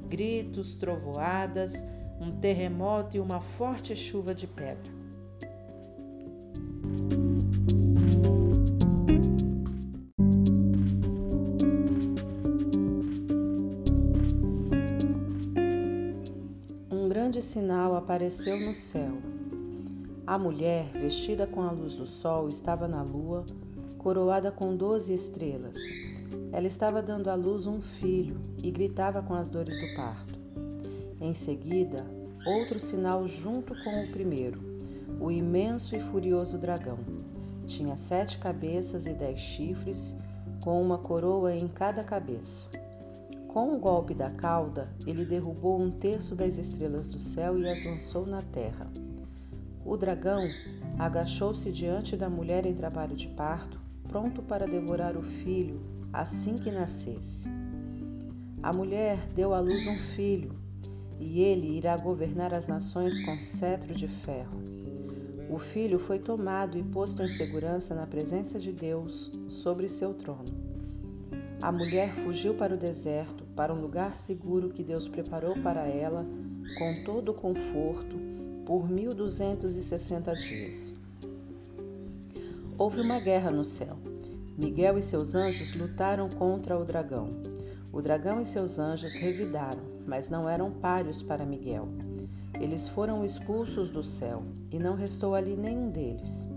gritos, 0.08 0.74
trovoadas, 0.74 1.86
um 2.20 2.32
terremoto 2.40 3.16
e 3.16 3.20
uma 3.20 3.40
forte 3.40 3.94
chuva 3.94 4.34
de 4.34 4.46
pedra. 4.46 4.99
Um 16.90 17.08
grande 17.08 17.42
sinal 17.42 17.96
apareceu 17.96 18.58
no 18.60 18.74
céu 18.74 19.18
a 20.30 20.38
mulher, 20.38 20.92
vestida 20.92 21.44
com 21.44 21.60
a 21.60 21.72
luz 21.72 21.96
do 21.96 22.06
sol, 22.06 22.46
estava 22.46 22.86
na 22.86 23.02
lua, 23.02 23.44
coroada 23.98 24.52
com 24.52 24.76
doze 24.76 25.12
estrelas. 25.12 25.74
Ela 26.52 26.68
estava 26.68 27.02
dando 27.02 27.28
à 27.28 27.34
luz 27.34 27.66
um 27.66 27.82
filho 27.82 28.40
e 28.62 28.70
gritava 28.70 29.20
com 29.22 29.34
as 29.34 29.50
dores 29.50 29.76
do 29.76 29.96
parto. 29.96 30.38
Em 31.20 31.34
seguida, 31.34 32.06
outro 32.46 32.78
sinal 32.78 33.26
junto 33.26 33.74
com 33.82 34.04
o 34.04 34.08
primeiro, 34.12 34.60
o 35.20 35.30
imenso 35.30 35.94
e 35.94 36.00
furioso 36.00 36.58
dragão. 36.58 36.98
Tinha 37.66 37.96
sete 37.96 38.38
cabeças 38.38 39.06
e 39.06 39.12
dez 39.12 39.38
chifres, 39.38 40.16
com 40.64 40.80
uma 40.82 40.98
coroa 40.98 41.54
em 41.54 41.68
cada 41.68 42.02
cabeça. 42.02 42.70
Com 43.46 43.74
o 43.74 43.78
golpe 43.78 44.14
da 44.14 44.30
cauda, 44.30 44.88
ele 45.06 45.24
derrubou 45.24 45.80
um 45.80 45.90
terço 45.90 46.34
das 46.34 46.56
estrelas 46.56 47.08
do 47.08 47.18
céu 47.18 47.58
e 47.58 47.68
as 47.68 47.84
lançou 47.84 48.26
na 48.26 48.42
terra. 48.42 48.90
O 49.84 49.96
dragão 49.96 50.42
agachou-se 50.98 51.70
diante 51.70 52.16
da 52.16 52.30
mulher 52.30 52.64
em 52.64 52.74
trabalho 52.74 53.16
de 53.16 53.28
parto, 53.28 53.80
pronto 54.08 54.42
para 54.42 54.66
devorar 54.66 55.16
o 55.16 55.22
filho 55.22 55.80
assim 56.12 56.56
que 56.56 56.70
nascesse. 56.70 57.48
A 58.62 58.72
mulher 58.72 59.18
deu 59.34 59.54
à 59.54 59.60
luz 59.60 59.86
um 59.86 59.96
filho, 60.14 60.54
e 61.18 61.40
ele 61.40 61.76
irá 61.76 61.96
governar 61.96 62.52
as 62.52 62.66
nações 62.66 63.24
com 63.24 63.36
cetro 63.36 63.94
de 63.94 64.08
ferro. 64.08 64.79
O 65.50 65.58
filho 65.58 65.98
foi 65.98 66.20
tomado 66.20 66.78
e 66.78 66.82
posto 66.84 67.24
em 67.24 67.26
segurança 67.26 67.92
na 67.92 68.06
presença 68.06 68.56
de 68.56 68.70
Deus 68.70 69.32
sobre 69.48 69.88
seu 69.88 70.14
trono. 70.14 70.44
A 71.60 71.72
mulher 71.72 72.08
fugiu 72.24 72.54
para 72.54 72.74
o 72.74 72.78
deserto, 72.78 73.42
para 73.56 73.74
um 73.74 73.80
lugar 73.80 74.14
seguro 74.14 74.68
que 74.68 74.84
Deus 74.84 75.08
preparou 75.08 75.56
para 75.56 75.88
ela, 75.88 76.24
com 76.78 77.04
todo 77.04 77.32
o 77.32 77.34
conforto 77.34 78.16
por 78.64 78.88
1260 78.88 80.32
dias. 80.36 80.94
Houve 82.78 83.00
uma 83.00 83.18
guerra 83.18 83.50
no 83.50 83.64
céu. 83.64 83.96
Miguel 84.56 84.98
e 84.98 85.02
seus 85.02 85.34
anjos 85.34 85.74
lutaram 85.74 86.28
contra 86.28 86.78
o 86.78 86.84
dragão. 86.84 87.28
O 87.92 88.00
dragão 88.00 88.40
e 88.40 88.46
seus 88.46 88.78
anjos 88.78 89.16
revidaram, 89.16 89.82
mas 90.06 90.30
não 90.30 90.48
eram 90.48 90.70
páreos 90.70 91.24
para 91.24 91.44
Miguel. 91.44 91.88
Eles 92.54 92.86
foram 92.86 93.24
expulsos 93.24 93.90
do 93.90 94.04
céu, 94.04 94.44
e 94.70 94.78
não 94.78 94.94
restou 94.94 95.34
ali 95.34 95.56
nenhum 95.56 95.90
deles. 95.90 96.48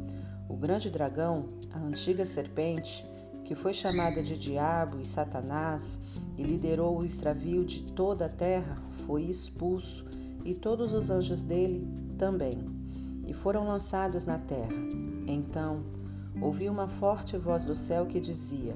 O 0.47 0.55
grande 0.55 0.89
dragão, 0.89 1.45
a 1.73 1.79
antiga 1.79 2.25
serpente, 2.25 3.05
que 3.43 3.55
foi 3.55 3.73
chamada 3.73 4.21
de 4.23 4.37
Diabo 4.37 4.99
e 4.99 5.05
Satanás 5.05 5.99
e 6.37 6.43
liderou 6.43 6.97
o 6.97 7.05
extravio 7.05 7.65
de 7.65 7.83
toda 7.83 8.25
a 8.25 8.29
terra, 8.29 8.77
foi 9.05 9.23
expulso, 9.23 10.05
e 10.45 10.53
todos 10.53 10.93
os 10.93 11.09
anjos 11.09 11.41
dele 11.41 11.87
também, 12.17 12.57
e 13.25 13.33
foram 13.33 13.65
lançados 13.65 14.25
na 14.25 14.37
terra. 14.37 14.73
Então 15.25 15.83
ouvi 16.41 16.69
uma 16.69 16.87
forte 16.87 17.37
voz 17.37 17.65
do 17.65 17.75
céu 17.75 18.05
que 18.05 18.19
dizia: 18.19 18.73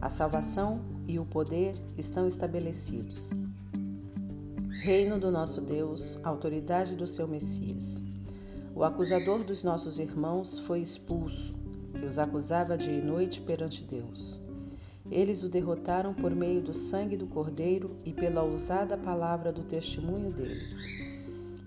A 0.00 0.08
salvação 0.08 0.80
e 1.06 1.18
o 1.18 1.24
poder 1.24 1.74
estão 1.96 2.26
estabelecidos. 2.26 3.30
Reino 4.82 5.18
do 5.18 5.30
nosso 5.30 5.60
Deus, 5.60 6.18
autoridade 6.24 6.96
do 6.96 7.06
seu 7.06 7.26
Messias. 7.26 8.02
O 8.74 8.84
acusador 8.84 9.44
dos 9.44 9.62
nossos 9.62 9.98
irmãos 9.98 10.58
foi 10.60 10.80
expulso, 10.80 11.54
que 11.98 12.06
os 12.06 12.18
acusava 12.18 12.78
dia 12.78 12.98
e 12.98 13.02
noite 13.02 13.40
perante 13.42 13.84
Deus. 13.84 14.40
Eles 15.10 15.44
o 15.44 15.48
derrotaram 15.50 16.14
por 16.14 16.34
meio 16.34 16.62
do 16.62 16.72
sangue 16.72 17.16
do 17.16 17.26
Cordeiro 17.26 17.96
e 18.02 18.14
pela 18.14 18.42
ousada 18.42 18.96
palavra 18.96 19.52
do 19.52 19.62
testemunho 19.62 20.32
deles. 20.32 20.74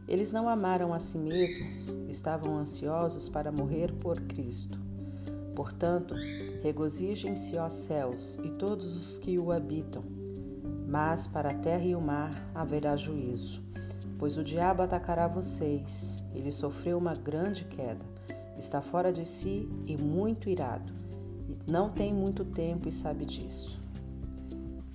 Eles 0.08 0.34
não 0.34 0.50
amaram 0.50 0.94
a 0.94 1.00
si 1.00 1.20
mesmos, 1.20 1.90
estavam 2.10 2.58
ansiosos 2.58 3.30
para 3.30 3.52
morrer 3.52 3.92
por 3.94 4.20
Cristo. 4.22 4.80
Portanto, 5.56 6.16
regozijem-se, 6.64 7.58
ó 7.58 7.70
céus, 7.70 8.40
e 8.44 8.50
todos 8.50 8.98
os 8.98 9.20
que 9.20 9.38
o 9.38 9.52
habitam. 9.52 10.04
Mas 10.88 11.28
para 11.28 11.52
a 11.52 11.54
terra 11.54 11.86
e 11.86 11.96
o 11.96 12.02
mar 12.02 12.32
haverá 12.54 12.96
juízo, 12.96 13.65
pois 14.18 14.38
o 14.38 14.44
diabo 14.44 14.82
atacará 14.82 15.28
vocês. 15.28 16.24
Ele 16.34 16.52
sofreu 16.52 16.98
uma 16.98 17.14
grande 17.14 17.66
queda, 17.66 18.06
está 18.58 18.82
fora 18.82 19.12
de 19.12 19.26
si 19.26 19.70
e 19.86 19.98
muito 19.98 20.50
irado. 20.50 20.92
Não 21.70 21.90
tem 21.90 22.14
muito 22.14 22.44
tempo 22.44 22.88
e 22.88 22.92
sabe 22.92 23.26
disso. 23.26 23.80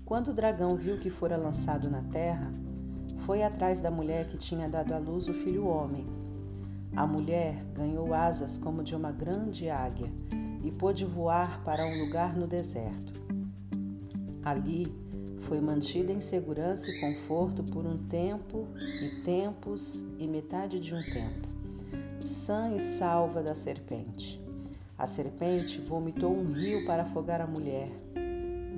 Quando 0.04 0.28
o 0.28 0.34
dragão 0.34 0.76
viu 0.76 0.98
que 0.98 1.10
fora 1.10 1.36
lançado 1.36 1.88
na 1.88 2.02
terra, 2.02 2.52
foi 3.24 3.42
atrás 3.42 3.80
da 3.80 3.90
mulher 3.90 4.26
que 4.26 4.36
tinha 4.36 4.68
dado 4.68 4.92
à 4.92 4.98
luz 4.98 5.28
o 5.28 5.34
filho 5.34 5.66
homem. 5.66 6.06
A 6.96 7.06
mulher 7.06 7.62
ganhou 7.74 8.12
asas 8.12 8.58
como 8.58 8.82
de 8.82 8.96
uma 8.96 9.12
grande 9.12 9.70
águia 9.70 10.12
e 10.64 10.70
pôde 10.72 11.04
voar 11.04 11.62
para 11.64 11.84
um 11.86 12.04
lugar 12.04 12.36
no 12.36 12.46
deserto. 12.46 13.14
Ali 14.42 14.92
foi 15.50 15.60
mantida 15.60 16.12
em 16.12 16.20
segurança 16.20 16.92
e 16.92 17.00
conforto 17.00 17.64
por 17.64 17.84
um 17.84 17.98
tempo 18.06 18.68
e 19.02 19.20
tempos 19.24 20.06
e 20.16 20.28
metade 20.28 20.78
de 20.78 20.94
um 20.94 21.02
tempo, 21.02 21.48
sã 22.20 22.70
e 22.70 22.78
salva 22.78 23.42
da 23.42 23.52
serpente. 23.56 24.40
A 24.96 25.08
serpente 25.08 25.80
vomitou 25.80 26.32
um 26.32 26.52
rio 26.52 26.86
para 26.86 27.02
afogar 27.02 27.40
a 27.40 27.48
mulher, 27.48 27.90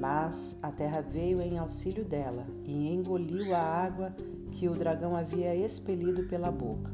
mas 0.00 0.56
a 0.62 0.70
terra 0.70 1.02
veio 1.02 1.42
em 1.42 1.58
auxílio 1.58 2.06
dela 2.06 2.46
e 2.64 2.88
engoliu 2.88 3.54
a 3.54 3.60
água 3.60 4.10
que 4.52 4.66
o 4.66 4.74
dragão 4.74 5.14
havia 5.14 5.54
expelido 5.54 6.22
pela 6.22 6.50
boca. 6.50 6.90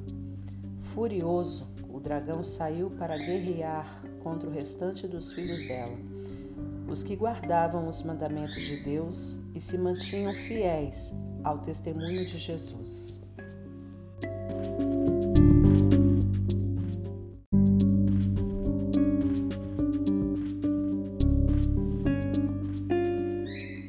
Furioso, 0.93 1.69
o 1.89 2.01
dragão 2.01 2.43
saiu 2.43 2.91
para 2.91 3.17
guerrear 3.17 4.03
contra 4.25 4.49
o 4.49 4.53
restante 4.53 5.07
dos 5.07 5.33
filhos 5.33 5.69
dela, 5.69 6.18
os 6.89 7.03
que 7.03 7.15
guardavam 7.15 7.87
os 7.87 8.03
mandamentos 8.03 8.63
de 8.63 8.77
Deus 8.77 9.39
e 9.55 9.61
se 9.61 9.77
mantinham 9.77 10.33
fiéis 10.33 11.15
ao 11.45 11.59
testemunho 11.59 12.25
de 12.25 12.39
Jesus. 12.39 13.21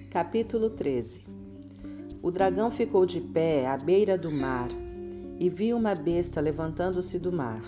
Capítulo 0.10 0.70
13 0.70 1.24
O 2.22 2.30
dragão 2.30 2.70
ficou 2.70 3.06
de 3.06 3.22
pé 3.22 3.68
à 3.68 3.78
beira 3.78 4.18
do 4.18 4.30
mar 4.30 4.70
e 5.40 5.50
viu 5.50 5.78
uma 5.78 5.96
besta 5.96 6.42
levantando-se 6.42 7.18
do 7.18 7.32
mar. 7.32 7.64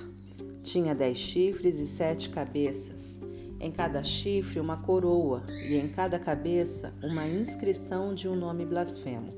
Tinha 0.62 0.94
dez 0.94 1.18
chifres 1.18 1.80
e 1.80 1.88
sete 1.88 2.30
cabeças. 2.30 3.31
Em 3.64 3.72
cada 3.72 4.04
chifre, 4.04 4.60
uma 4.60 4.76
coroa, 4.76 5.44
e 5.70 5.76
em 5.76 5.88
cada 5.88 6.18
cabeça, 6.18 6.96
uma 7.04 7.28
inscrição 7.28 8.12
de 8.12 8.28
um 8.28 8.36
nome 8.36 8.66
blasfemo. 8.66 9.30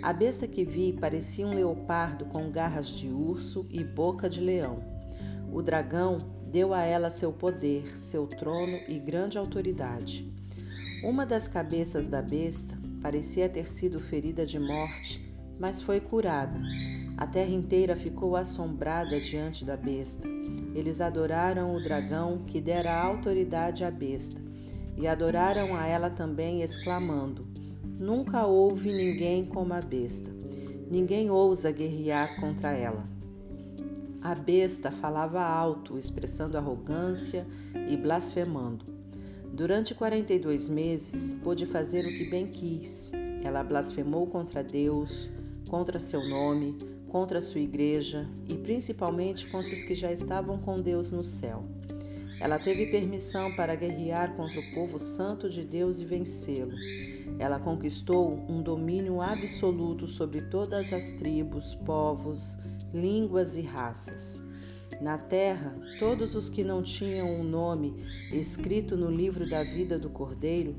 A 0.00 0.12
besta 0.12 0.46
que 0.46 0.64
vi 0.64 0.92
parecia 0.92 1.44
um 1.44 1.52
leopardo 1.52 2.24
com 2.26 2.52
garras 2.52 2.86
de 2.86 3.08
urso 3.08 3.66
e 3.68 3.82
boca 3.82 4.28
de 4.28 4.40
leão. 4.40 4.78
O 5.52 5.60
dragão 5.60 6.18
deu 6.52 6.72
a 6.72 6.82
ela 6.82 7.10
seu 7.10 7.32
poder, 7.32 7.98
seu 7.98 8.28
trono 8.28 8.78
e 8.86 8.96
grande 9.00 9.36
autoridade. 9.36 10.32
Uma 11.02 11.26
das 11.26 11.48
cabeças 11.48 12.06
da 12.08 12.22
besta 12.22 12.78
parecia 13.02 13.48
ter 13.48 13.68
sido 13.68 13.98
ferida 13.98 14.46
de 14.46 14.60
morte, 14.60 15.34
mas 15.58 15.82
foi 15.82 16.00
curada. 16.00 16.60
A 17.22 17.26
terra 17.28 17.54
inteira 17.54 17.94
ficou 17.94 18.34
assombrada 18.34 19.20
diante 19.20 19.64
da 19.64 19.76
besta. 19.76 20.26
Eles 20.74 21.00
adoraram 21.00 21.72
o 21.72 21.80
dragão 21.80 22.38
que 22.44 22.60
dera 22.60 23.00
autoridade 23.00 23.84
à 23.84 23.92
besta, 23.92 24.40
e 24.96 25.06
adoraram 25.06 25.72
a 25.76 25.86
ela 25.86 26.10
também, 26.10 26.62
exclamando: 26.62 27.46
Nunca 27.96 28.44
houve 28.44 28.92
ninguém 28.92 29.46
como 29.46 29.72
a 29.72 29.80
besta. 29.80 30.32
Ninguém 30.90 31.30
ousa 31.30 31.70
guerrear 31.70 32.40
contra 32.40 32.72
ela. 32.72 33.04
A 34.20 34.34
besta 34.34 34.90
falava 34.90 35.44
alto, 35.44 35.96
expressando 35.96 36.58
arrogância 36.58 37.46
e 37.88 37.96
blasfemando. 37.96 38.84
Durante 39.52 39.94
42 39.94 40.68
meses 40.68 41.34
pôde 41.34 41.66
fazer 41.66 42.04
o 42.04 42.08
que 42.08 42.28
bem 42.28 42.48
quis. 42.48 43.12
Ela 43.44 43.62
blasfemou 43.62 44.26
contra 44.26 44.64
Deus, 44.64 45.30
contra 45.70 46.00
seu 46.00 46.28
nome, 46.28 46.76
contra 47.12 47.42
sua 47.42 47.60
igreja 47.60 48.26
e 48.48 48.56
principalmente 48.56 49.46
contra 49.48 49.70
os 49.70 49.84
que 49.84 49.94
já 49.94 50.10
estavam 50.10 50.56
com 50.56 50.76
Deus 50.76 51.12
no 51.12 51.22
céu. 51.22 51.62
Ela 52.40 52.58
teve 52.58 52.90
permissão 52.90 53.54
para 53.54 53.76
guerrear 53.76 54.34
contra 54.34 54.58
o 54.58 54.74
povo 54.74 54.98
santo 54.98 55.50
de 55.50 55.62
Deus 55.62 56.00
e 56.00 56.06
vencê-lo. 56.06 56.72
Ela 57.38 57.60
conquistou 57.60 58.32
um 58.48 58.62
domínio 58.62 59.20
absoluto 59.20 60.08
sobre 60.08 60.40
todas 60.40 60.90
as 60.90 61.12
tribos, 61.12 61.74
povos, 61.74 62.56
línguas 62.94 63.58
e 63.58 63.62
raças. 63.62 64.42
Na 65.00 65.18
terra, 65.18 65.76
todos 65.98 66.34
os 66.34 66.48
que 66.48 66.64
não 66.64 66.82
tinham 66.82 67.28
um 67.28 67.44
nome 67.44 67.94
escrito 68.32 68.96
no 68.96 69.10
livro 69.10 69.48
da 69.48 69.62
vida 69.62 69.98
do 69.98 70.08
Cordeiro, 70.08 70.74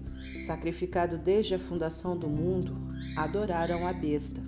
sacrificado 0.48 1.18
desde 1.18 1.56
a 1.56 1.60
fundação 1.60 2.18
do 2.18 2.28
mundo, 2.28 2.76
adoraram 3.16 3.86
a 3.88 3.94
besta. 3.94 4.42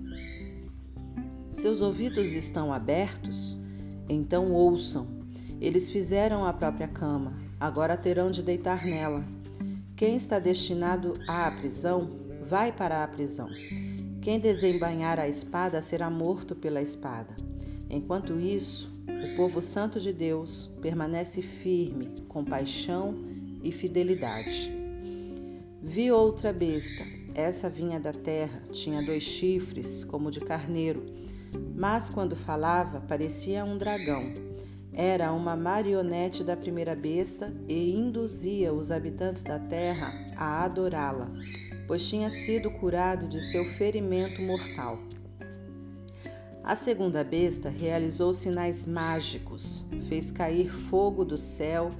Seus 1.65 1.81
ouvidos 1.81 2.33
estão 2.33 2.71
abertos? 2.71 3.57
Então 4.07 4.51
ouçam. 4.51 5.07
Eles 5.59 5.89
fizeram 5.89 6.45
a 6.45 6.53
própria 6.53 6.87
cama, 6.87 7.33
agora 7.59 7.97
terão 7.97 8.29
de 8.29 8.43
deitar 8.43 8.85
nela. 8.85 9.25
Quem 9.95 10.15
está 10.15 10.37
destinado 10.37 11.13
à 11.27 11.49
prisão, 11.49 12.19
vai 12.47 12.71
para 12.71 13.03
a 13.03 13.07
prisão. 13.07 13.49
Quem 14.21 14.39
desembainhar 14.39 15.19
a 15.19 15.27
espada 15.27 15.81
será 15.81 16.07
morto 16.07 16.55
pela 16.55 16.83
espada. 16.83 17.35
Enquanto 17.89 18.39
isso, 18.39 18.93
o 19.07 19.35
povo 19.35 19.59
santo 19.59 19.99
de 19.99 20.13
Deus 20.13 20.69
permanece 20.83 21.41
firme, 21.41 22.13
com 22.27 22.45
paixão 22.45 23.15
e 23.63 23.71
fidelidade. 23.71 24.69
Vi 25.81 26.11
outra 26.11 26.53
besta. 26.53 27.03
Essa 27.33 27.71
vinha 27.71 27.99
da 27.99 28.13
terra, 28.13 28.61
tinha 28.71 29.01
dois 29.01 29.23
chifres, 29.23 30.03
como 30.03 30.29
de 30.29 30.39
carneiro, 30.39 31.24
mas 31.75 32.09
quando 32.09 32.35
falava 32.35 33.01
parecia 33.01 33.63
um 33.65 33.77
dragão. 33.77 34.23
Era 34.93 35.33
uma 35.33 35.55
marionete 35.57 36.43
da 36.43 36.55
primeira 36.55 36.95
besta 36.95 37.53
e 37.67 37.91
induzia 37.91 38.73
os 38.73 38.91
habitantes 38.91 39.43
da 39.43 39.59
terra 39.59 40.13
a 40.37 40.63
adorá-la, 40.63 41.31
pois 41.85 42.07
tinha 42.07 42.29
sido 42.29 42.71
curado 42.79 43.27
de 43.27 43.41
seu 43.41 43.65
ferimento 43.65 44.41
mortal. 44.41 44.97
A 46.63 46.75
segunda 46.75 47.23
besta 47.23 47.69
realizou 47.69 48.33
sinais 48.33 48.87
mágicos, 48.87 49.85
fez 50.07 50.31
cair 50.31 50.71
fogo 50.71 51.25
do 51.25 51.37
céu 51.37 51.91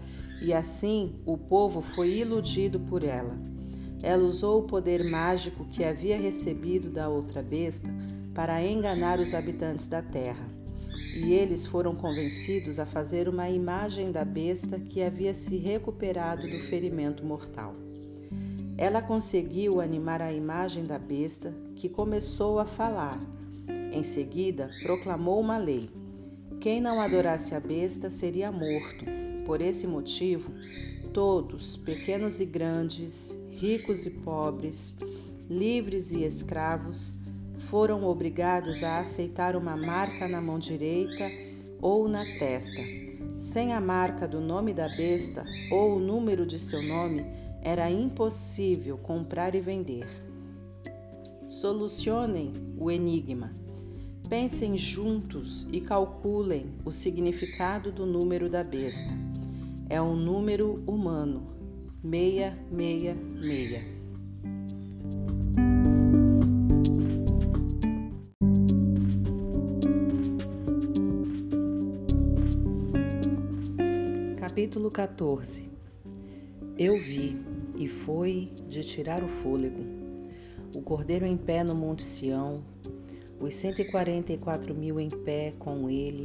e 0.42 0.54
assim 0.54 1.16
o 1.26 1.38
povo 1.38 1.82
foi 1.82 2.20
iludido 2.20 2.80
por 2.80 3.04
ela. 3.04 3.38
Ela 4.02 4.24
usou 4.24 4.62
o 4.62 4.68
poder 4.68 5.04
mágico 5.04 5.66
que 5.66 5.84
havia 5.84 6.18
recebido 6.18 6.90
da 6.90 7.10
outra 7.10 7.44
besta 7.44 7.90
para 8.36 8.64
enganar 8.64 9.20
os 9.20 9.34
habitantes 9.34 9.88
da 9.88 10.04
terra. 10.04 10.48
E 11.16 11.34
eles 11.34 11.66
foram 11.66 11.96
convencidos 11.96 12.78
a 12.78 12.86
fazer 12.86 13.28
uma 13.28 13.50
imagem 13.50 14.12
da 14.12 14.24
besta 14.24 14.78
que 14.78 15.02
havia 15.02 15.34
se 15.34 15.58
recuperado 15.58 16.44
do 16.44 16.60
ferimento 16.60 17.26
mortal. 17.26 17.74
Ela 18.78 19.02
conseguiu 19.02 19.82
animar 19.82 20.22
a 20.22 20.32
imagem 20.32 20.84
da 20.84 21.00
besta, 21.00 21.56
que 21.76 21.90
começou 21.90 22.60
a 22.60 22.66
falar 22.66 23.18
em 23.96 24.04
seguida, 24.04 24.70
proclamou 24.84 25.40
uma 25.40 25.58
lei: 25.58 25.90
quem 26.60 26.82
não 26.82 27.00
adorasse 27.00 27.56
a 27.56 27.60
besta 27.62 28.10
seria 28.10 28.52
morto. 28.52 29.06
Por 29.46 29.62
esse 29.62 29.88
motivo, 29.88 30.52
todos, 31.14 31.78
pequenos 31.78 32.42
e 32.42 32.46
grandes, 32.46 33.38
ricos 33.52 34.06
e 34.06 34.10
pobres, 34.10 34.98
livres 35.50 36.12
e 36.12 36.24
escravos, 36.24 37.14
foram 37.70 38.04
obrigados 38.06 38.84
a 38.84 39.00
aceitar 39.00 39.56
uma 39.56 39.76
marca 39.76 40.28
na 40.28 40.42
mão 40.42 40.60
direita 40.60 41.24
ou 41.82 42.08
na 42.08 42.24
testa. 42.24 42.82
Sem 43.38 43.74
a 43.74 43.82
marca 43.82 44.28
do 44.28 44.40
nome 44.40 44.74
da 44.74 44.88
besta 44.90 45.44
ou 45.72 45.98
o 45.98 46.00
número 46.00 46.46
de 46.46 46.58
seu 46.58 46.82
nome, 46.82 47.26
era 47.62 47.90
impossível 47.90 48.98
comprar 48.98 49.56
e 49.56 49.62
vender. 49.62 50.08
Solucionem 51.48 52.54
o 52.78 52.92
enigma. 52.92 53.52
Pensem 54.30 54.78
juntos 54.78 55.68
e 55.72 55.80
calculem 55.82 56.74
o 56.84 56.92
significado 56.92 57.92
do 57.92 58.06
número 58.06 58.50
da 58.50 58.64
besta. 58.64 59.12
É 59.90 60.02
um 60.02 60.16
número 60.16 60.84
humano. 60.88 61.54
666. 62.02 63.96
Capítulo 74.56 74.90
14 74.90 75.70
Eu 76.80 76.98
vi, 76.98 77.38
e 77.76 77.90
foi 77.90 78.54
de 78.70 78.86
tirar 78.86 79.22
o 79.22 79.28
fôlego, 79.28 79.84
o 80.74 80.82
cordeiro 80.82 81.26
em 81.26 81.36
pé 81.36 81.62
no 81.62 81.76
Monte 81.76 82.04
Sião, 82.04 82.64
os 83.38 83.54
144 83.54 84.74
mil 84.74 84.98
em 84.98 85.10
pé 85.10 85.54
com 85.60 85.90
ele, 85.90 86.24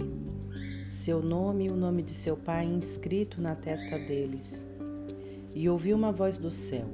seu 0.88 1.20
nome 1.20 1.66
e 1.66 1.70
o 1.72 1.76
nome 1.76 2.04
de 2.04 2.12
seu 2.12 2.36
pai 2.36 2.66
inscrito 2.66 3.42
na 3.42 3.56
testa 3.56 3.98
deles. 3.98 4.64
E 5.52 5.68
ouvi 5.68 5.92
uma 5.92 6.12
voz 6.12 6.38
do 6.38 6.52
céu, 6.52 6.86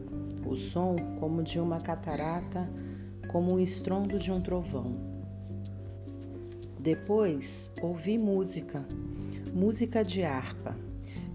o 0.47 0.57
som 0.57 0.97
como 1.21 1.43
de 1.43 1.61
uma 1.61 1.79
catarata, 1.83 2.67
como 3.29 3.57
o 3.57 3.61
estrondo 3.61 4.19
de 4.19 4.33
um 4.33 4.41
trovão. 4.41 4.97
Depois 6.81 7.71
ouvi 7.83 8.17
música, 8.17 8.83
música 9.53 10.03
de 10.03 10.23
harpa 10.23 10.86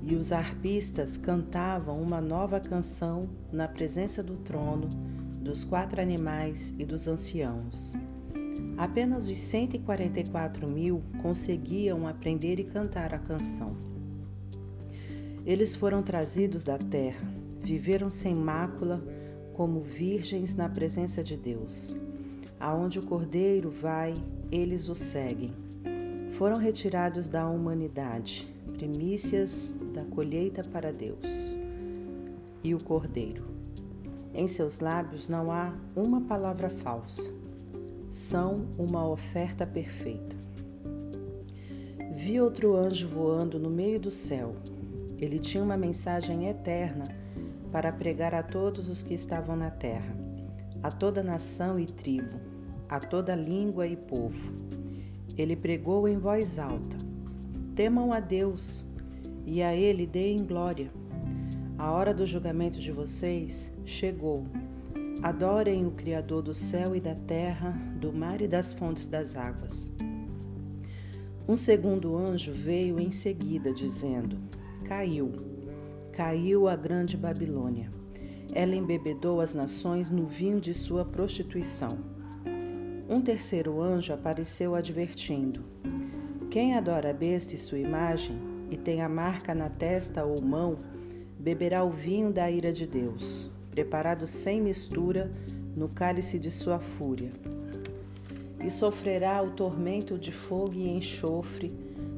e 0.03 0.15
os 0.15 0.31
arpistas 0.31 1.17
cantavam 1.17 2.01
uma 2.01 2.19
nova 2.19 2.59
canção 2.59 3.29
na 3.51 3.67
presença 3.67 4.23
do 4.23 4.35
trono, 4.37 4.89
dos 5.41 5.63
quatro 5.63 6.01
animais 6.01 6.73
e 6.77 6.85
dos 6.85 7.07
anciãos. 7.07 7.93
Apenas 8.77 9.27
os 9.27 9.37
144 9.37 10.67
mil 10.67 11.03
conseguiam 11.21 12.07
aprender 12.07 12.59
e 12.59 12.63
cantar 12.63 13.13
a 13.13 13.19
canção. 13.19 13.75
Eles 15.45 15.75
foram 15.75 16.01
trazidos 16.01 16.63
da 16.63 16.77
terra, 16.77 17.27
viveram 17.61 18.09
sem 18.09 18.33
mácula, 18.33 19.03
como 19.53 19.81
virgens 19.81 20.55
na 20.55 20.69
presença 20.69 21.23
de 21.23 21.37
Deus. 21.37 21.95
Aonde 22.59 22.99
o 22.99 23.05
cordeiro 23.05 23.69
vai, 23.69 24.13
eles 24.51 24.89
o 24.89 24.95
seguem. 24.95 25.53
Foram 26.33 26.57
retirados 26.57 27.27
da 27.27 27.47
humanidade, 27.47 28.51
primícias 28.73 29.73
da 29.91 30.03
colheita 30.05 30.63
para 30.63 30.91
Deus 30.91 31.57
e 32.63 32.73
o 32.73 32.83
Cordeiro. 32.83 33.43
Em 34.33 34.47
seus 34.47 34.79
lábios 34.79 35.27
não 35.27 35.51
há 35.51 35.73
uma 35.95 36.21
palavra 36.21 36.69
falsa. 36.69 37.29
São 38.09 38.65
uma 38.77 39.07
oferta 39.07 39.65
perfeita. 39.65 40.35
Vi 42.15 42.39
outro 42.39 42.75
anjo 42.75 43.07
voando 43.07 43.59
no 43.59 43.69
meio 43.69 43.99
do 43.99 44.11
céu. 44.11 44.55
Ele 45.17 45.39
tinha 45.39 45.63
uma 45.63 45.77
mensagem 45.77 46.47
eterna 46.47 47.05
para 47.71 47.91
pregar 47.91 48.33
a 48.33 48.43
todos 48.43 48.89
os 48.89 49.03
que 49.03 49.13
estavam 49.13 49.55
na 49.55 49.69
terra, 49.69 50.15
a 50.83 50.91
toda 50.91 51.23
nação 51.23 51.79
e 51.79 51.85
tribo, 51.85 52.39
a 52.89 52.99
toda 52.99 53.35
língua 53.35 53.87
e 53.87 53.95
povo. 53.95 54.53
Ele 55.37 55.55
pregou 55.55 56.07
em 56.07 56.17
voz 56.17 56.59
alta: 56.59 56.97
Temam 57.75 58.11
a 58.11 58.19
Deus 58.19 58.85
e 59.45 59.61
a 59.61 59.75
Ele 59.75 60.05
deem 60.05 60.45
glória. 60.45 60.91
A 61.77 61.91
hora 61.91 62.13
do 62.13 62.25
julgamento 62.27 62.79
de 62.79 62.91
vocês 62.91 63.71
chegou. 63.85 64.43
Adorem 65.23 65.85
o 65.85 65.91
Criador 65.91 66.41
do 66.41 66.53
céu 66.53 66.95
e 66.95 66.99
da 66.99 67.15
terra, 67.15 67.71
do 67.99 68.11
mar 68.13 68.41
e 68.41 68.47
das 68.47 68.73
fontes 68.73 69.07
das 69.07 69.35
águas. 69.35 69.91
Um 71.47 71.55
segundo 71.55 72.15
anjo 72.15 72.51
veio 72.51 72.99
em 72.99 73.11
seguida, 73.11 73.73
dizendo: 73.73 74.37
Caiu, 74.85 75.31
caiu 76.11 76.67
a 76.67 76.75
grande 76.75 77.17
Babilônia. 77.17 77.91
Ela 78.53 78.75
embebedou 78.75 79.41
as 79.41 79.53
nações 79.53 80.11
no 80.11 80.27
vinho 80.27 80.59
de 80.59 80.73
sua 80.73 81.05
prostituição. 81.05 81.97
Um 83.09 83.21
terceiro 83.21 83.81
anjo 83.81 84.13
apareceu 84.13 84.75
advertindo: 84.75 85.63
Quem 86.49 86.75
adora 86.75 87.09
a 87.09 87.13
besta 87.13 87.55
e 87.55 87.57
sua 87.57 87.79
imagem 87.79 88.50
e 88.71 88.77
tem 88.77 89.01
a 89.01 89.09
marca 89.09 89.53
na 89.53 89.69
testa 89.69 90.23
ou 90.23 90.41
mão, 90.41 90.77
beberá 91.37 91.83
o 91.83 91.91
vinho 91.91 92.31
da 92.31 92.49
ira 92.49 92.71
de 92.71 92.87
Deus, 92.87 93.51
preparado 93.69 94.25
sem 94.25 94.61
mistura 94.61 95.29
no 95.75 95.89
cálice 95.89 96.39
de 96.39 96.49
sua 96.49 96.79
fúria. 96.79 97.31
E 98.63 98.71
sofrerá 98.71 99.41
o 99.43 99.51
tormento 99.51 100.17
de 100.17 100.31
fogo 100.31 100.73
e 100.75 100.87
enxofre 100.87 101.75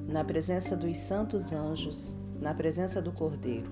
na 0.08 0.24
presença 0.24 0.78
dos 0.78 0.96
santos 0.98 1.52
anjos, 1.52 2.16
na 2.40 2.54
presença 2.54 3.02
do 3.02 3.12
Cordeiro. 3.12 3.72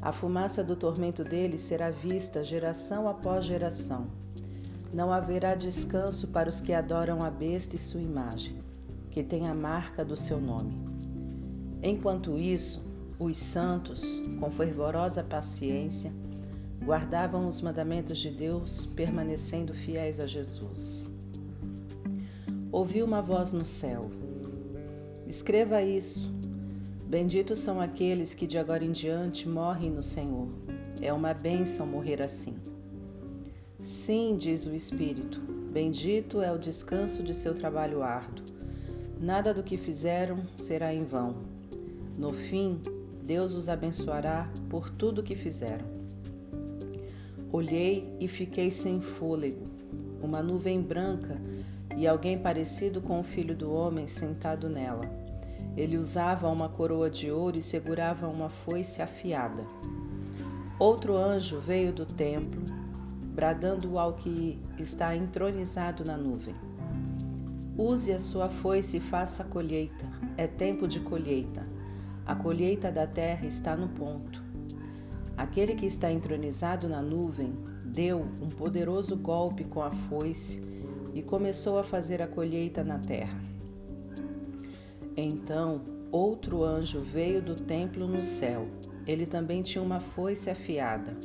A 0.00 0.12
fumaça 0.12 0.62
do 0.62 0.76
tormento 0.76 1.24
dele 1.24 1.58
será 1.58 1.90
vista 1.90 2.44
geração 2.44 3.08
após 3.08 3.44
geração. 3.44 4.06
Não 4.94 5.12
haverá 5.12 5.56
descanso 5.56 6.28
para 6.28 6.48
os 6.48 6.60
que 6.60 6.72
adoram 6.72 7.20
a 7.22 7.30
besta 7.30 7.74
e 7.74 7.78
sua 7.78 8.00
imagem, 8.00 8.56
que 9.10 9.24
tem 9.24 9.48
a 9.48 9.54
marca 9.54 10.04
do 10.04 10.14
seu 10.14 10.40
nome. 10.40 10.97
Enquanto 11.82 12.38
isso, 12.38 12.84
os 13.18 13.36
santos, 13.36 14.04
com 14.40 14.50
fervorosa 14.50 15.22
paciência, 15.22 16.12
guardavam 16.84 17.46
os 17.46 17.60
mandamentos 17.60 18.18
de 18.18 18.30
Deus, 18.30 18.86
permanecendo 18.86 19.74
fiéis 19.74 20.18
a 20.20 20.26
Jesus. 20.26 21.10
Ouvi 22.72 23.02
uma 23.02 23.22
voz 23.22 23.52
no 23.52 23.64
céu: 23.64 24.10
Escreva 25.26 25.82
isso. 25.82 26.32
Benditos 27.06 27.58
são 27.60 27.80
aqueles 27.80 28.34
que 28.34 28.46
de 28.46 28.58
agora 28.58 28.84
em 28.84 28.92
diante 28.92 29.48
morrem 29.48 29.90
no 29.90 30.02
Senhor. 30.02 30.48
É 31.00 31.12
uma 31.12 31.32
bênção 31.32 31.86
morrer 31.86 32.20
assim. 32.22 32.56
Sim, 33.82 34.36
diz 34.36 34.66
o 34.66 34.74
Espírito, 34.74 35.40
bendito 35.72 36.42
é 36.42 36.52
o 36.52 36.58
descanso 36.58 37.22
de 37.22 37.32
seu 37.32 37.54
trabalho 37.54 38.02
árduo. 38.02 38.44
Nada 39.20 39.54
do 39.54 39.62
que 39.62 39.76
fizeram 39.76 40.42
será 40.56 40.92
em 40.92 41.04
vão. 41.04 41.57
No 42.18 42.32
fim, 42.32 42.80
Deus 43.22 43.54
os 43.54 43.68
abençoará 43.68 44.50
por 44.68 44.90
tudo 44.90 45.22
que 45.22 45.36
fizeram. 45.36 45.86
Olhei 47.52 48.12
e 48.18 48.26
fiquei 48.26 48.72
sem 48.72 49.00
fôlego, 49.00 49.64
uma 50.20 50.42
nuvem 50.42 50.82
branca 50.82 51.40
e 51.96 52.08
alguém 52.08 52.36
parecido 52.36 53.00
com 53.00 53.20
o 53.20 53.22
filho 53.22 53.54
do 53.54 53.72
homem 53.72 54.08
sentado 54.08 54.68
nela. 54.68 55.08
Ele 55.76 55.96
usava 55.96 56.48
uma 56.48 56.68
coroa 56.68 57.08
de 57.08 57.30
ouro 57.30 57.56
e 57.56 57.62
segurava 57.62 58.26
uma 58.26 58.48
foice 58.48 59.00
afiada. 59.00 59.64
Outro 60.76 61.16
anjo 61.16 61.60
veio 61.60 61.92
do 61.92 62.04
templo, 62.04 62.62
bradando 63.32 63.96
ao 63.96 64.14
que 64.14 64.58
está 64.76 65.14
entronizado 65.14 66.04
na 66.04 66.16
nuvem. 66.16 66.54
Use 67.76 68.12
a 68.12 68.18
sua 68.18 68.48
foice 68.48 68.96
e 68.96 69.00
faça 69.00 69.44
a 69.44 69.46
colheita. 69.46 70.04
É 70.36 70.48
tempo 70.48 70.88
de 70.88 70.98
colheita. 70.98 71.77
A 72.28 72.34
colheita 72.34 72.92
da 72.92 73.06
terra 73.06 73.46
está 73.46 73.74
no 73.74 73.88
ponto. 73.88 74.44
Aquele 75.34 75.74
que 75.74 75.86
está 75.86 76.12
entronizado 76.12 76.86
na 76.86 77.00
nuvem 77.00 77.54
deu 77.86 78.20
um 78.42 78.50
poderoso 78.50 79.16
golpe 79.16 79.64
com 79.64 79.80
a 79.82 79.90
foice 79.90 80.62
e 81.14 81.22
começou 81.22 81.78
a 81.78 81.82
fazer 81.82 82.20
a 82.20 82.26
colheita 82.26 82.84
na 82.84 82.98
terra. 82.98 83.40
Então, 85.16 85.80
outro 86.12 86.62
anjo 86.62 87.00
veio 87.00 87.40
do 87.40 87.54
templo 87.54 88.06
no 88.06 88.22
céu. 88.22 88.68
Ele 89.06 89.24
também 89.24 89.62
tinha 89.62 89.82
uma 89.82 89.98
foice 89.98 90.50
afiada. 90.50 91.16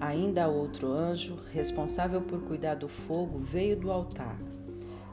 Ainda 0.00 0.48
outro 0.48 0.90
anjo, 0.90 1.38
responsável 1.52 2.20
por 2.20 2.42
cuidar 2.42 2.74
do 2.74 2.88
fogo, 2.88 3.38
veio 3.38 3.76
do 3.76 3.92
altar. 3.92 4.36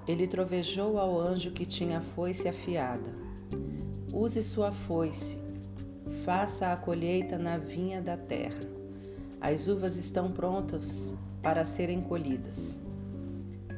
Ele 0.08 0.26
trovejou 0.26 0.98
ao 0.98 1.22
anjo 1.22 1.52
que 1.52 1.64
tinha 1.64 2.00
a 2.00 2.02
foice 2.16 2.50
afiada. 2.50 3.21
Use 4.14 4.44
sua 4.44 4.74
foice, 4.74 5.42
faça 6.26 6.74
a 6.74 6.76
colheita 6.76 7.38
na 7.38 7.58
vinha 7.58 8.02
da 8.02 8.18
terra. 8.18 8.60
As 9.40 9.70
uvas 9.70 9.96
estão 9.96 10.30
prontas 10.30 11.18
para 11.42 11.64
serem 11.64 12.02
colhidas. 12.02 12.78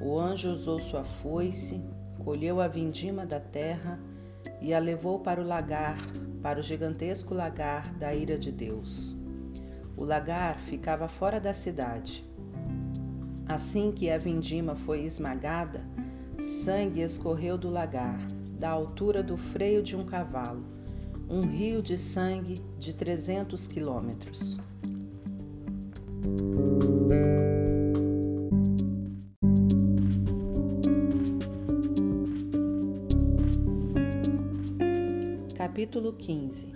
O 0.02 0.20
anjo 0.20 0.50
usou 0.50 0.80
sua 0.80 1.04
foice, 1.04 1.86
colheu 2.26 2.60
a 2.60 2.68
vindima 2.68 3.28
da 3.28 3.40
terra 3.40 4.00
e 4.60 4.74
a 4.74 4.80
levou 4.80 5.20
para 5.20 5.40
o 5.40 5.46
lagar, 5.46 6.00
para 6.42 6.60
o 6.60 6.64
gigantesco 6.64 7.36
lagar 7.36 7.94
da 7.94 8.16
ira 8.16 8.36
de 8.36 8.52
Deus. 8.52 9.16
O 9.96 10.04
lagar 10.04 10.58
ficava 10.62 11.08
fora 11.08 11.40
da 11.40 11.54
cidade. 11.54 12.28
Assim 13.46 13.92
que 13.92 14.10
a 14.10 14.18
vindima 14.18 14.74
foi 14.74 15.04
esmagada, 15.04 15.86
sangue 16.66 17.02
escorreu 17.02 17.56
do 17.56 17.70
lagar 17.70 18.18
da 18.64 18.70
altura 18.70 19.22
do 19.22 19.36
freio 19.36 19.84
de 19.84 19.94
um 19.94 20.06
cavalo, 20.06 20.64
um 21.30 21.42
rio 21.42 21.82
de 21.82 21.98
sangue 21.98 22.62
de 22.80 22.94
300 22.94 23.68
quilômetros. 23.68 24.58
Capítulo 35.58 36.14
15 36.14 36.72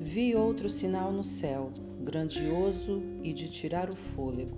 Vi 0.00 0.34
outro 0.34 0.70
sinal 0.70 1.12
no 1.12 1.22
céu, 1.22 1.70
grandioso 2.00 3.02
e 3.22 3.34
de 3.34 3.50
tirar 3.50 3.90
o 3.90 3.96
fôlego. 4.14 4.56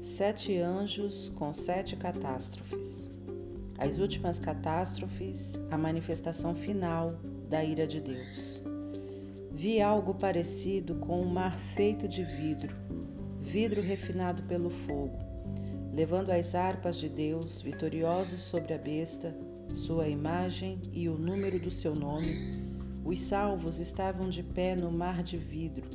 Sete 0.00 0.58
anjos 0.58 1.28
com 1.28 1.52
sete 1.52 1.94
catástrofes. 1.94 3.21
As 3.78 3.98
últimas 3.98 4.38
catástrofes, 4.38 5.60
a 5.70 5.78
manifestação 5.78 6.54
final 6.54 7.14
da 7.48 7.64
ira 7.64 7.86
de 7.86 8.00
Deus. 8.00 8.62
Vi 9.52 9.80
algo 9.80 10.14
parecido 10.14 10.94
com 10.96 11.22
um 11.22 11.28
mar 11.28 11.58
feito 11.58 12.08
de 12.08 12.24
vidro, 12.24 12.74
vidro 13.40 13.82
refinado 13.82 14.42
pelo 14.44 14.70
fogo, 14.70 15.18
levando 15.92 16.30
as 16.30 16.54
harpas 16.54 16.96
de 16.96 17.08
Deus, 17.08 17.60
vitoriosos 17.60 18.40
sobre 18.40 18.72
a 18.72 18.78
besta, 18.78 19.34
sua 19.72 20.08
imagem 20.08 20.80
e 20.92 21.08
o 21.08 21.18
número 21.18 21.60
do 21.60 21.70
seu 21.70 21.94
nome. 21.94 22.52
Os 23.04 23.20
salvos 23.20 23.78
estavam 23.78 24.28
de 24.28 24.42
pé 24.42 24.74
no 24.74 24.90
mar 24.90 25.22
de 25.22 25.36
vidro. 25.36 25.88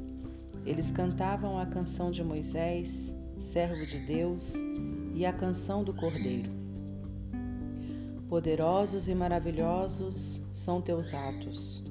Eles 0.65 0.91
cantavam 0.91 1.57
a 1.57 1.65
canção 1.65 2.11
de 2.11 2.23
Moisés, 2.23 3.15
servo 3.37 3.85
de 3.85 3.99
Deus, 4.05 4.53
e 5.13 5.25
a 5.25 5.31
canção 5.31 5.83
do 5.83 5.93
Cordeiro. 5.93 6.56
Poderosos 8.29 9.07
e 9.07 9.15
maravilhosos 9.15 10.41
são 10.51 10.81
teus 10.81 11.13
atos, 11.13 11.81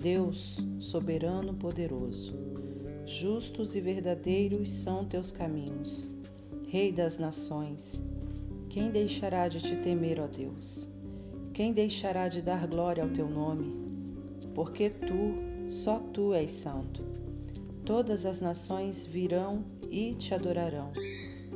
Deus, 0.00 0.58
soberano 0.80 1.54
poderoso. 1.54 2.34
Justos 3.04 3.76
e 3.76 3.80
verdadeiros 3.80 4.68
são 4.68 5.04
teus 5.04 5.30
caminhos, 5.30 6.10
Rei 6.66 6.90
das 6.90 7.18
nações. 7.18 8.02
Quem 8.68 8.90
deixará 8.90 9.46
de 9.46 9.60
te 9.60 9.76
temer, 9.76 10.18
ó 10.18 10.26
Deus? 10.26 10.88
Quem 11.54 11.72
deixará 11.72 12.28
de 12.28 12.42
dar 12.42 12.66
glória 12.66 13.04
ao 13.04 13.10
teu 13.10 13.30
nome? 13.30 13.72
Porque 14.56 14.90
tu, 14.90 15.70
só 15.70 16.00
tu 16.12 16.34
és 16.34 16.50
santo. 16.50 17.04
Todas 17.84 18.26
as 18.26 18.40
nações 18.40 19.06
virão 19.06 19.64
e 19.88 20.14
te 20.14 20.34
adorarão, 20.34 20.90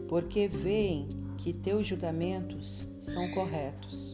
porque 0.08 0.46
veem 0.46 1.08
que 1.36 1.52
teus 1.52 1.86
julgamentos 1.86 2.86
são 3.00 3.28
corretos. 3.32 4.09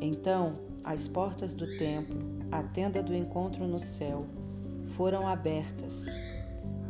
Então 0.00 0.54
as 0.82 1.06
portas 1.06 1.52
do 1.52 1.66
templo, 1.76 2.18
a 2.50 2.62
tenda 2.62 3.02
do 3.02 3.14
encontro 3.14 3.66
no 3.66 3.78
céu, 3.78 4.26
foram 4.96 5.26
abertas. 5.26 6.06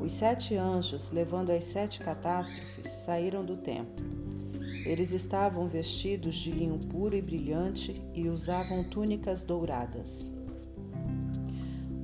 Os 0.01 0.13
sete 0.13 0.57
anjos, 0.57 1.11
levando 1.11 1.51
as 1.51 1.65
sete 1.65 2.01
catástrofes, 2.01 2.87
saíram 2.87 3.45
do 3.45 3.57
templo. 3.57 4.07
Eles 4.87 5.13
estavam 5.13 5.69
vestidos 5.69 6.37
de 6.37 6.53
linho 6.53 6.79
puro 6.79 7.17
e 7.17 7.21
brilhante 7.21 7.95
e 8.15 8.29
usavam 8.29 8.85
túnicas 8.85 9.45
douradas. 9.45 10.31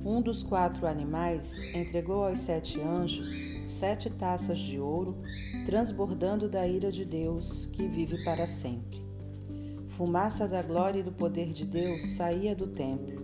Um 0.05 0.21
dos 0.21 0.43
quatro 0.43 0.85
animais 0.85 1.73
entregou 1.73 2.25
aos 2.25 2.39
sete 2.39 2.79
anjos 2.79 3.57
sete 3.67 4.09
taças 4.09 4.57
de 4.57 4.79
ouro, 4.79 5.17
transbordando 5.65 6.49
da 6.49 6.67
ira 6.67 6.91
de 6.91 7.05
Deus, 7.05 7.67
que 7.67 7.87
vive 7.87 8.23
para 8.23 8.47
sempre. 8.47 9.06
Fumaça 9.97 10.47
da 10.47 10.61
glória 10.61 10.99
e 10.99 11.03
do 11.03 11.11
poder 11.11 11.51
de 11.51 11.65
Deus 11.65 12.03
saía 12.09 12.55
do 12.55 12.67
templo. 12.67 13.19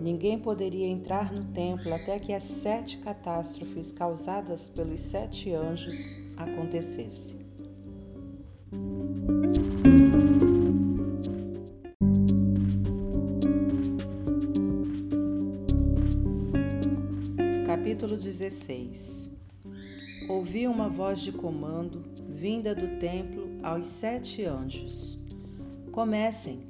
Ninguém 0.00 0.36
poderia 0.36 0.88
entrar 0.88 1.32
no 1.32 1.44
templo 1.52 1.94
até 1.94 2.18
que 2.18 2.32
as 2.32 2.42
sete 2.42 2.98
catástrofes 2.98 3.92
causadas 3.92 4.68
pelos 4.68 4.98
sete 4.98 5.52
anjos 5.52 6.18
acontecessem. 6.36 7.38
Capítulo 17.64 18.16
16 18.16 19.30
Ouvi 20.28 20.66
uma 20.66 20.88
voz 20.88 21.20
de 21.20 21.30
comando 21.30 22.02
vinda 22.28 22.74
do 22.74 22.98
templo 22.98 23.60
aos 23.62 23.86
sete 23.86 24.44
anjos. 24.44 25.27
Comecem, 25.98 26.60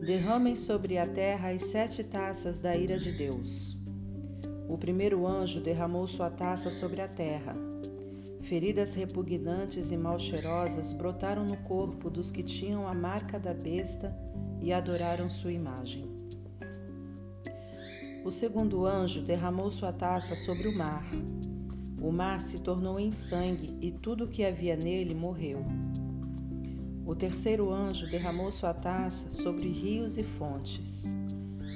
derramem 0.00 0.56
sobre 0.56 0.96
a 0.96 1.06
terra 1.06 1.50
as 1.50 1.60
sete 1.60 2.02
taças 2.02 2.58
da 2.58 2.74
ira 2.74 2.98
de 2.98 3.12
Deus. 3.12 3.76
O 4.66 4.78
primeiro 4.78 5.26
anjo 5.26 5.60
derramou 5.60 6.06
sua 6.06 6.30
taça 6.30 6.70
sobre 6.70 7.02
a 7.02 7.06
terra. 7.06 7.54
Feridas 8.40 8.94
repugnantes 8.94 9.90
e 9.90 9.96
mal 9.98 10.18
cheirosas 10.18 10.90
brotaram 10.94 11.44
no 11.44 11.58
corpo 11.58 12.08
dos 12.08 12.30
que 12.30 12.42
tinham 12.42 12.88
a 12.88 12.94
marca 12.94 13.38
da 13.38 13.52
besta 13.52 14.16
e 14.58 14.72
adoraram 14.72 15.28
sua 15.28 15.52
imagem. 15.52 16.10
O 18.24 18.30
segundo 18.30 18.86
anjo 18.86 19.20
derramou 19.20 19.70
sua 19.70 19.92
taça 19.92 20.34
sobre 20.34 20.66
o 20.66 20.74
mar. 20.74 21.04
O 22.00 22.10
mar 22.10 22.40
se 22.40 22.60
tornou 22.60 22.98
em 22.98 23.12
sangue 23.12 23.76
e 23.82 23.92
tudo 23.92 24.24
o 24.24 24.28
que 24.28 24.46
havia 24.46 24.76
nele 24.76 25.14
morreu. 25.14 25.62
O 27.08 27.16
terceiro 27.16 27.72
anjo 27.72 28.06
derramou 28.06 28.52
sua 28.52 28.74
taça 28.74 29.32
sobre 29.32 29.66
rios 29.66 30.18
e 30.18 30.22
fontes. 30.22 31.06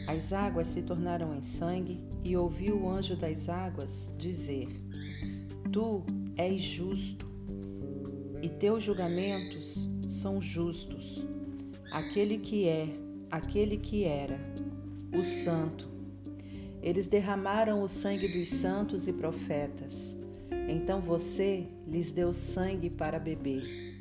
As 0.06 0.30
águas 0.30 0.66
se 0.66 0.82
tornaram 0.82 1.34
em 1.34 1.40
sangue 1.40 2.04
e 2.22 2.36
ouviu 2.36 2.82
o 2.82 2.90
anjo 2.90 3.16
das 3.16 3.48
águas 3.48 4.10
dizer: 4.18 4.68
Tu 5.72 6.02
és 6.36 6.60
justo 6.60 7.26
e 8.42 8.48
teus 8.50 8.82
julgamentos 8.82 9.88
são 10.06 10.38
justos. 10.38 11.26
Aquele 11.90 12.36
que 12.36 12.68
é, 12.68 12.88
aquele 13.30 13.78
que 13.78 14.04
era, 14.04 14.38
o 15.18 15.24
Santo. 15.24 15.90
Eles 16.82 17.06
derramaram 17.06 17.82
o 17.82 17.88
sangue 17.88 18.28
dos 18.28 18.50
santos 18.50 19.08
e 19.08 19.14
profetas. 19.14 20.14
Então 20.68 21.00
você 21.00 21.66
lhes 21.86 22.12
deu 22.12 22.34
sangue 22.34 22.90
para 22.90 23.18
beber. 23.18 23.91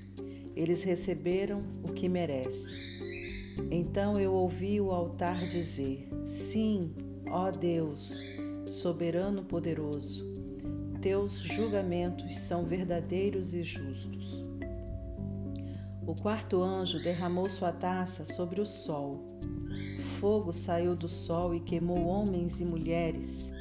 Eles 0.56 0.84
receberam 0.84 1.64
o 1.84 1.93
que 1.93 2.10
merece. 2.10 2.91
Então 3.70 4.20
eu 4.20 4.34
ouvi 4.34 4.80
o 4.82 4.91
altar 4.91 5.47
dizer: 5.47 6.08
Sim, 6.26 6.93
ó 7.30 7.52
Deus, 7.52 8.24
soberano 8.68 9.43
poderoso, 9.43 10.26
teus 11.02 11.39
julgamentos 11.39 12.38
são 12.38 12.66
verdadeiros 12.66 13.54
e 13.54 13.64
justos. 13.64 14.43
O 16.06 16.16
quarto 16.16 16.62
anjo 16.62 16.99
derramou 16.99 17.47
sua 17.47 17.72
taça 17.72 18.26
sobre 18.26 18.60
o 18.60 18.66
sol. 18.66 19.39
Fogo 20.20 20.52
saiu 20.52 20.95
do 20.95 21.08
sol 21.08 21.56
e 21.56 21.60
queimou 21.60 22.06
homens 22.06 22.60
e 22.60 22.66
mulheres. 22.66 23.52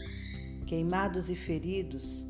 Queimados 0.67 1.31
e 1.31 1.37
feridos, 1.37 2.30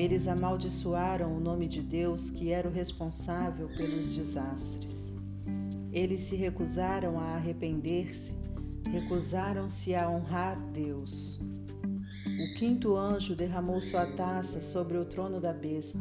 eles 0.00 0.26
amaldiçoaram 0.26 1.36
o 1.36 1.40
nome 1.40 1.66
de 1.66 1.82
Deus, 1.82 2.30
que 2.30 2.50
era 2.50 2.66
o 2.66 2.72
responsável 2.72 3.68
pelos 3.68 4.14
desastres. 4.14 5.14
Eles 5.92 6.22
se 6.22 6.36
recusaram 6.36 7.20
a 7.20 7.34
arrepender-se, 7.34 8.34
recusaram-se 8.90 9.94
a 9.94 10.08
honrar 10.08 10.58
Deus. 10.72 11.38
O 11.38 12.54
quinto 12.54 12.96
anjo 12.96 13.36
derramou 13.36 13.78
sua 13.82 14.06
taça 14.06 14.62
sobre 14.62 14.96
o 14.96 15.04
trono 15.04 15.38
da 15.38 15.52
besta. 15.52 16.00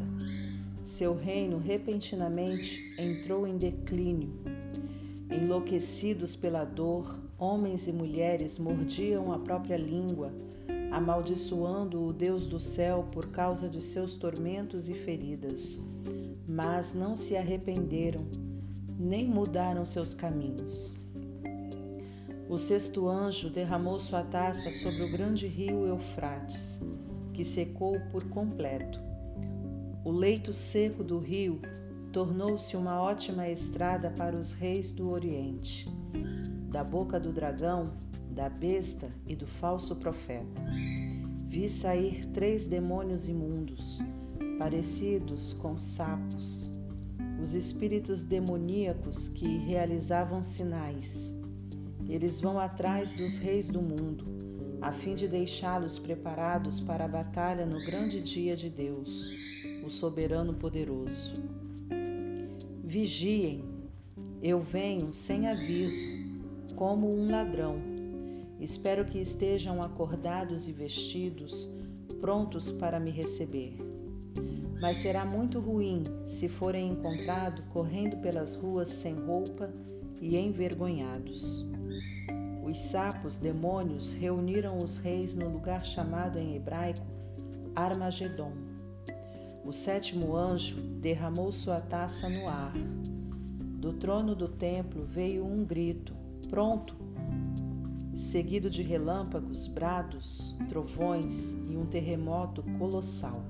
Seu 0.85 1.13
reino 1.13 1.57
repentinamente 1.57 2.95
entrou 2.97 3.45
em 3.45 3.57
declínio. 3.57 4.31
Enlouquecidos 5.29 6.37
pela 6.37 6.63
dor, 6.63 7.19
homens 7.37 7.85
e 7.89 7.91
mulheres 7.91 8.57
mordiam 8.57 9.33
a 9.33 9.39
própria 9.39 9.75
língua 9.75 10.31
amaldiçoando 10.91 12.03
o 12.03 12.13
Deus 12.13 12.45
do 12.47 12.59
céu 12.59 13.07
por 13.11 13.27
causa 13.27 13.69
de 13.69 13.81
seus 13.81 14.15
tormentos 14.15 14.89
e 14.89 14.93
feridas, 14.93 15.79
mas 16.47 16.93
não 16.93 17.15
se 17.15 17.35
arrependeram, 17.37 18.25
nem 18.97 19.27
mudaram 19.27 19.85
seus 19.85 20.13
caminhos. 20.13 20.95
O 22.49 22.57
sexto 22.57 23.07
anjo 23.07 23.49
derramou 23.49 23.99
sua 23.99 24.23
taça 24.23 24.71
sobre 24.71 25.03
o 25.03 25.11
grande 25.11 25.47
rio 25.47 25.85
Eufrates, 25.85 26.79
que 27.31 27.45
secou 27.45 27.99
por 28.11 28.23
completo. 28.23 28.99
O 30.03 30.11
leito 30.11 30.51
seco 30.51 31.03
do 31.03 31.19
rio 31.19 31.61
tornou-se 32.11 32.75
uma 32.75 32.99
ótima 32.99 33.47
estrada 33.47 34.09
para 34.09 34.35
os 34.35 34.51
reis 34.51 34.91
do 34.91 35.11
Oriente. 35.11 35.85
Da 36.71 36.83
boca 36.83 37.19
do 37.19 37.31
dragão 37.31 37.91
da 38.39 38.47
besta 38.47 39.11
e 39.27 39.35
do 39.35 39.45
falso 39.45 39.97
profeta. 39.97 40.61
Vi 41.49 41.67
sair 41.67 42.23
três 42.27 42.65
demônios 42.65 43.27
imundos, 43.27 43.99
parecidos 44.57 45.51
com 45.51 45.77
sapos, 45.77 46.71
os 47.43 47.53
espíritos 47.53 48.23
demoníacos 48.23 49.27
que 49.27 49.57
realizavam 49.57 50.41
sinais. 50.41 51.35
Eles 52.07 52.39
vão 52.39 52.57
atrás 52.57 53.13
dos 53.13 53.35
reis 53.35 53.67
do 53.67 53.81
mundo, 53.81 54.23
a 54.81 54.93
fim 54.93 55.15
de 55.15 55.27
deixá-los 55.27 55.99
preparados 55.99 56.79
para 56.79 57.03
a 57.03 57.09
batalha 57.09 57.65
no 57.65 57.85
grande 57.85 58.21
dia 58.21 58.55
de 58.55 58.69
Deus, 58.69 59.33
o 59.85 59.89
soberano 59.89 60.53
poderoso. 60.53 61.33
Vigiem, 62.85 63.65
eu 64.41 64.61
venho 64.61 65.11
sem 65.11 65.45
aviso, 65.49 66.07
como 66.77 67.13
um 67.13 67.29
ladrão 67.29 67.88
Espero 68.59 69.05
que 69.05 69.17
estejam 69.19 69.81
acordados 69.81 70.67
e 70.67 70.73
vestidos, 70.73 71.69
prontos 72.19 72.71
para 72.71 72.99
me 72.99 73.09
receber. 73.09 73.77
Mas 74.81 74.97
será 74.97 75.25
muito 75.25 75.59
ruim 75.59 76.03
se 76.25 76.49
forem 76.49 76.91
encontrados 76.91 77.63
correndo 77.71 78.17
pelas 78.17 78.55
ruas 78.55 78.89
sem 78.89 79.13
roupa 79.13 79.69
e 80.21 80.37
envergonhados. 80.37 81.65
Os 82.63 82.77
sapos 82.77 83.37
demônios 83.37 84.11
reuniram 84.11 84.77
os 84.77 84.97
reis 84.97 85.35
no 85.35 85.49
lugar 85.49 85.85
chamado 85.85 86.37
em 86.37 86.55
hebraico 86.55 87.05
Armagedon. 87.75 88.51
O 89.65 89.71
sétimo 89.71 90.35
anjo 90.35 90.81
derramou 90.81 91.51
sua 91.51 91.79
taça 91.79 92.29
no 92.29 92.47
ar. 92.47 92.73
Do 93.79 93.93
trono 93.93 94.35
do 94.35 94.47
templo 94.47 95.05
veio 95.05 95.45
um 95.45 95.63
grito: 95.65 96.13
Pronto! 96.49 96.98
Seguido 98.19 98.69
de 98.69 98.83
relâmpagos, 98.83 99.65
brados, 99.65 100.55
trovões 100.67 101.53
e 101.69 101.77
um 101.77 101.85
terremoto 101.85 102.61
colossal. 102.77 103.41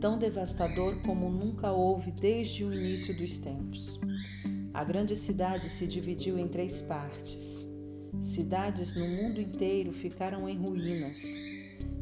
Tão 0.00 0.16
devastador 0.16 1.02
como 1.02 1.28
nunca 1.28 1.72
houve 1.72 2.12
desde 2.12 2.64
o 2.64 2.72
início 2.72 3.14
dos 3.16 3.38
tempos. 3.38 4.00
A 4.72 4.84
grande 4.84 5.16
cidade 5.16 5.68
se 5.68 5.86
dividiu 5.86 6.38
em 6.38 6.46
três 6.46 6.80
partes. 6.80 7.66
Cidades 8.22 8.94
no 8.94 9.06
mundo 9.06 9.40
inteiro 9.40 9.92
ficaram 9.92 10.48
em 10.48 10.56
ruínas. 10.56 11.20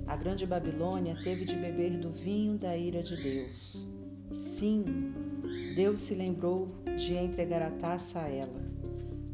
A 0.07 0.15
grande 0.15 0.47
Babilônia 0.47 1.17
teve 1.25 1.47
de 1.47 1.57
beber 1.57 1.99
do 1.99 2.11
vinho 2.11 2.59
da 2.59 2.77
ira 2.77 3.03
de 3.03 3.17
Deus. 3.17 3.89
Sim, 4.31 5.13
Deus 5.75 6.03
se 6.03 6.15
lembrou 6.15 6.69
de 6.97 7.15
entregar 7.15 7.63
a 7.63 7.71
taça 7.71 8.21
a 8.21 8.29
ela. 8.29 8.76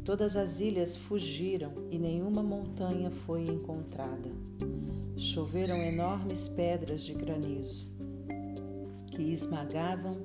Todas 0.05 0.35
as 0.35 0.59
ilhas 0.59 0.97
fugiram 0.97 1.71
e 1.89 1.97
nenhuma 1.97 2.43
montanha 2.43 3.09
foi 3.25 3.43
encontrada. 3.43 4.29
Choveram 5.15 5.77
enormes 5.77 6.49
pedras 6.49 7.03
de 7.03 7.13
granizo 7.13 7.93
que 9.07 9.21
esmagavam 9.21 10.17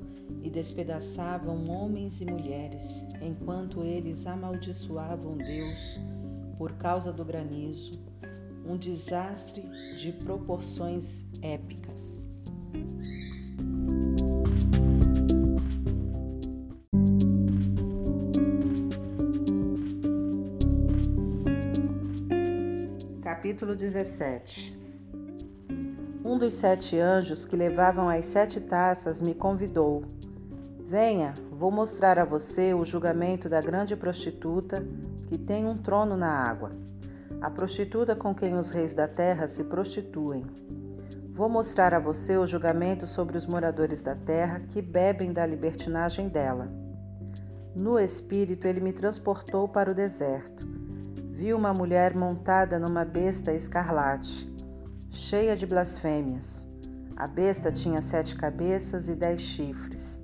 e 0.42 0.50
despedaçavam 0.50 1.68
homens 1.68 2.20
e 2.20 2.24
mulheres, 2.24 3.06
enquanto 3.20 3.84
eles 3.84 4.26
amaldiçoavam 4.26 5.36
Deus 5.36 6.00
por 6.56 6.72
causa 6.72 7.12
do 7.12 7.24
granizo, 7.24 7.92
um 8.66 8.76
desastre 8.76 9.62
de 9.96 10.12
proporções 10.12 11.24
épicas. 11.40 12.26
Capítulo 23.49 23.74
17 23.74 24.78
Um 26.22 26.36
dos 26.36 26.53
sete 26.53 26.99
anjos 26.99 27.46
que 27.46 27.57
levavam 27.57 28.07
as 28.07 28.26
sete 28.26 28.61
taças 28.61 29.22
me 29.22 29.34
convidou. 29.34 30.05
Venha, 30.86 31.32
vou 31.51 31.70
mostrar 31.70 32.18
a 32.18 32.26
você 32.26 32.74
o 32.74 32.84
julgamento 32.84 33.49
da 33.49 33.59
grande 33.62 33.96
prostituta 33.96 34.86
que 35.28 35.38
tem 35.38 35.64
um 35.64 35.74
trono 35.74 36.14
na 36.14 36.28
água, 36.28 36.72
a 37.40 37.49
prostituta 37.51 38.14
com 38.14 38.34
quem 38.34 38.55
os 38.55 38.70
reis 38.70 38.92
da 38.92 39.09
terra 39.09 39.49
se 39.49 39.64
prostituem. 39.64 40.44
Vou 41.32 41.49
mostrar 41.49 41.94
a 41.94 41.99
você 41.99 42.36
o 42.36 42.46
julgamento 42.46 43.07
sobre 43.07 43.38
os 43.38 43.46
moradores 43.46 44.03
da 44.03 44.14
terra 44.14 44.61
que 44.61 44.82
bebem 44.82 45.32
da 45.32 45.46
libertinagem 45.46 46.28
dela. 46.28 46.68
No 47.74 47.99
espírito, 47.99 48.68
ele 48.68 48.80
me 48.80 48.92
transportou 48.92 49.66
para 49.66 49.90
o 49.90 49.94
deserto 49.94 50.77
viu 51.39 51.57
uma 51.57 51.72
mulher 51.72 52.16
montada 52.16 52.80
numa 52.80 53.05
besta 53.05 53.53
escarlate, 53.55 54.53
cheia 55.09 55.57
de 55.57 55.66
blasfêmias. 55.66 56.64
A 57.16 57.28
besta 57.28 57.70
tinha 57.70 58.03
sete 58.03 58.34
cabeças 58.34 59.09
e 59.09 59.14
dez 59.14 59.41
chifres. 59.43 60.18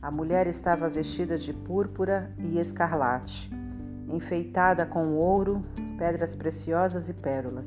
A 0.00 0.12
mulher 0.12 0.46
estava 0.46 0.88
vestida 0.88 1.36
de 1.36 1.52
púrpura 1.52 2.32
e 2.38 2.60
escarlate, 2.60 3.50
enfeitada 4.06 4.86
com 4.86 5.16
ouro, 5.16 5.60
pedras 5.98 6.36
preciosas 6.36 7.08
e 7.08 7.14
pérolas. 7.14 7.66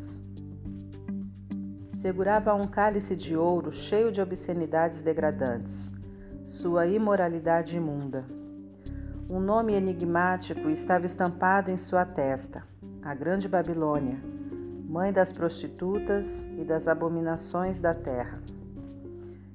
Segurava 2.02 2.54
um 2.54 2.64
cálice 2.64 3.18
de 3.18 3.36
ouro 3.36 3.74
cheio 3.74 4.14
de 4.14 4.22
obscenidades 4.22 5.02
degradantes, 5.02 5.92
sua 6.48 6.88
imoralidade 6.88 7.76
imunda. 7.76 8.24
Um 9.30 9.42
nome 9.42 9.74
enigmático 9.74 10.70
estava 10.70 11.06
estampado 11.06 11.70
em 11.70 11.78
sua 11.78 12.06
testa 12.06 12.72
a 13.06 13.14
Grande 13.14 13.50
Babilônia, 13.50 14.18
mãe 14.88 15.12
das 15.12 15.30
prostitutas 15.30 16.26
e 16.58 16.64
das 16.64 16.88
abominações 16.88 17.82
da 17.82 17.94
terra. 17.94 18.40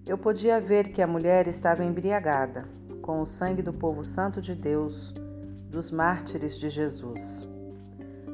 Eu 0.07 0.19
podia 0.19 0.61
ver 0.61 0.93
que 0.93 1.01
a 1.01 1.07
mulher 1.07 1.49
estava 1.49 1.83
embriagada 1.83 2.67
com 3.01 3.23
o 3.23 3.27
sangue 3.27 3.63
do 3.63 3.73
povo 3.73 4.05
santo 4.05 4.43
de 4.43 4.55
Deus, 4.55 5.15
dos 5.71 5.91
mártires 5.91 6.59
de 6.59 6.69
Jesus. 6.69 7.49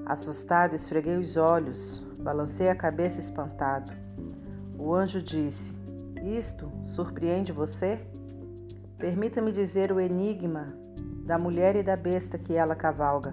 Assustado, 0.04 0.74
esfreguei 0.74 1.16
os 1.16 1.36
olhos, 1.36 2.02
balancei 2.18 2.68
a 2.68 2.74
cabeça 2.74 3.20
espantado. 3.20 3.92
O 4.76 4.92
anjo 4.92 5.22
disse: 5.22 5.72
Isto 6.24 6.68
surpreende 6.86 7.52
você? 7.52 8.00
Permita-me 8.98 9.52
dizer 9.52 9.92
o 9.92 10.00
enigma 10.00 10.74
da 11.24 11.38
mulher 11.38 11.76
e 11.76 11.84
da 11.84 11.96
besta 11.96 12.36
que 12.36 12.54
ela 12.54 12.74
cavalga. 12.74 13.32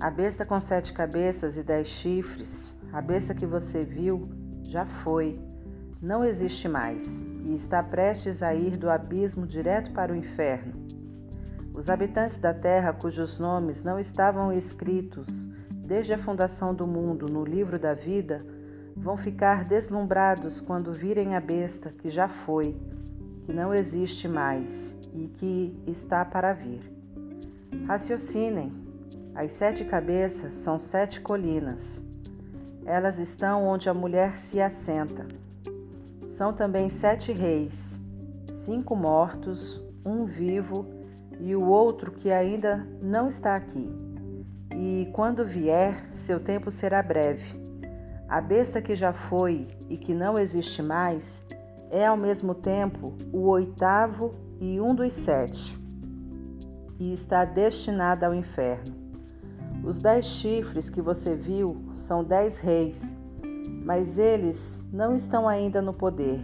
A 0.00 0.08
besta 0.08 0.46
com 0.46 0.58
sete 0.62 0.94
cabeças 0.94 1.58
e 1.58 1.62
dez 1.62 1.86
chifres, 1.86 2.74
a 2.90 3.02
besta 3.02 3.34
que 3.34 3.44
você 3.44 3.84
viu, 3.84 4.30
já 4.66 4.86
foi, 4.86 5.38
não 6.00 6.24
existe 6.24 6.66
mais 6.66 7.06
e 7.44 7.54
está 7.56 7.82
prestes 7.82 8.42
a 8.42 8.54
ir 8.54 8.78
do 8.78 8.88
abismo 8.88 9.46
direto 9.46 9.92
para 9.92 10.10
o 10.10 10.16
inferno. 10.16 10.72
Os 11.74 11.90
habitantes 11.90 12.38
da 12.38 12.54
terra, 12.54 12.94
cujos 12.94 13.38
nomes 13.38 13.82
não 13.82 14.00
estavam 14.00 14.50
escritos 14.54 15.28
desde 15.70 16.14
a 16.14 16.18
fundação 16.18 16.74
do 16.74 16.86
mundo 16.86 17.26
no 17.26 17.44
livro 17.44 17.78
da 17.78 17.92
vida, 17.92 18.42
vão 18.96 19.18
ficar 19.18 19.64
deslumbrados 19.64 20.62
quando 20.62 20.94
virem 20.94 21.36
a 21.36 21.40
besta 21.40 21.90
que 21.90 22.08
já 22.08 22.26
foi, 22.26 22.74
que 23.44 23.52
não 23.52 23.74
existe 23.74 24.26
mais 24.26 24.94
e 25.12 25.28
que 25.28 25.78
está 25.86 26.24
para 26.24 26.54
vir. 26.54 26.80
Raciocinem 27.86 28.89
as 29.34 29.52
sete 29.52 29.84
cabeças 29.84 30.54
são 30.56 30.78
sete 30.78 31.20
colinas. 31.20 32.02
Elas 32.84 33.18
estão 33.18 33.64
onde 33.66 33.88
a 33.88 33.94
mulher 33.94 34.38
se 34.38 34.60
assenta. 34.60 35.26
São 36.36 36.52
também 36.52 36.90
sete 36.90 37.32
reis, 37.32 37.98
cinco 38.64 38.96
mortos, 38.96 39.82
um 40.04 40.24
vivo 40.24 40.86
e 41.38 41.54
o 41.54 41.64
outro 41.64 42.10
que 42.10 42.30
ainda 42.30 42.86
não 43.02 43.28
está 43.28 43.54
aqui. 43.54 43.88
E 44.74 45.08
quando 45.12 45.44
vier, 45.44 46.10
seu 46.16 46.40
tempo 46.40 46.70
será 46.70 47.02
breve. 47.02 47.60
A 48.28 48.40
besta 48.40 48.80
que 48.80 48.94
já 48.94 49.12
foi 49.12 49.66
e 49.88 49.96
que 49.96 50.14
não 50.14 50.34
existe 50.38 50.82
mais 50.82 51.44
é 51.90 52.06
ao 52.06 52.16
mesmo 52.16 52.54
tempo 52.54 53.14
o 53.32 53.48
oitavo 53.48 54.34
e 54.60 54.80
um 54.80 54.94
dos 54.94 55.12
sete, 55.12 55.76
e 56.98 57.12
está 57.12 57.44
destinada 57.44 58.26
ao 58.26 58.34
inferno. 58.34 58.99
Os 59.82 60.02
dez 60.02 60.26
chifres 60.26 60.90
que 60.90 61.00
você 61.00 61.34
viu 61.34 61.82
são 61.96 62.22
dez 62.22 62.58
reis, 62.58 63.16
mas 63.82 64.18
eles 64.18 64.84
não 64.92 65.16
estão 65.16 65.48
ainda 65.48 65.80
no 65.80 65.94
poder. 65.94 66.40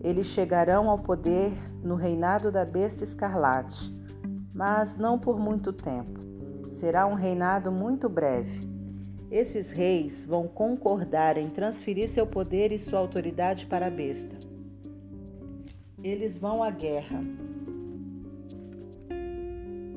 Eles 0.00 0.26
chegarão 0.26 0.90
ao 0.90 0.98
poder 0.98 1.52
no 1.84 1.94
reinado 1.94 2.50
da 2.50 2.64
besta 2.64 3.04
escarlate, 3.04 3.92
mas 4.52 4.96
não 4.96 5.18
por 5.18 5.38
muito 5.38 5.72
tempo. 5.72 6.18
Será 6.72 7.06
um 7.06 7.14
reinado 7.14 7.70
muito 7.70 8.08
breve. 8.08 8.60
Esses 9.30 9.70
reis 9.70 10.24
vão 10.24 10.48
concordar 10.48 11.36
em 11.38 11.50
transferir 11.50 12.08
seu 12.08 12.26
poder 12.26 12.72
e 12.72 12.78
sua 12.78 12.98
autoridade 12.98 13.66
para 13.66 13.86
a 13.86 13.90
besta. 13.90 14.36
Eles 16.02 16.38
vão 16.38 16.62
à 16.62 16.70
guerra 16.70 17.22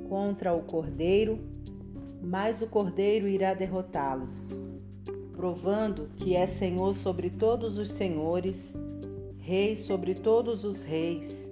contra 0.09 0.53
o 0.53 0.61
cordeiro 0.61 1.50
mas 2.21 2.61
o 2.61 2.67
Cordeiro 2.67 3.27
irá 3.27 3.53
derrotá-los, 3.53 4.55
provando 5.33 6.09
que 6.17 6.35
é 6.35 6.45
Senhor 6.45 6.95
sobre 6.95 7.29
todos 7.29 7.77
os 7.77 7.91
senhores, 7.91 8.75
Rei 9.39 9.75
sobre 9.75 10.13
todos 10.13 10.63
os 10.63 10.83
reis, 10.83 11.51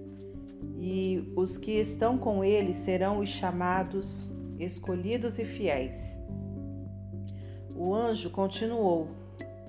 e 0.78 1.34
os 1.36 1.58
que 1.58 1.72
estão 1.72 2.20
com 2.20 2.44
ele 2.44 2.72
serão 2.72 3.20
os 3.20 3.30
chamados, 3.30 4.30
escolhidos 4.60 5.40
e 5.40 5.44
fiéis. 5.44 6.20
O 7.76 7.94
anjo 7.94 8.30
continuou: 8.30 9.08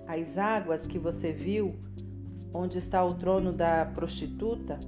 As 0.06 0.36
águas 0.36 0.86
que 0.86 0.98
você 0.98 1.32
viu, 1.32 1.74
onde 2.52 2.77
está 2.77 3.02
o 3.02 3.14
trono 3.14 3.52
da 3.52 3.86
prostituta, 3.86 4.78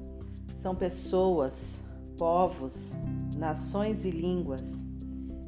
são 0.52 0.76
pessoas, 0.76 1.80
povos, 2.18 2.94
nações 3.38 4.04
e 4.04 4.10
línguas 4.10 4.91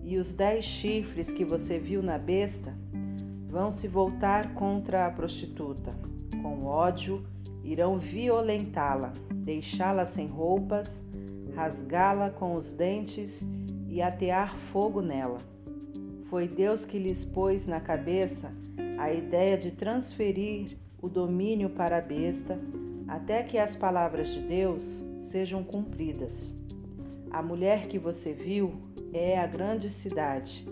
e 0.04 0.18
os 0.18 0.34
dez 0.34 0.64
chifres 0.64 1.32
que 1.32 1.44
você 1.44 1.78
viu 1.78 2.02
na 2.02 2.18
besta 2.18 2.74
vão 3.48 3.72
se 3.72 3.88
voltar 3.88 4.54
contra 4.54 5.06
a 5.06 5.10
prostituta. 5.10 5.94
Com 6.42 6.66
ódio, 6.66 7.24
irão 7.62 7.98
violentá-la, 7.98 9.14
deixá-la 9.32 10.04
sem 10.04 10.26
roupas, 10.26 11.02
rasgá-la 11.54 12.30
com 12.30 12.54
os 12.54 12.72
dentes 12.72 13.46
e 13.88 14.02
atear 14.02 14.54
fogo 14.72 15.00
nela. 15.00 15.38
Foi 16.24 16.46
Deus 16.46 16.84
que 16.84 16.98
lhes 16.98 17.24
pôs 17.24 17.66
na 17.66 17.80
cabeça 17.80 18.52
a 18.98 19.12
ideia 19.12 19.56
de 19.56 19.70
transferir 19.70 20.76
o 21.00 21.08
domínio 21.08 21.70
para 21.70 21.98
a 21.98 22.00
besta 22.00 22.58
até 23.06 23.42
que 23.42 23.58
as 23.58 23.76
palavras 23.76 24.30
de 24.30 24.40
Deus 24.40 25.04
sejam 25.20 25.62
cumpridas. 25.62 26.54
A 27.30 27.42
mulher 27.42 27.86
que 27.86 27.98
você 27.98 28.32
viu 28.32 28.74
é 29.16 29.38
a 29.38 29.46
grande 29.46 29.88
cidade 29.88 30.66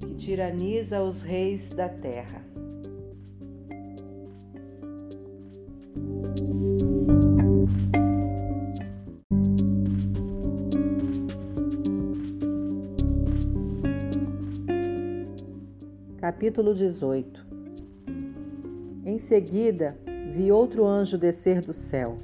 que 0.00 0.14
tiraniza 0.14 1.02
os 1.02 1.20
reis 1.20 1.68
da 1.68 1.90
terra. 1.90 2.42
Capítulo 16.18 16.74
18 16.74 17.46
Em 19.04 19.18
seguida, 19.18 19.98
vi 20.34 20.50
outro 20.50 20.86
anjo 20.86 21.18
descer 21.18 21.60
do 21.60 21.74
céu. 21.74 22.16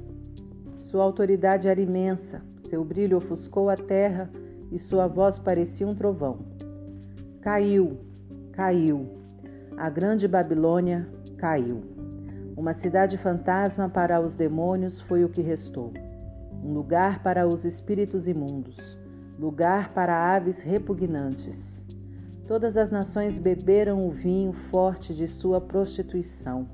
Sua 0.79 1.03
autoridade 1.03 1.67
era 1.67 1.79
imensa, 1.79 2.41
seu 2.57 2.83
brilho 2.83 3.17
ofuscou 3.17 3.69
a 3.69 3.75
terra 3.75 4.31
e 4.71 4.79
sua 4.79 5.07
voz 5.07 5.37
parecia 5.39 5.87
um 5.87 5.95
trovão. 5.95 6.39
Caiu, 7.41 7.99
caiu. 8.51 9.07
A 9.77 9.89
grande 9.89 10.27
Babilônia 10.27 11.07
caiu. 11.37 11.81
Uma 12.55 12.73
cidade 12.73 13.17
fantasma 13.17 13.87
para 13.87 14.19
os 14.19 14.35
demônios 14.35 14.99
foi 14.99 15.23
o 15.23 15.29
que 15.29 15.41
restou. 15.41 15.93
Um 16.61 16.73
lugar 16.73 17.23
para 17.23 17.47
os 17.47 17.63
espíritos 17.63 18.27
imundos, 18.27 18.97
lugar 19.39 19.93
para 19.93 20.35
aves 20.35 20.61
repugnantes. 20.61 21.85
Todas 22.45 22.75
as 22.75 22.91
nações 22.91 23.39
beberam 23.39 24.05
o 24.05 24.11
vinho 24.11 24.51
forte 24.51 25.13
de 25.13 25.27
sua 25.27 25.61
prostituição. 25.61 26.67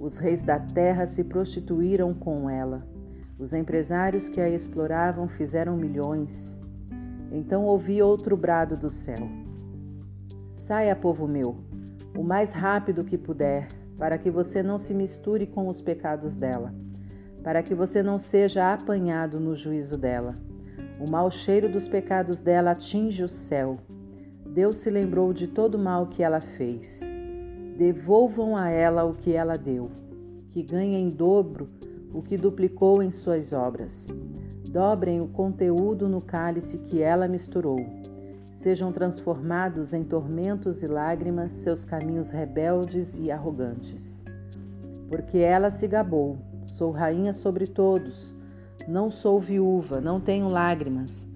Os 0.00 0.18
reis 0.18 0.42
da 0.42 0.58
terra 0.58 1.06
se 1.06 1.24
prostituíram 1.24 2.12
com 2.12 2.50
ela. 2.50 2.86
Os 3.38 3.52
empresários 3.52 4.28
que 4.28 4.40
a 4.40 4.48
exploravam 4.48 5.28
fizeram 5.28 5.76
milhões. 5.76 6.55
Então 7.30 7.64
ouvi 7.64 8.02
outro 8.02 8.36
brado 8.36 8.76
do 8.76 8.90
céu. 8.90 9.28
Saia, 10.52 10.96
povo 10.96 11.28
meu, 11.28 11.56
o 12.16 12.22
mais 12.22 12.52
rápido 12.52 13.04
que 13.04 13.18
puder, 13.18 13.68
para 13.98 14.18
que 14.18 14.30
você 14.30 14.62
não 14.62 14.78
se 14.78 14.92
misture 14.92 15.46
com 15.46 15.68
os 15.68 15.80
pecados 15.80 16.36
dela, 16.36 16.74
para 17.42 17.62
que 17.62 17.74
você 17.74 18.02
não 18.02 18.18
seja 18.18 18.72
apanhado 18.72 19.38
no 19.38 19.54
juízo 19.54 19.96
dela. 19.96 20.34
O 20.98 21.10
mau 21.10 21.30
cheiro 21.30 21.68
dos 21.68 21.86
pecados 21.86 22.40
dela 22.40 22.72
atinge 22.72 23.22
o 23.22 23.28
céu. 23.28 23.78
Deus 24.46 24.76
se 24.76 24.90
lembrou 24.90 25.32
de 25.32 25.46
todo 25.46 25.74
o 25.74 25.78
mal 25.78 26.06
que 26.06 26.22
ela 26.22 26.40
fez. 26.40 27.00
Devolvam 27.76 28.56
a 28.56 28.70
ela 28.70 29.04
o 29.04 29.14
que 29.14 29.32
ela 29.32 29.54
deu, 29.54 29.90
que 30.50 30.62
ganhe 30.62 30.96
em 30.96 31.10
dobro 31.10 31.68
o 32.12 32.22
que 32.22 32.38
duplicou 32.38 33.02
em 33.02 33.10
suas 33.10 33.52
obras. 33.52 34.06
Dobrem 34.76 35.22
o 35.22 35.26
conteúdo 35.26 36.06
no 36.06 36.20
cálice 36.20 36.76
que 36.76 37.00
ela 37.00 37.26
misturou 37.26 37.78
sejam 38.58 38.92
transformados 38.92 39.94
em 39.94 40.04
tormentos 40.04 40.82
e 40.82 40.86
lágrimas 40.86 41.50
seus 41.52 41.82
caminhos 41.82 42.30
rebeldes 42.30 43.18
e 43.18 43.30
arrogantes. 43.30 44.22
Porque 45.08 45.38
ela 45.38 45.70
se 45.70 45.88
gabou: 45.88 46.36
sou 46.66 46.90
rainha 46.90 47.32
sobre 47.32 47.66
todos, 47.66 48.34
não 48.86 49.10
sou 49.10 49.40
viúva, 49.40 49.98
não 49.98 50.20
tenho 50.20 50.46
lágrimas. 50.46 51.26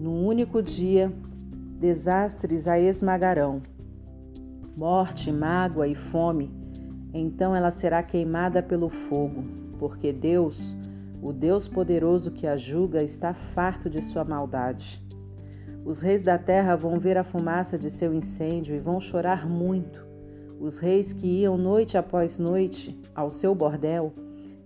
Num 0.00 0.24
único 0.26 0.62
dia, 0.62 1.12
desastres 1.78 2.66
a 2.66 2.80
esmagarão, 2.80 3.60
morte, 4.74 5.30
mágoa 5.30 5.86
e 5.86 5.94
fome. 5.94 6.50
Então 7.12 7.54
ela 7.54 7.70
será 7.70 8.02
queimada 8.02 8.62
pelo 8.62 8.88
fogo, 8.88 9.44
porque 9.78 10.14
Deus, 10.14 10.74
o 11.26 11.32
Deus 11.32 11.66
poderoso 11.66 12.30
que 12.30 12.46
a 12.46 12.56
julga, 12.56 13.02
está 13.02 13.34
farto 13.34 13.90
de 13.90 14.00
sua 14.00 14.22
maldade. 14.22 15.04
Os 15.84 15.98
reis 15.98 16.22
da 16.22 16.38
terra 16.38 16.76
vão 16.76 17.00
ver 17.00 17.18
a 17.18 17.24
fumaça 17.24 17.76
de 17.76 17.90
seu 17.90 18.14
incêndio 18.14 18.76
e 18.76 18.78
vão 18.78 19.00
chorar 19.00 19.44
muito. 19.44 20.06
Os 20.60 20.78
reis 20.78 21.12
que 21.12 21.26
iam 21.26 21.58
noite 21.58 21.98
após 21.98 22.38
noite 22.38 22.96
ao 23.12 23.32
seu 23.32 23.56
bordel, 23.56 24.14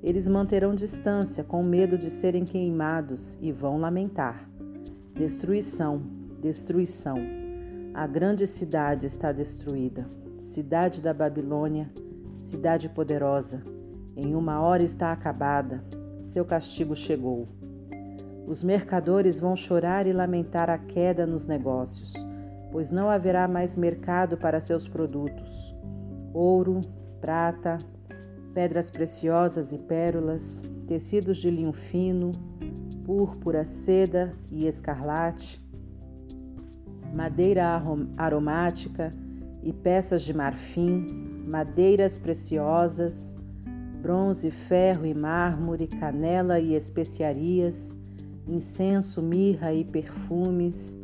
eles 0.03 0.28
manterão 0.28 0.74
distância 0.74 1.43
com 1.43 1.62
medo 1.62 1.97
de 1.97 2.11
serem 2.11 2.45
queimados 2.45 3.39
e 3.41 3.51
vão 3.51 3.78
lamentar. 3.78 4.47
Destruição, 5.15 6.03
destruição. 6.43 7.16
A 7.95 8.07
grande 8.07 8.47
cidade 8.47 9.07
está 9.07 9.32
destruída. 9.32 10.07
Cidade 10.43 11.01
da 11.01 11.15
Babilônia, 11.15 11.91
cidade 12.39 12.87
poderosa. 12.91 13.62
Em 14.15 14.35
uma 14.35 14.61
hora 14.61 14.85
está 14.85 15.11
acabada. 15.11 15.82
Seu 16.31 16.44
castigo 16.44 16.94
chegou. 16.94 17.44
Os 18.47 18.62
mercadores 18.62 19.40
vão 19.40 19.57
chorar 19.57 20.07
e 20.07 20.12
lamentar 20.12 20.70
a 20.70 20.78
queda 20.78 21.27
nos 21.27 21.44
negócios, 21.44 22.12
pois 22.70 22.93
não 22.93 23.11
haverá 23.11 23.48
mais 23.48 23.74
mercado 23.74 24.36
para 24.36 24.61
seus 24.61 24.86
produtos. 24.86 25.74
Ouro, 26.32 26.81
prata, 27.20 27.78
pedras 28.55 28.93
preciosas 28.93 29.73
e 29.73 29.78
pérolas, 29.78 30.62
tecidos 30.86 31.39
de 31.39 31.51
linho 31.51 31.73
fino, 31.73 32.31
púrpura, 33.05 33.65
seda 33.65 34.32
e 34.52 34.69
escarlate, 34.69 35.61
madeira 37.12 37.82
aromática 38.16 39.11
e 39.65 39.73
peças 39.73 40.23
de 40.23 40.32
marfim, 40.32 41.09
madeiras 41.44 42.16
preciosas, 42.16 43.36
bronze, 44.01 44.51
ferro 44.51 45.05
e 45.06 45.14
mármore, 45.14 45.86
canela 45.86 46.59
e 46.59 46.74
especiarias 46.74 47.94
incenso, 48.51 49.22
mirra 49.22 49.72
e 49.72 49.85
perfumes, 49.85 50.97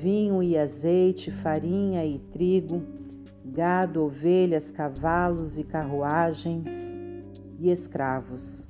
vinho 0.00 0.42
e 0.42 0.56
azeite, 0.56 1.30
farinha 1.30 2.04
e 2.04 2.18
trigo, 2.18 2.82
gado, 3.44 4.02
ovelhas, 4.04 4.70
cavalos 4.70 5.58
e 5.58 5.64
carruagens 5.64 6.94
e 7.58 7.70
escravos. 7.70 8.66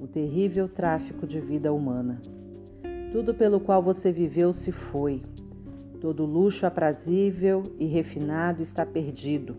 O 0.00 0.06
terrível 0.06 0.68
tráfico 0.68 1.26
de 1.26 1.40
vida 1.40 1.72
humana. 1.72 2.20
Tudo 3.10 3.34
pelo 3.34 3.58
qual 3.58 3.82
você 3.82 4.12
viveu 4.12 4.52
se 4.52 4.70
foi. 4.70 5.22
Todo 6.00 6.24
luxo 6.24 6.64
aprazível 6.64 7.64
e 7.78 7.86
refinado 7.86 8.62
está 8.62 8.86
perdido. 8.86 9.56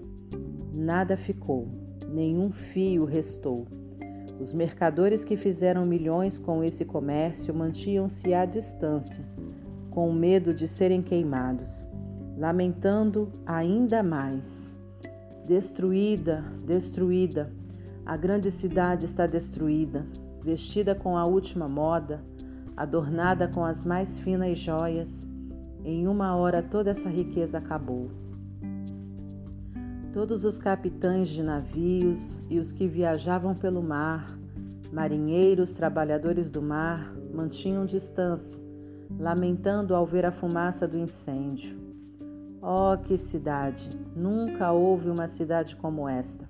Nada 0.74 1.18
ficou, 1.18 1.68
nenhum 2.10 2.52
fio 2.52 3.06
restou. 3.06 3.68
Os 4.40 4.54
mercadores 4.54 5.24
que 5.24 5.36
fizeram 5.36 5.86
milhões 5.86 6.40
com 6.40 6.64
esse 6.64 6.86
comércio 6.86 7.54
mantinham-se 7.54 8.34
à 8.34 8.46
distância, 8.46 9.24
com 9.90 10.12
medo 10.14 10.54
de 10.54 10.68
serem 10.68 11.02
queimados, 11.02 11.88
lamentando 12.38 13.30
ainda 13.46 14.02
mais. 14.02 14.74
Destruída, 15.46 16.44
destruída, 16.66 17.52
a 18.06 18.16
grande 18.16 18.50
cidade 18.50 19.06
está 19.06 19.28
destruída, 19.28 20.06
vestida 20.42 20.96
com 20.96 21.18
a 21.18 21.26
última 21.26 21.68
moda, 21.68 22.24
adornada 22.78 23.48
com 23.48 23.64
as 23.66 23.84
mais 23.84 24.18
finas 24.18 24.58
joias. 24.58 25.28
Em 25.84 26.08
uma 26.08 26.36
hora 26.36 26.64
toda 26.64 26.92
essa 26.92 27.10
riqueza 27.10 27.58
acabou. 27.58 28.10
Todos 30.14 30.44
os 30.44 30.58
capitães 30.58 31.30
de 31.30 31.44
navios 31.44 32.40
e 32.50 32.60
os 32.60 32.72
que 32.72 32.88
viajavam 32.88 33.54
pelo 33.54 33.82
mar, 33.84 34.26
marinheiros, 34.92 35.72
trabalhadores 35.72 36.50
do 36.50 36.64
mar, 36.64 37.14
mantinham 37.32 37.86
distância, 37.86 38.60
lamentando 39.20 39.94
ao 39.94 40.08
ver 40.08 40.26
a 40.26 40.32
fumaça 40.32 40.88
do 40.88 40.98
incêndio. 40.98 41.78
Oh, 42.60 42.98
que 42.98 43.20
cidade! 43.20 43.88
Nunca 44.16 44.72
houve 44.72 45.12
uma 45.12 45.28
cidade 45.28 45.76
como 45.76 46.10
esta. 46.10 46.50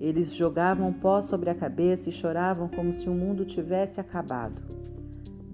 Eles 0.00 0.34
jogavam 0.34 0.90
pó 0.90 1.20
sobre 1.20 1.50
a 1.50 1.54
cabeça 1.54 2.08
e 2.08 2.12
choravam 2.12 2.66
como 2.66 2.94
se 2.94 3.10
o 3.10 3.14
mundo 3.14 3.44
tivesse 3.44 4.00
acabado. 4.00 4.62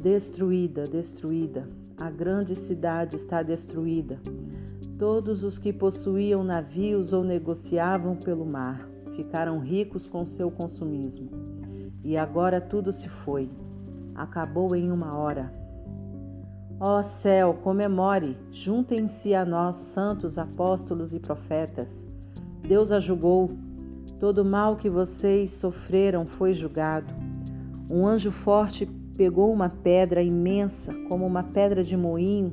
Destruída, 0.01 0.85
destruída, 0.85 1.69
a 2.01 2.09
grande 2.09 2.55
cidade 2.55 3.17
está 3.17 3.43
destruída. 3.43 4.21
Todos 5.03 5.43
os 5.43 5.59
que 5.59 5.73
possuíam 5.73 6.45
navios 6.45 7.13
ou 7.13 7.25
negociavam 7.25 8.15
pelo 8.15 8.47
mar 8.47 8.89
ficaram 9.17 9.59
ricos 9.59 10.07
com 10.07 10.25
seu 10.25 10.49
consumismo. 10.49 11.29
E 12.05 12.17
agora 12.17 12.61
tudo 12.61 12.93
se 12.93 13.09
foi. 13.09 13.51
Acabou 14.15 14.77
em 14.77 14.93
uma 14.93 15.19
hora. 15.19 15.53
Ó 16.79 17.03
céu, 17.03 17.55
comemore, 17.65 18.39
juntem-se 18.53 19.35
a 19.35 19.45
nós, 19.45 19.75
santos 19.75 20.39
apóstolos 20.39 21.13
e 21.13 21.19
profetas. 21.19 22.07
Deus 22.63 22.93
a 22.93 23.01
julgou. 23.01 23.51
Todo 24.21 24.45
mal 24.45 24.77
que 24.77 24.89
vocês 24.89 25.51
sofreram 25.51 26.27
foi 26.27 26.55
julgado. 26.55 27.13
Um 27.91 28.07
anjo 28.07 28.31
forte 28.31 28.87
pegou 29.17 29.53
uma 29.53 29.69
pedra 29.69 30.23
imensa, 30.23 30.95
como 31.09 31.27
uma 31.27 31.43
pedra 31.43 31.83
de 31.83 31.97
moinho, 31.97 32.53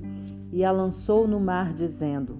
e 0.52 0.64
a 0.64 0.72
lançou 0.72 1.28
no 1.28 1.40
mar, 1.40 1.74
dizendo: 1.74 2.38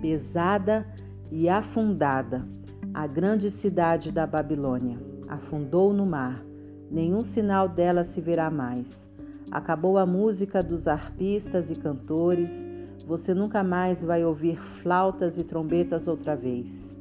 Pesada 0.00 0.86
e 1.30 1.48
afundada, 1.48 2.46
a 2.92 3.06
grande 3.06 3.50
cidade 3.50 4.12
da 4.12 4.26
Babilônia 4.26 4.98
afundou 5.28 5.92
no 5.92 6.04
mar. 6.04 6.44
Nenhum 6.90 7.22
sinal 7.22 7.68
dela 7.68 8.04
se 8.04 8.20
verá 8.20 8.50
mais. 8.50 9.10
Acabou 9.50 9.96
a 9.98 10.04
música 10.04 10.62
dos 10.62 10.86
arpistas 10.86 11.70
e 11.70 11.74
cantores, 11.74 12.66
você 13.06 13.34
nunca 13.34 13.62
mais 13.62 14.02
vai 14.02 14.24
ouvir 14.24 14.58
flautas 14.82 15.38
e 15.38 15.42
trombetas 15.42 16.06
outra 16.06 16.36
vez. 16.36 16.96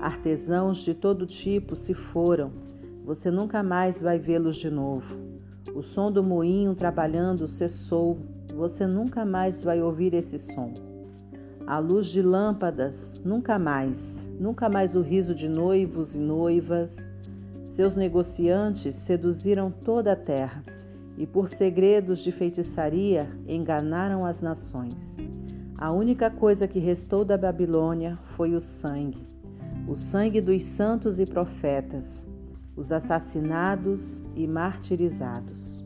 Artesãos 0.00 0.78
de 0.78 0.94
todo 0.94 1.26
tipo 1.26 1.76
se 1.76 1.94
foram, 1.94 2.52
você 3.04 3.30
nunca 3.30 3.62
mais 3.62 4.00
vai 4.00 4.18
vê-los 4.18 4.56
de 4.56 4.70
novo. 4.70 5.18
O 5.74 5.82
som 5.82 6.10
do 6.10 6.22
moinho 6.22 6.74
trabalhando 6.74 7.46
cessou, 7.46 8.18
você 8.56 8.86
nunca 8.86 9.24
mais 9.24 9.60
vai 9.60 9.82
ouvir 9.82 10.14
esse 10.14 10.38
som. 10.38 10.72
A 11.66 11.78
luz 11.78 12.06
de 12.06 12.22
lâmpadas, 12.22 13.20
nunca 13.24 13.58
mais, 13.58 14.26
nunca 14.40 14.68
mais 14.68 14.96
o 14.96 15.02
riso 15.02 15.34
de 15.34 15.48
noivos 15.48 16.14
e 16.14 16.18
noivas. 16.18 17.08
Seus 17.66 17.94
negociantes 17.94 18.94
seduziram 18.96 19.70
toda 19.70 20.12
a 20.12 20.16
terra 20.16 20.62
e 21.18 21.26
por 21.26 21.48
segredos 21.48 22.20
de 22.20 22.32
feitiçaria 22.32 23.28
enganaram 23.46 24.24
as 24.24 24.40
nações. 24.40 25.16
A 25.76 25.92
única 25.92 26.30
coisa 26.30 26.66
que 26.66 26.78
restou 26.78 27.24
da 27.24 27.36
Babilônia 27.36 28.18
foi 28.36 28.54
o 28.54 28.60
sangue, 28.60 29.26
o 29.86 29.96
sangue 29.96 30.40
dos 30.40 30.62
santos 30.64 31.20
e 31.20 31.26
profetas, 31.26 32.24
os 32.74 32.92
assassinados 32.92 34.22
e 34.34 34.46
martirizados. 34.46 35.85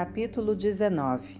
Capítulo 0.00 0.56
19 0.56 1.36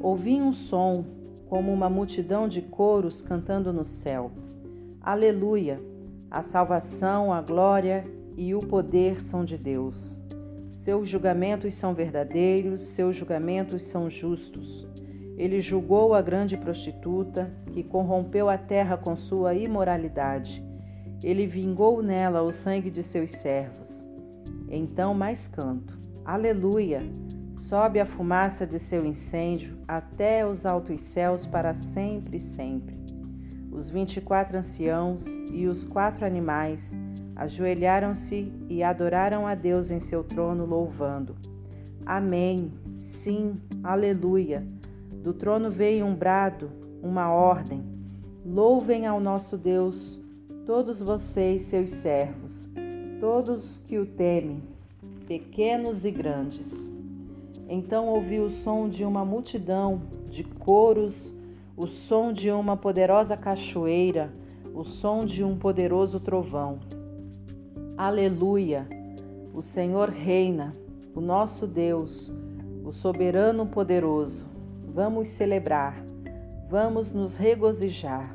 Ouvi 0.00 0.40
um 0.40 0.52
som, 0.52 1.04
como 1.48 1.72
uma 1.72 1.90
multidão 1.90 2.46
de 2.46 2.62
coros 2.62 3.22
cantando 3.22 3.72
no 3.72 3.84
céu. 3.84 4.30
Aleluia! 5.00 5.80
A 6.30 6.44
salvação, 6.44 7.32
a 7.32 7.42
glória 7.42 8.06
e 8.36 8.54
o 8.54 8.60
poder 8.60 9.20
são 9.20 9.44
de 9.44 9.58
Deus. 9.58 10.16
Seus 10.84 11.08
julgamentos 11.08 11.74
são 11.74 11.92
verdadeiros, 11.92 12.82
seus 12.82 13.16
julgamentos 13.16 13.82
são 13.82 14.08
justos. 14.08 14.86
Ele 15.36 15.60
julgou 15.60 16.14
a 16.14 16.22
grande 16.22 16.56
prostituta 16.56 17.50
que 17.72 17.82
corrompeu 17.82 18.48
a 18.48 18.56
terra 18.56 18.96
com 18.96 19.16
sua 19.16 19.54
imoralidade. 19.54 20.62
Ele 21.20 21.48
vingou 21.48 22.00
nela 22.00 22.42
o 22.42 22.52
sangue 22.52 22.92
de 22.92 23.02
seus 23.02 23.30
servos. 23.32 23.88
Então 24.68 25.12
mais 25.12 25.48
canto. 25.48 25.98
Aleluia! 26.24 27.02
Sobe 27.70 28.00
a 28.00 28.04
fumaça 28.04 28.66
de 28.66 28.80
seu 28.80 29.06
incêndio 29.06 29.76
até 29.86 30.44
os 30.44 30.66
altos 30.66 31.00
céus 31.02 31.46
para 31.46 31.72
sempre 31.72 32.38
e 32.38 32.40
sempre. 32.40 32.98
Os 33.70 33.88
vinte 33.88 34.16
e 34.16 34.20
quatro 34.20 34.58
anciãos 34.58 35.24
e 35.52 35.68
os 35.68 35.84
quatro 35.84 36.26
animais 36.26 36.80
ajoelharam-se 37.36 38.52
e 38.68 38.82
adoraram 38.82 39.46
a 39.46 39.54
Deus 39.54 39.88
em 39.88 40.00
seu 40.00 40.24
trono, 40.24 40.66
louvando. 40.66 41.36
Amém. 42.04 42.72
Sim, 42.98 43.54
aleluia. 43.84 44.66
Do 45.22 45.32
trono 45.32 45.70
veio 45.70 46.04
um 46.04 46.14
brado, 46.16 46.72
uma 47.00 47.32
ordem. 47.32 47.84
Louvem 48.44 49.06
ao 49.06 49.20
nosso 49.20 49.56
Deus, 49.56 50.18
todos 50.66 51.00
vocês, 51.00 51.62
seus 51.66 51.92
servos, 51.92 52.68
todos 53.20 53.80
que 53.86 53.96
o 53.96 54.06
temem, 54.06 54.60
pequenos 55.28 56.04
e 56.04 56.10
grandes. 56.10 56.89
Então 57.72 58.08
ouvi 58.08 58.40
o 58.40 58.50
som 58.50 58.88
de 58.88 59.04
uma 59.04 59.24
multidão 59.24 60.02
de 60.28 60.42
coros, 60.42 61.32
o 61.76 61.86
som 61.86 62.32
de 62.32 62.50
uma 62.50 62.76
poderosa 62.76 63.36
cachoeira, 63.36 64.32
o 64.74 64.82
som 64.82 65.20
de 65.20 65.44
um 65.44 65.56
poderoso 65.56 66.18
trovão. 66.18 66.80
Aleluia! 67.96 68.88
O 69.54 69.62
Senhor 69.62 70.08
reina, 70.08 70.72
o 71.14 71.20
nosso 71.20 71.64
Deus, 71.64 72.32
o 72.84 72.92
soberano 72.92 73.64
poderoso. 73.64 74.46
Vamos 74.92 75.28
celebrar, 75.28 76.04
vamos 76.68 77.12
nos 77.12 77.36
regozijar, 77.36 78.34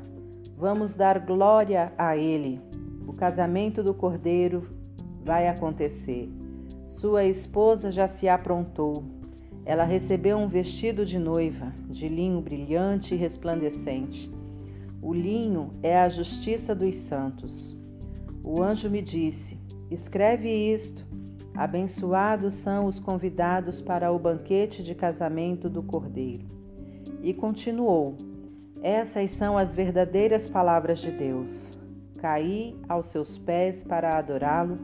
vamos 0.56 0.94
dar 0.94 1.18
glória 1.18 1.92
a 1.98 2.16
Ele. 2.16 2.58
O 3.06 3.12
casamento 3.12 3.82
do 3.82 3.92
Cordeiro 3.92 4.66
vai 5.22 5.46
acontecer. 5.46 6.32
Sua 6.88 7.24
esposa 7.24 7.92
já 7.92 8.08
se 8.08 8.26
aprontou 8.26 9.15
ela 9.66 9.82
recebeu 9.82 10.38
um 10.38 10.46
vestido 10.46 11.04
de 11.04 11.18
noiva, 11.18 11.72
de 11.90 12.08
linho 12.08 12.40
brilhante 12.40 13.14
e 13.14 13.18
resplandecente. 13.18 14.30
O 15.02 15.12
linho 15.12 15.74
é 15.82 15.98
a 16.00 16.08
justiça 16.08 16.72
dos 16.72 16.94
santos. 16.94 17.76
O 18.44 18.62
anjo 18.62 18.88
me 18.88 19.02
disse: 19.02 19.58
Escreve 19.90 20.48
isto. 20.48 21.04
Abençoados 21.52 22.54
são 22.54 22.86
os 22.86 23.00
convidados 23.00 23.80
para 23.80 24.12
o 24.12 24.18
banquete 24.20 24.84
de 24.84 24.94
casamento 24.94 25.68
do 25.68 25.82
Cordeiro. 25.82 26.46
E 27.20 27.34
continuou: 27.34 28.16
Essas 28.80 29.32
são 29.32 29.58
as 29.58 29.74
verdadeiras 29.74 30.48
palavras 30.48 31.00
de 31.00 31.10
Deus. 31.10 31.72
Caí 32.20 32.76
aos 32.88 33.08
seus 33.08 33.36
pés 33.36 33.82
para 33.82 34.16
adorá-lo, 34.16 34.78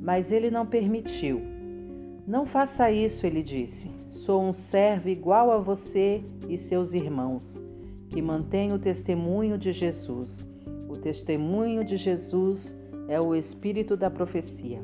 mas 0.00 0.30
ele 0.30 0.52
não 0.52 0.64
permitiu. 0.64 1.42
Não 2.28 2.46
faça 2.46 2.92
isso, 2.92 3.26
ele 3.26 3.42
disse. 3.42 3.99
Sou 4.10 4.42
um 4.42 4.52
servo 4.52 5.08
igual 5.08 5.52
a 5.52 5.58
você 5.58 6.24
e 6.48 6.58
seus 6.58 6.92
irmãos, 6.94 7.60
que 8.10 8.20
mantém 8.20 8.72
o 8.72 8.78
testemunho 8.78 9.56
de 9.56 9.70
Jesus. 9.70 10.44
O 10.88 10.94
testemunho 10.94 11.84
de 11.84 11.96
Jesus 11.96 12.76
é 13.08 13.20
o 13.20 13.36
espírito 13.36 13.96
da 13.96 14.10
profecia. 14.10 14.82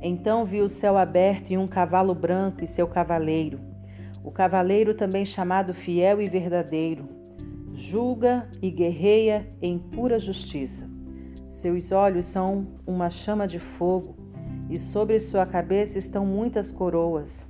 Então 0.00 0.46
vi 0.46 0.62
o 0.62 0.68
céu 0.68 0.96
aberto 0.96 1.50
e 1.50 1.58
um 1.58 1.68
cavalo 1.68 2.14
branco 2.14 2.64
e 2.64 2.66
seu 2.66 2.88
cavaleiro. 2.88 3.60
O 4.24 4.30
cavaleiro, 4.30 4.94
também 4.94 5.26
chamado 5.26 5.74
fiel 5.74 6.22
e 6.22 6.28
verdadeiro, 6.30 7.06
julga 7.74 8.48
e 8.62 8.70
guerreia 8.70 9.46
em 9.60 9.78
pura 9.78 10.18
justiça. 10.18 10.88
Seus 11.52 11.92
olhos 11.92 12.26
são 12.26 12.66
uma 12.86 13.10
chama 13.10 13.46
de 13.46 13.58
fogo 13.58 14.21
e 14.72 14.80
sobre 14.80 15.20
sua 15.20 15.44
cabeça 15.44 15.98
estão 15.98 16.24
muitas 16.24 16.72
coroas. 16.72 17.46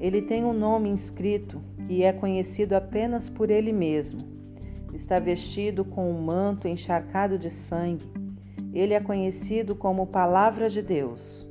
Ele 0.00 0.20
tem 0.20 0.44
um 0.44 0.52
nome 0.52 0.88
inscrito 0.88 1.62
que 1.86 2.02
é 2.02 2.12
conhecido 2.12 2.72
apenas 2.74 3.30
por 3.30 3.52
ele 3.52 3.72
mesmo. 3.72 4.18
Está 4.92 5.20
vestido 5.20 5.84
com 5.84 6.10
um 6.10 6.20
manto 6.20 6.66
encharcado 6.66 7.38
de 7.38 7.50
sangue. 7.50 8.10
Ele 8.72 8.94
é 8.94 9.00
conhecido 9.00 9.76
como 9.76 10.08
Palavra 10.08 10.68
de 10.68 10.82
Deus. 10.82 11.48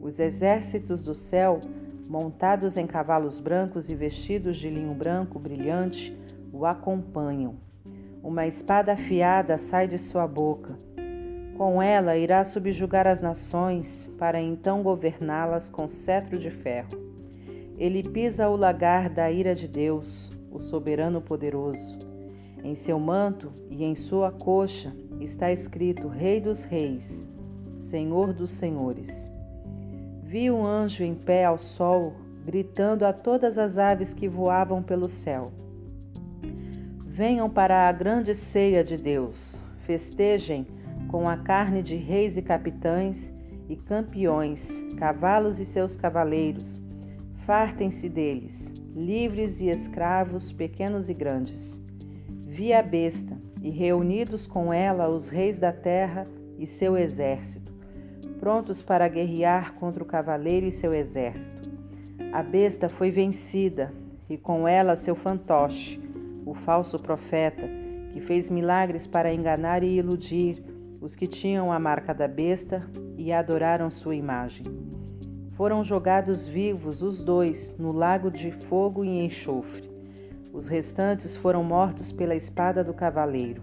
Os 0.00 0.20
exércitos 0.20 1.02
do 1.02 1.12
céu, 1.12 1.58
montados 2.08 2.76
em 2.76 2.86
cavalos 2.86 3.40
brancos 3.40 3.90
e 3.90 3.96
vestidos 3.96 4.58
de 4.58 4.70
linho 4.70 4.94
branco 4.94 5.40
brilhante, 5.40 6.16
o 6.52 6.64
acompanham. 6.64 7.56
Uma 8.22 8.46
espada 8.46 8.92
afiada 8.92 9.58
sai 9.58 9.88
de 9.88 9.98
sua 9.98 10.28
boca. 10.28 10.78
Com 11.62 11.80
ela 11.80 12.16
irá 12.16 12.42
subjugar 12.42 13.06
as 13.06 13.22
nações, 13.22 14.10
para 14.18 14.42
então 14.42 14.82
governá-las 14.82 15.70
com 15.70 15.86
cetro 15.86 16.36
de 16.36 16.50
ferro. 16.50 16.88
Ele 17.78 18.02
pisa 18.02 18.48
o 18.48 18.56
lagar 18.56 19.08
da 19.08 19.30
ira 19.30 19.54
de 19.54 19.68
Deus, 19.68 20.28
o 20.50 20.58
soberano 20.58 21.20
poderoso. 21.20 21.98
Em 22.64 22.74
seu 22.74 22.98
manto 22.98 23.52
e 23.70 23.84
em 23.84 23.94
sua 23.94 24.32
coxa 24.32 24.92
está 25.20 25.52
escrito 25.52 26.08
Rei 26.08 26.40
dos 26.40 26.64
Reis, 26.64 27.28
Senhor 27.82 28.32
dos 28.32 28.50
Senhores. 28.50 29.30
Vi 30.24 30.50
um 30.50 30.66
anjo 30.66 31.04
em 31.04 31.14
pé 31.14 31.44
ao 31.44 31.58
sol, 31.58 32.14
gritando 32.44 33.06
a 33.06 33.12
todas 33.12 33.56
as 33.56 33.78
aves 33.78 34.12
que 34.12 34.26
voavam 34.26 34.82
pelo 34.82 35.08
céu: 35.08 35.52
Venham 37.06 37.48
para 37.48 37.88
a 37.88 37.92
grande 37.92 38.34
ceia 38.34 38.82
de 38.82 38.96
Deus, 38.96 39.56
festejem 39.86 40.66
com 41.12 41.28
a 41.28 41.36
carne 41.36 41.80
de 41.80 41.94
reis 41.94 42.36
e 42.36 42.42
capitães 42.42 43.32
e 43.68 43.76
campeões, 43.76 44.66
cavalos 44.98 45.60
e 45.60 45.64
seus 45.64 45.94
cavaleiros 45.94 46.82
Fartem-se 47.44 48.08
deles, 48.08 48.72
livres 48.94 49.60
e 49.60 49.68
escravos, 49.68 50.52
pequenos 50.52 51.10
e 51.10 51.14
grandes. 51.14 51.80
Vi 52.46 52.72
a 52.72 52.80
besta, 52.80 53.36
e 53.60 53.68
reunidos 53.68 54.46
com 54.46 54.72
ela 54.72 55.08
os 55.08 55.28
reis 55.28 55.58
da 55.58 55.72
terra 55.72 56.26
e 56.56 56.68
seu 56.68 56.96
exército, 56.96 57.72
prontos 58.38 58.80
para 58.80 59.08
guerrear 59.08 59.74
contra 59.74 60.02
o 60.04 60.06
cavaleiro 60.06 60.66
e 60.66 60.72
seu 60.72 60.94
exército. 60.94 61.68
A 62.32 62.44
besta 62.44 62.88
foi 62.88 63.10
vencida, 63.10 63.92
e 64.30 64.36
com 64.36 64.68
ela 64.68 64.94
seu 64.94 65.16
fantoche, 65.16 66.00
o 66.46 66.54
falso 66.54 66.96
profeta, 66.96 67.68
que 68.12 68.20
fez 68.20 68.48
milagres 68.48 69.04
para 69.04 69.34
enganar 69.34 69.82
e 69.82 69.98
iludir 69.98 70.62
os 71.02 71.16
que 71.16 71.26
tinham 71.26 71.72
a 71.72 71.80
marca 71.80 72.14
da 72.14 72.28
besta 72.28 72.88
e 73.18 73.32
adoraram 73.32 73.90
sua 73.90 74.14
imagem. 74.14 74.64
Foram 75.56 75.82
jogados 75.82 76.46
vivos 76.46 77.02
os 77.02 77.22
dois 77.22 77.74
no 77.76 77.90
lago 77.90 78.30
de 78.30 78.52
fogo 78.52 79.04
e 79.04 79.24
enxofre. 79.24 79.90
Os 80.52 80.68
restantes 80.68 81.34
foram 81.34 81.64
mortos 81.64 82.12
pela 82.12 82.36
espada 82.36 82.84
do 82.84 82.94
cavaleiro, 82.94 83.62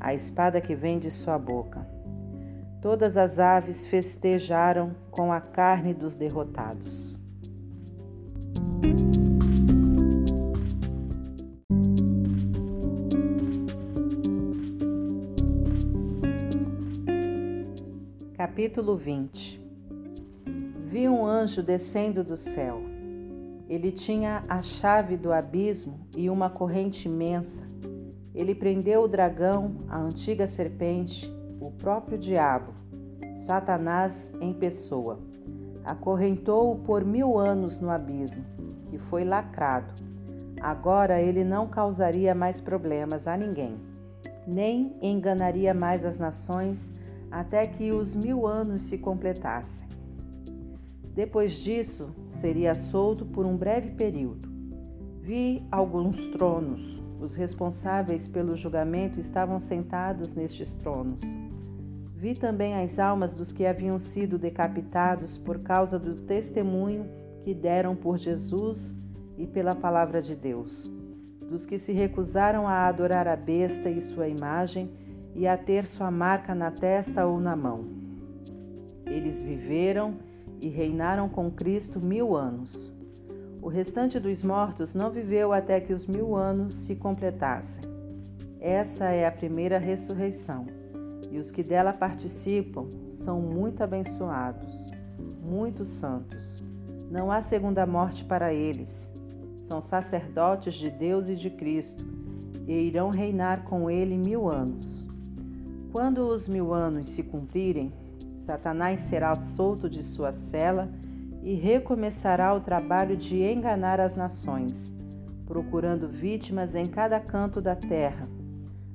a 0.00 0.12
espada 0.12 0.60
que 0.60 0.74
vem 0.74 0.98
de 0.98 1.10
sua 1.10 1.38
boca. 1.38 1.86
Todas 2.80 3.16
as 3.16 3.38
aves 3.38 3.86
festejaram 3.86 4.92
com 5.12 5.32
a 5.32 5.40
carne 5.40 5.94
dos 5.94 6.16
derrotados. 6.16 7.16
Capítulo 18.52 18.98
20 18.98 19.64
Vi 20.90 21.08
um 21.08 21.24
anjo 21.24 21.62
descendo 21.62 22.22
do 22.22 22.36
céu. 22.36 22.82
Ele 23.66 23.90
tinha 23.90 24.42
a 24.46 24.60
chave 24.60 25.16
do 25.16 25.32
abismo 25.32 26.06
e 26.14 26.28
uma 26.28 26.50
corrente 26.50 27.08
imensa. 27.08 27.62
Ele 28.34 28.54
prendeu 28.54 29.04
o 29.04 29.08
dragão, 29.08 29.76
a 29.88 29.98
antiga 29.98 30.46
serpente, 30.46 31.34
o 31.62 31.70
próprio 31.70 32.18
diabo, 32.18 32.74
Satanás 33.46 34.14
em 34.38 34.52
pessoa. 34.52 35.18
Acorrentou-o 35.82 36.76
por 36.80 37.06
mil 37.06 37.38
anos 37.38 37.80
no 37.80 37.88
abismo, 37.88 38.44
que 38.90 38.98
foi 38.98 39.24
lacrado. 39.24 39.94
Agora 40.60 41.22
ele 41.22 41.42
não 41.42 41.66
causaria 41.68 42.34
mais 42.34 42.60
problemas 42.60 43.26
a 43.26 43.34
ninguém, 43.34 43.78
nem 44.46 44.94
enganaria 45.00 45.72
mais 45.72 46.04
as 46.04 46.18
nações 46.18 47.00
até 47.32 47.66
que 47.66 47.90
os 47.90 48.14
mil 48.14 48.46
anos 48.46 48.84
se 48.84 48.98
completassem. 48.98 49.88
Depois 51.14 51.54
disso, 51.54 52.14
seria 52.40 52.74
solto 52.74 53.24
por 53.24 53.46
um 53.46 53.56
breve 53.56 53.92
período. 53.92 54.48
Vi 55.22 55.66
alguns 55.70 56.28
tronos. 56.28 57.00
Os 57.18 57.34
responsáveis 57.34 58.28
pelo 58.28 58.56
julgamento 58.56 59.18
estavam 59.18 59.60
sentados 59.60 60.34
nestes 60.34 60.74
tronos. 60.74 61.20
Vi 62.14 62.34
também 62.34 62.74
as 62.74 62.98
almas 62.98 63.32
dos 63.32 63.50
que 63.50 63.64
haviam 63.64 63.98
sido 63.98 64.38
decapitados 64.38 65.38
por 65.38 65.60
causa 65.60 65.98
do 65.98 66.14
testemunho 66.14 67.06
que 67.42 67.54
deram 67.54 67.96
por 67.96 68.18
Jesus 68.18 68.94
e 69.38 69.46
pela 69.46 69.74
palavra 69.74 70.20
de 70.20 70.34
Deus, 70.34 70.90
dos 71.48 71.64
que 71.64 71.78
se 71.78 71.92
recusaram 71.92 72.68
a 72.68 72.86
adorar 72.86 73.26
a 73.26 73.36
besta 73.36 73.88
e 73.88 74.00
sua 74.00 74.28
imagem 74.28 74.90
e 75.34 75.46
a 75.46 75.56
ter 75.56 75.86
sua 75.86 76.10
marca 76.10 76.54
na 76.54 76.70
testa 76.70 77.26
ou 77.26 77.40
na 77.40 77.56
mão. 77.56 77.84
Eles 79.06 79.40
viveram 79.40 80.14
e 80.60 80.68
reinaram 80.68 81.28
com 81.28 81.50
Cristo 81.50 82.04
mil 82.04 82.36
anos. 82.36 82.92
O 83.60 83.68
restante 83.68 84.18
dos 84.18 84.42
mortos 84.42 84.94
não 84.94 85.10
viveu 85.10 85.52
até 85.52 85.80
que 85.80 85.92
os 85.92 86.06
mil 86.06 86.34
anos 86.34 86.74
se 86.74 86.96
completassem. 86.96 87.82
Essa 88.60 89.06
é 89.06 89.26
a 89.26 89.32
primeira 89.32 89.78
ressurreição, 89.78 90.66
e 91.30 91.38
os 91.38 91.50
que 91.50 91.62
dela 91.62 91.92
participam 91.92 92.88
são 93.12 93.40
muito 93.40 93.82
abençoados, 93.82 94.90
muito 95.40 95.84
santos. 95.84 96.62
Não 97.10 97.30
há 97.30 97.40
segunda 97.42 97.84
morte 97.84 98.24
para 98.24 98.52
eles. 98.52 99.08
São 99.68 99.82
sacerdotes 99.82 100.74
de 100.74 100.90
Deus 100.90 101.28
e 101.28 101.36
de 101.36 101.50
Cristo, 101.50 102.04
e 102.66 102.72
irão 102.72 103.10
reinar 103.10 103.64
com 103.64 103.90
ele 103.90 104.16
mil 104.16 104.48
anos. 104.48 105.08
Quando 105.92 106.26
os 106.26 106.48
mil 106.48 106.72
anos 106.72 107.10
se 107.10 107.22
cumprirem, 107.22 107.92
Satanás 108.38 109.02
será 109.02 109.34
solto 109.34 109.90
de 109.90 110.02
sua 110.02 110.32
cela 110.32 110.88
e 111.42 111.54
recomeçará 111.54 112.54
o 112.54 112.60
trabalho 112.60 113.14
de 113.14 113.42
enganar 113.42 114.00
as 114.00 114.16
nações, 114.16 114.90
procurando 115.44 116.08
vítimas 116.08 116.74
em 116.74 116.86
cada 116.86 117.20
canto 117.20 117.60
da 117.60 117.76
terra, 117.76 118.26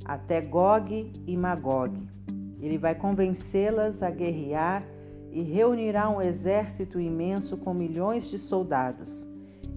até 0.06 0.42
Gog 0.42 1.12
e 1.28 1.38
Magog. 1.38 1.96
Ele 2.60 2.80
vai 2.80 2.96
convencê-las 2.96 4.02
a 4.02 4.10
guerrear 4.10 4.84
e 5.32 5.44
reunirá 5.44 6.10
um 6.10 6.20
exército 6.20 7.00
imenso 7.00 7.58
com 7.58 7.76
milhões 7.76 8.28
de 8.28 8.40
soldados. 8.40 9.28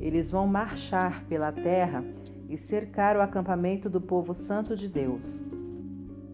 Eles 0.00 0.30
vão 0.30 0.46
marchar 0.46 1.22
pela 1.24 1.52
terra 1.52 2.02
e 2.48 2.56
cercar 2.56 3.14
o 3.14 3.20
acampamento 3.20 3.90
do 3.90 4.00
povo 4.00 4.32
santo 4.32 4.74
de 4.74 4.88
Deus 4.88 5.59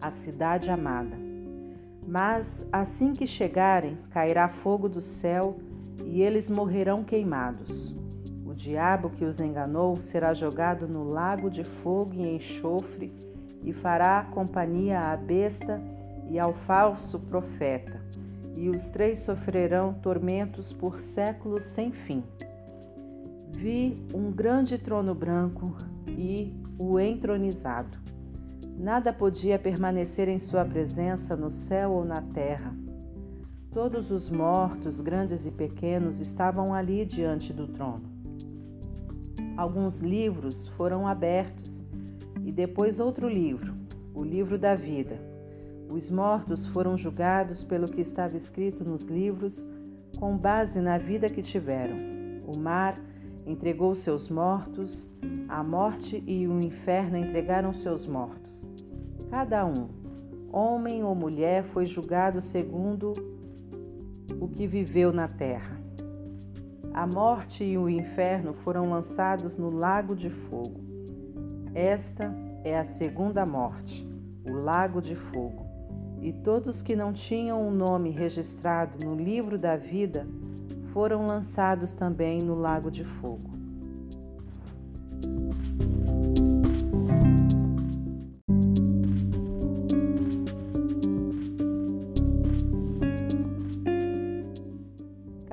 a 0.01 0.11
cidade 0.11 0.69
amada. 0.69 1.17
Mas 2.07 2.65
assim 2.71 3.11
que 3.11 3.27
chegarem, 3.27 3.97
cairá 4.11 4.47
fogo 4.47 4.87
do 4.87 5.01
céu 5.01 5.57
e 6.05 6.21
eles 6.21 6.49
morrerão 6.49 7.03
queimados. 7.03 7.93
O 8.45 8.53
diabo 8.53 9.09
que 9.09 9.25
os 9.25 9.41
enganou 9.41 9.97
será 10.03 10.33
jogado 10.33 10.87
no 10.87 11.03
lago 11.03 11.49
de 11.49 11.63
fogo 11.63 12.13
e 12.13 12.35
enxofre 12.35 13.13
e 13.63 13.73
fará 13.73 14.23
companhia 14.31 15.11
à 15.11 15.17
besta 15.17 15.81
e 16.29 16.39
ao 16.39 16.53
falso 16.53 17.19
profeta, 17.19 18.01
e 18.55 18.69
os 18.69 18.89
três 18.89 19.19
sofrerão 19.19 19.93
tormentos 19.93 20.73
por 20.73 21.01
séculos 21.01 21.63
sem 21.63 21.91
fim. 21.91 22.23
Vi 23.51 24.05
um 24.13 24.31
grande 24.31 24.77
trono 24.77 25.13
branco 25.13 25.75
e 26.07 26.53
o 26.77 26.99
entronizado 26.99 28.06
Nada 28.77 29.11
podia 29.11 29.57
permanecer 29.57 30.27
em 30.27 30.37
sua 30.37 30.63
presença 30.63 31.35
no 31.35 31.49
céu 31.49 31.93
ou 31.93 32.05
na 32.05 32.21
terra. 32.21 32.75
Todos 33.71 34.11
os 34.11 34.29
mortos, 34.29 35.01
grandes 35.01 35.47
e 35.47 35.51
pequenos, 35.51 36.19
estavam 36.19 36.75
ali 36.75 37.03
diante 37.03 37.51
do 37.51 37.67
trono. 37.67 38.03
Alguns 39.57 39.99
livros 39.99 40.67
foram 40.69 41.07
abertos 41.07 41.83
e 42.45 42.51
depois 42.51 42.99
outro 42.99 43.27
livro, 43.27 43.73
o 44.13 44.23
livro 44.23 44.59
da 44.59 44.75
vida. 44.75 45.19
Os 45.89 46.11
mortos 46.11 46.67
foram 46.67 46.95
julgados 46.95 47.63
pelo 47.63 47.87
que 47.87 48.01
estava 48.01 48.37
escrito 48.37 48.83
nos 48.83 49.05
livros, 49.05 49.67
com 50.19 50.37
base 50.37 50.79
na 50.79 50.99
vida 50.99 51.27
que 51.27 51.41
tiveram. 51.41 51.97
O 52.45 52.55
mar 52.59 52.95
entregou 53.43 53.95
seus 53.95 54.29
mortos, 54.29 55.09
a 55.47 55.63
morte 55.63 56.23
e 56.27 56.47
o 56.47 56.59
inferno 56.59 57.17
entregaram 57.17 57.73
seus 57.73 58.05
mortos. 58.05 58.46
Cada 59.29 59.65
um, 59.65 59.89
homem 60.51 61.03
ou 61.03 61.13
mulher, 61.13 61.63
foi 61.65 61.85
julgado 61.85 62.41
segundo 62.41 63.11
o 64.39 64.47
que 64.47 64.65
viveu 64.65 65.11
na 65.11 65.27
terra. 65.27 65.77
A 66.93 67.05
morte 67.05 67.63
e 67.63 67.77
o 67.77 67.89
inferno 67.89 68.53
foram 68.53 68.89
lançados 68.89 69.57
no 69.57 69.69
lago 69.69 70.15
de 70.15 70.29
fogo. 70.29 70.79
Esta 71.75 72.33
é 72.63 72.77
a 72.77 72.85
segunda 72.85 73.45
morte, 73.45 74.07
o 74.45 74.53
lago 74.53 75.01
de 75.01 75.15
fogo. 75.15 75.67
E 76.21 76.33
todos 76.33 76.81
que 76.81 76.95
não 76.95 77.13
tinham 77.13 77.61
o 77.61 77.67
um 77.67 77.71
nome 77.71 78.09
registrado 78.09 79.05
no 79.05 79.15
livro 79.15 79.57
da 79.57 79.75
vida 79.75 80.25
foram 80.91 81.27
lançados 81.27 81.93
também 81.93 82.39
no 82.39 82.55
lago 82.55 82.89
de 82.89 83.03
fogo. 83.03 83.57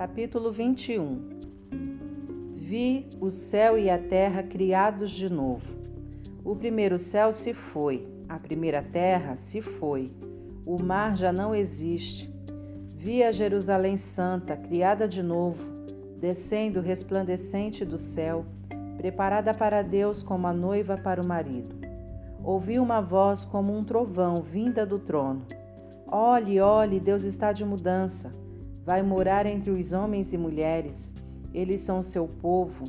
Capítulo 0.05 0.52
21 0.52 1.31
Vi 2.56 3.09
o 3.22 3.31
céu 3.31 3.78
e 3.78 3.89
a 3.89 3.97
terra 3.97 4.43
criados 4.43 5.10
de 5.10 5.32
novo. 5.32 5.64
O 6.44 6.55
primeiro 6.55 6.98
céu 6.98 7.32
se 7.32 7.55
foi, 7.55 8.06
a 8.28 8.39
primeira 8.39 8.82
terra 8.82 9.35
se 9.36 9.62
foi, 9.62 10.12
o 10.66 10.76
mar 10.82 11.16
já 11.16 11.32
não 11.32 11.55
existe. 11.55 12.31
Vi 12.94 13.22
a 13.22 13.32
Jerusalém 13.32 13.97
Santa, 13.97 14.55
criada 14.55 15.09
de 15.09 15.22
novo, 15.22 15.64
descendo 16.20 16.82
resplandecente 16.82 17.82
do 17.82 17.98
céu, 17.98 18.44
preparada 18.98 19.55
para 19.55 19.81
Deus 19.81 20.22
como 20.22 20.47
a 20.47 20.52
noiva 20.52 20.98
para 20.98 21.22
o 21.22 21.26
marido. 21.26 21.74
Ouvi 22.44 22.78
uma 22.78 23.01
voz 23.01 23.47
como 23.47 23.74
um 23.74 23.82
trovão 23.82 24.35
vinda 24.35 24.85
do 24.85 24.98
trono. 24.98 25.47
Olhe, 26.06 26.60
olhe, 26.60 27.01
Deus 27.01 27.24
está 27.24 27.52
de 27.52 27.64
mudança 27.64 28.43
Vai 28.85 29.02
morar 29.02 29.47
entre 29.47 29.70
os 29.70 29.93
homens 29.93 30.32
e 30.32 30.36
mulheres. 30.36 31.12
Eles 31.52 31.81
são 31.81 32.02
seu 32.02 32.28
povo. 32.28 32.85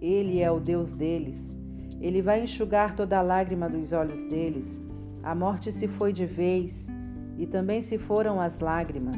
Ele 0.00 0.40
é 0.40 0.50
o 0.50 0.60
Deus 0.60 0.92
deles. 0.92 1.56
Ele 2.00 2.22
vai 2.22 2.42
enxugar 2.42 2.96
toda 2.96 3.20
lágrima 3.20 3.68
dos 3.68 3.92
olhos 3.92 4.22
deles. 4.30 4.80
A 5.22 5.34
morte 5.34 5.70
se 5.72 5.86
foi 5.86 6.12
de 6.12 6.24
vez, 6.24 6.88
e 7.36 7.46
também 7.46 7.82
se 7.82 7.98
foram 7.98 8.40
as 8.40 8.58
lágrimas, 8.58 9.16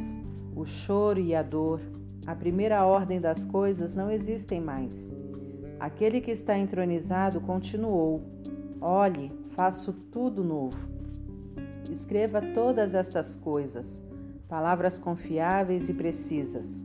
o 0.56 0.64
choro 0.64 1.20
e 1.20 1.34
a 1.34 1.42
dor. 1.42 1.80
A 2.26 2.34
primeira 2.34 2.84
ordem 2.84 3.20
das 3.20 3.44
coisas 3.44 3.94
não 3.94 4.10
existem 4.10 4.60
mais. 4.60 5.10
Aquele 5.78 6.20
que 6.20 6.30
está 6.30 6.56
entronizado 6.56 7.40
continuou: 7.40 8.22
Olhe, 8.80 9.32
faço 9.56 9.92
tudo 9.92 10.42
novo. 10.42 10.78
Escreva 11.90 12.40
todas 12.40 12.94
estas 12.94 13.36
coisas, 13.36 14.00
palavras 14.52 14.98
confiáveis 14.98 15.88
e 15.88 15.94
precisas. 15.94 16.84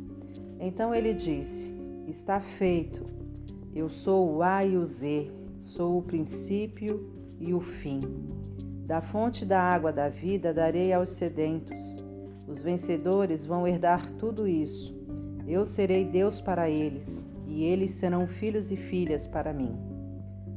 Então 0.58 0.96
ele 0.96 1.14
disse: 1.14 1.76
Está 2.08 2.40
feito. 2.40 3.06
Eu 3.76 3.90
sou 3.90 4.38
o 4.38 4.42
A 4.42 4.64
e 4.64 4.78
o 4.78 4.86
Z, 4.86 5.30
sou 5.62 5.98
o 5.98 6.02
princípio 6.02 7.12
e 7.38 7.54
o 7.54 7.60
fim. 7.60 8.00
Da 8.86 9.02
fonte 9.02 9.44
da 9.44 9.60
água 9.60 9.92
da 9.92 10.08
vida 10.08 10.54
darei 10.54 10.94
aos 10.94 11.10
sedentos. 11.10 11.78
Os 12.48 12.62
vencedores 12.62 13.46
vão 13.46 13.68
herdar 13.68 14.14
tudo 14.14 14.48
isso. 14.48 14.96
Eu 15.46 15.66
serei 15.66 16.06
Deus 16.06 16.40
para 16.40 16.70
eles, 16.70 17.22
e 17.46 17.66
eles 17.66 17.96
serão 17.96 18.28
filhos 18.28 18.72
e 18.72 18.78
filhas 18.78 19.28
para 19.28 19.52
mim. 19.52 19.78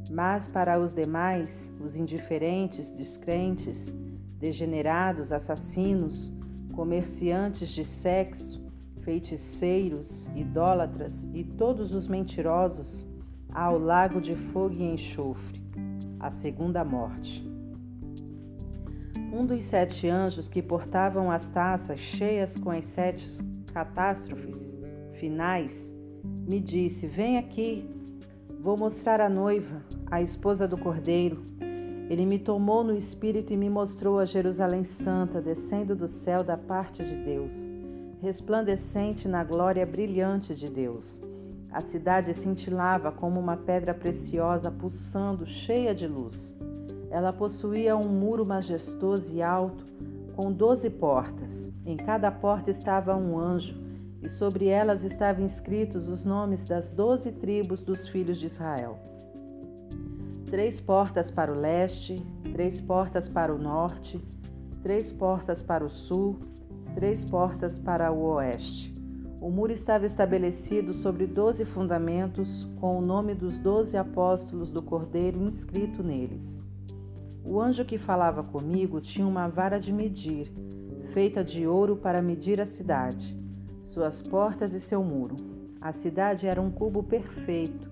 Mas 0.09 0.47
para 0.47 0.79
os 0.79 0.93
demais, 0.93 1.69
os 1.77 1.97
indiferentes, 1.97 2.89
descrentes, 2.89 3.93
degenerados, 4.39 5.33
assassinos, 5.33 6.31
comerciantes 6.71 7.69
de 7.69 7.85
sexo, 7.85 8.61
feiticeiros, 9.01 10.27
idólatras 10.35 11.27
e 11.33 11.43
todos 11.43 11.93
os 11.93 12.07
mentirosos, 12.07 13.05
ao 13.53 13.77
lago 13.77 14.21
de 14.21 14.33
fogo 14.33 14.75
e 14.75 14.83
enxofre, 14.83 15.61
a 16.19 16.29
segunda 16.29 16.83
morte. 16.83 17.45
Um 19.33 19.45
dos 19.45 19.63
sete 19.63 20.07
anjos 20.07 20.49
que 20.49 20.61
portavam 20.61 21.31
as 21.31 21.47
taças 21.49 21.99
cheias 21.99 22.57
com 22.57 22.69
as 22.69 22.85
sete 22.85 23.25
catástrofes 23.73 24.77
finais 25.13 25.93
me 26.23 26.59
disse: 26.59 27.07
Vem 27.07 27.37
aqui, 27.37 27.89
vou 28.59 28.77
mostrar 28.77 29.21
a 29.21 29.29
noiva, 29.29 29.81
a 30.09 30.21
esposa 30.21 30.67
do 30.67 30.77
cordeiro. 30.77 31.43
Ele 32.11 32.25
me 32.25 32.37
tomou 32.37 32.83
no 32.83 32.93
espírito 32.93 33.53
e 33.53 33.55
me 33.55 33.69
mostrou 33.69 34.19
a 34.19 34.25
Jerusalém 34.25 34.83
Santa 34.83 35.39
descendo 35.39 35.95
do 35.95 36.09
céu 36.09 36.43
da 36.43 36.57
parte 36.57 37.05
de 37.05 37.15
Deus, 37.15 37.55
resplandecente 38.21 39.29
na 39.29 39.45
glória 39.45 39.85
brilhante 39.85 40.53
de 40.53 40.69
Deus. 40.69 41.21
A 41.71 41.79
cidade 41.79 42.33
cintilava 42.33 43.13
como 43.13 43.39
uma 43.39 43.55
pedra 43.55 43.93
preciosa 43.93 44.69
pulsando, 44.69 45.45
cheia 45.45 45.95
de 45.95 46.05
luz. 46.05 46.53
Ela 47.09 47.31
possuía 47.31 47.95
um 47.95 48.09
muro 48.09 48.45
majestoso 48.45 49.31
e 49.31 49.41
alto, 49.41 49.85
com 50.35 50.51
doze 50.51 50.89
portas. 50.89 51.69
Em 51.85 51.95
cada 51.95 52.29
porta 52.29 52.69
estava 52.69 53.15
um 53.15 53.39
anjo, 53.39 53.81
e 54.21 54.27
sobre 54.27 54.65
elas 54.67 55.05
estavam 55.05 55.45
escritos 55.45 56.09
os 56.09 56.25
nomes 56.25 56.65
das 56.65 56.91
doze 56.91 57.31
tribos 57.31 57.81
dos 57.81 58.09
filhos 58.09 58.37
de 58.37 58.47
Israel. 58.47 58.99
Três 60.51 60.81
portas 60.81 61.31
para 61.31 61.49
o 61.49 61.57
leste, 61.57 62.15
três 62.51 62.81
portas 62.81 63.29
para 63.29 63.55
o 63.55 63.57
norte, 63.57 64.21
três 64.83 65.09
portas 65.09 65.63
para 65.63 65.85
o 65.85 65.89
sul, 65.89 66.41
três 66.93 67.23
portas 67.23 67.79
para 67.79 68.11
o 68.11 68.21
oeste. 68.33 68.93
O 69.39 69.49
muro 69.49 69.71
estava 69.71 70.05
estabelecido 70.05 70.91
sobre 70.91 71.25
doze 71.25 71.63
fundamentos, 71.63 72.65
com 72.81 72.99
o 72.99 73.01
nome 73.01 73.33
dos 73.33 73.57
doze 73.59 73.95
apóstolos 73.95 74.73
do 74.73 74.83
Cordeiro 74.83 75.41
inscrito 75.41 76.03
neles. 76.03 76.61
O 77.45 77.61
anjo 77.61 77.85
que 77.85 77.97
falava 77.97 78.43
comigo 78.43 78.99
tinha 78.99 79.25
uma 79.25 79.47
vara 79.47 79.79
de 79.79 79.93
medir, 79.93 80.51
feita 81.13 81.45
de 81.45 81.65
ouro 81.65 81.95
para 81.95 82.21
medir 82.21 82.59
a 82.59 82.65
cidade, 82.65 83.39
suas 83.85 84.21
portas 84.21 84.73
e 84.73 84.81
seu 84.81 85.01
muro. 85.01 85.37
A 85.79 85.93
cidade 85.93 86.45
era 86.45 86.61
um 86.61 86.69
cubo 86.69 87.01
perfeito. 87.01 87.90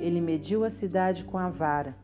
Ele 0.00 0.20
mediu 0.20 0.64
a 0.64 0.70
cidade 0.70 1.24
com 1.24 1.36
a 1.36 1.48
vara, 1.48 1.96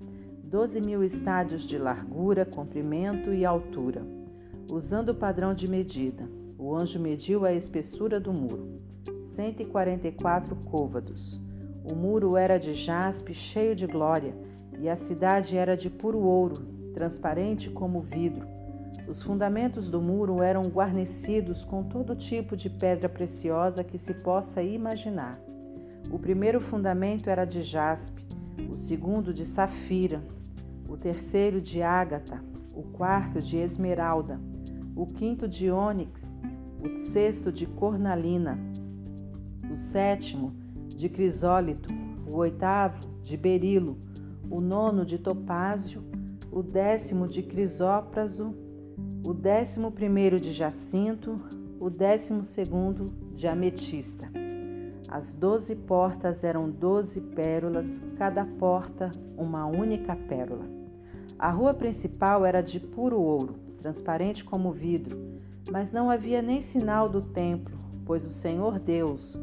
doze 0.42 0.80
mil 0.80 1.02
estádios 1.04 1.62
de 1.62 1.78
largura, 1.78 2.44
comprimento 2.44 3.32
e 3.32 3.44
altura, 3.44 4.02
usando 4.70 5.10
o 5.10 5.14
padrão 5.14 5.54
de 5.54 5.70
medida. 5.70 6.28
O 6.58 6.74
anjo 6.74 6.98
mediu 6.98 7.44
a 7.44 7.52
espessura 7.52 8.18
do 8.18 8.32
muro, 8.32 8.80
144 9.26 10.56
côvados. 10.64 11.40
O 11.90 11.94
muro 11.94 12.36
era 12.36 12.58
de 12.58 12.74
jaspe 12.74 13.34
cheio 13.34 13.76
de 13.76 13.86
glória, 13.86 14.34
e 14.78 14.88
a 14.88 14.96
cidade 14.96 15.56
era 15.56 15.76
de 15.76 15.88
puro 15.90 16.18
ouro, 16.18 16.54
transparente 16.94 17.70
como 17.70 18.00
vidro. 18.00 18.46
Os 19.06 19.22
fundamentos 19.22 19.90
do 19.90 20.00
muro 20.00 20.42
eram 20.42 20.62
guarnecidos 20.62 21.64
com 21.64 21.82
todo 21.82 22.16
tipo 22.16 22.56
de 22.56 22.70
pedra 22.70 23.08
preciosa 23.08 23.84
que 23.84 23.98
se 23.98 24.14
possa 24.14 24.62
imaginar. 24.62 25.38
O 26.10 26.18
primeiro 26.18 26.60
fundamento 26.60 27.28
era 27.28 27.44
de 27.44 27.62
jaspe, 27.62 28.24
o 28.70 28.76
segundo 28.76 29.32
de 29.32 29.44
safira, 29.44 30.22
o 30.88 30.96
terceiro 30.96 31.60
de 31.60 31.82
ágata, 31.82 32.42
o 32.74 32.82
quarto 32.82 33.38
de 33.38 33.56
esmeralda, 33.56 34.40
o 34.94 35.06
quinto 35.06 35.48
de 35.48 35.70
ônix, 35.70 36.22
o 36.80 36.98
sexto 36.98 37.50
de 37.50 37.66
cornalina, 37.66 38.58
o 39.72 39.76
sétimo 39.76 40.52
de 40.96 41.08
crisólito, 41.08 41.92
o 42.30 42.36
oitavo 42.36 43.00
de 43.22 43.36
berilo, 43.36 43.98
o 44.50 44.60
nono 44.60 45.04
de 45.04 45.18
topázio, 45.18 46.02
o 46.52 46.62
décimo 46.62 47.26
de 47.26 47.42
crisópraso, 47.42 48.54
o 49.26 49.32
décimo 49.32 49.90
primeiro 49.90 50.38
de 50.38 50.52
jacinto, 50.52 51.40
o 51.80 51.90
décimo 51.90 52.44
segundo 52.44 53.06
de 53.34 53.48
ametista. 53.48 54.43
As 55.14 55.32
doze 55.32 55.76
portas 55.76 56.42
eram 56.42 56.68
doze 56.68 57.20
pérolas, 57.20 58.02
cada 58.18 58.44
porta 58.44 59.12
uma 59.38 59.64
única 59.64 60.16
pérola. 60.16 60.64
A 61.38 61.52
rua 61.52 61.72
principal 61.72 62.44
era 62.44 62.60
de 62.60 62.80
puro 62.80 63.20
ouro, 63.20 63.54
transparente 63.78 64.44
como 64.44 64.72
vidro, 64.72 65.16
mas 65.70 65.92
não 65.92 66.10
havia 66.10 66.42
nem 66.42 66.60
sinal 66.60 67.08
do 67.08 67.22
templo, 67.22 67.78
pois 68.04 68.26
o 68.26 68.30
Senhor 68.30 68.80
Deus, 68.80 69.38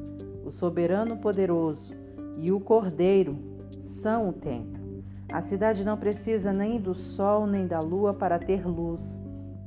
o 0.45 0.51
soberano 0.51 1.15
poderoso 1.15 1.93
e 2.35 2.51
o 2.51 2.59
Cordeiro 2.59 3.37
são 3.81 4.27
o 4.27 4.33
templo. 4.33 5.05
A 5.31 5.41
cidade 5.41 5.85
não 5.85 5.95
precisa 5.95 6.51
nem 6.51 6.81
do 6.81 6.93
sol 6.93 7.47
nem 7.47 7.65
da 7.65 7.79
lua 7.79 8.13
para 8.13 8.37
ter 8.37 8.67
luz. 8.67 9.21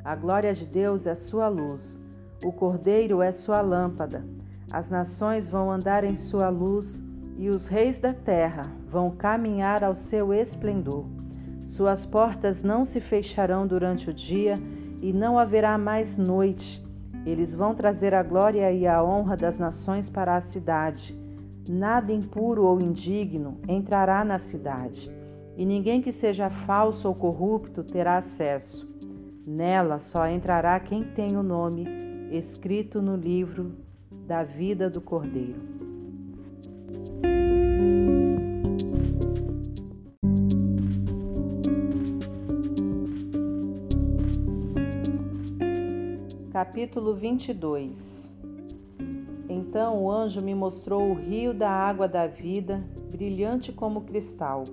A 0.05 0.15
glória 0.15 0.53
de 0.53 0.67
Deus 0.67 1.07
é 1.07 1.15
sua 1.15 1.49
luz. 1.49 1.99
O 2.45 2.53
Cordeiro 2.53 3.23
é 3.23 3.33
sua 3.33 3.63
lâmpada. 3.63 4.34
As 4.73 4.91
nações 4.91 5.49
vão 5.49 5.71
andar 5.71 6.05
em 6.05 6.17
sua 6.17 6.49
luz 6.49 7.03
e 7.39 7.49
os 7.49 7.69
reis 7.69 7.99
da 7.99 8.13
terra 8.13 8.63
vão 8.89 9.11
caminhar 9.11 9.83
ao 9.83 9.95
seu 9.95 10.33
esplendor. 10.33 11.07
Suas 11.67 12.07
portas 12.07 12.63
não 12.63 12.85
se 12.85 13.01
fecharão 13.01 13.67
durante 13.67 14.11
o 14.11 14.15
dia 14.15 14.55
e 15.01 15.13
não 15.13 15.39
haverá 15.39 15.77
mais 15.77 16.17
noite. 16.17 16.85
Eles 17.27 17.55
vão 17.55 17.75
trazer 17.75 18.15
a 18.15 18.23
glória 18.23 18.71
e 18.73 18.87
a 18.87 19.03
honra 19.03 19.37
das 19.37 19.59
nações 19.59 20.11
para 20.11 20.37
a 20.37 20.41
cidade. 20.41 21.19
Nada 21.69 22.13
impuro 22.13 22.65
ou 22.65 22.79
indigno 22.81 23.59
entrará 23.67 24.25
na 24.25 24.39
cidade 24.39 25.11
e 25.57 25.65
ninguém 25.65 26.03
que 26.03 26.13
seja 26.13 26.51
falso 26.51 27.09
ou 27.09 27.15
corrupto 27.15 27.83
terá 27.83 28.19
acesso. 28.19 28.89
Nela 29.47 29.99
só 29.99 30.29
entrará 30.29 30.79
quem 30.81 31.05
tem 31.05 31.37
o 31.37 31.43
nome 31.43 31.87
escrito 32.31 33.01
no 33.01 33.17
livro 33.17 33.84
da 34.27 34.43
vida 34.43 34.91
do 34.91 35.01
Cordeiro. 35.01 35.61
Capítulo 46.53 47.15
22 47.15 48.33
Então 49.49 50.03
o 50.03 50.11
anjo 50.11 50.41
me 50.41 50.55
mostrou 50.55 51.11
o 51.11 51.15
rio 51.15 51.53
da 51.53 51.71
água 51.71 52.09
da 52.09 52.27
vida, 52.27 52.83
brilhante 53.11 53.73
como 53.73 54.03
cristal 54.03 54.65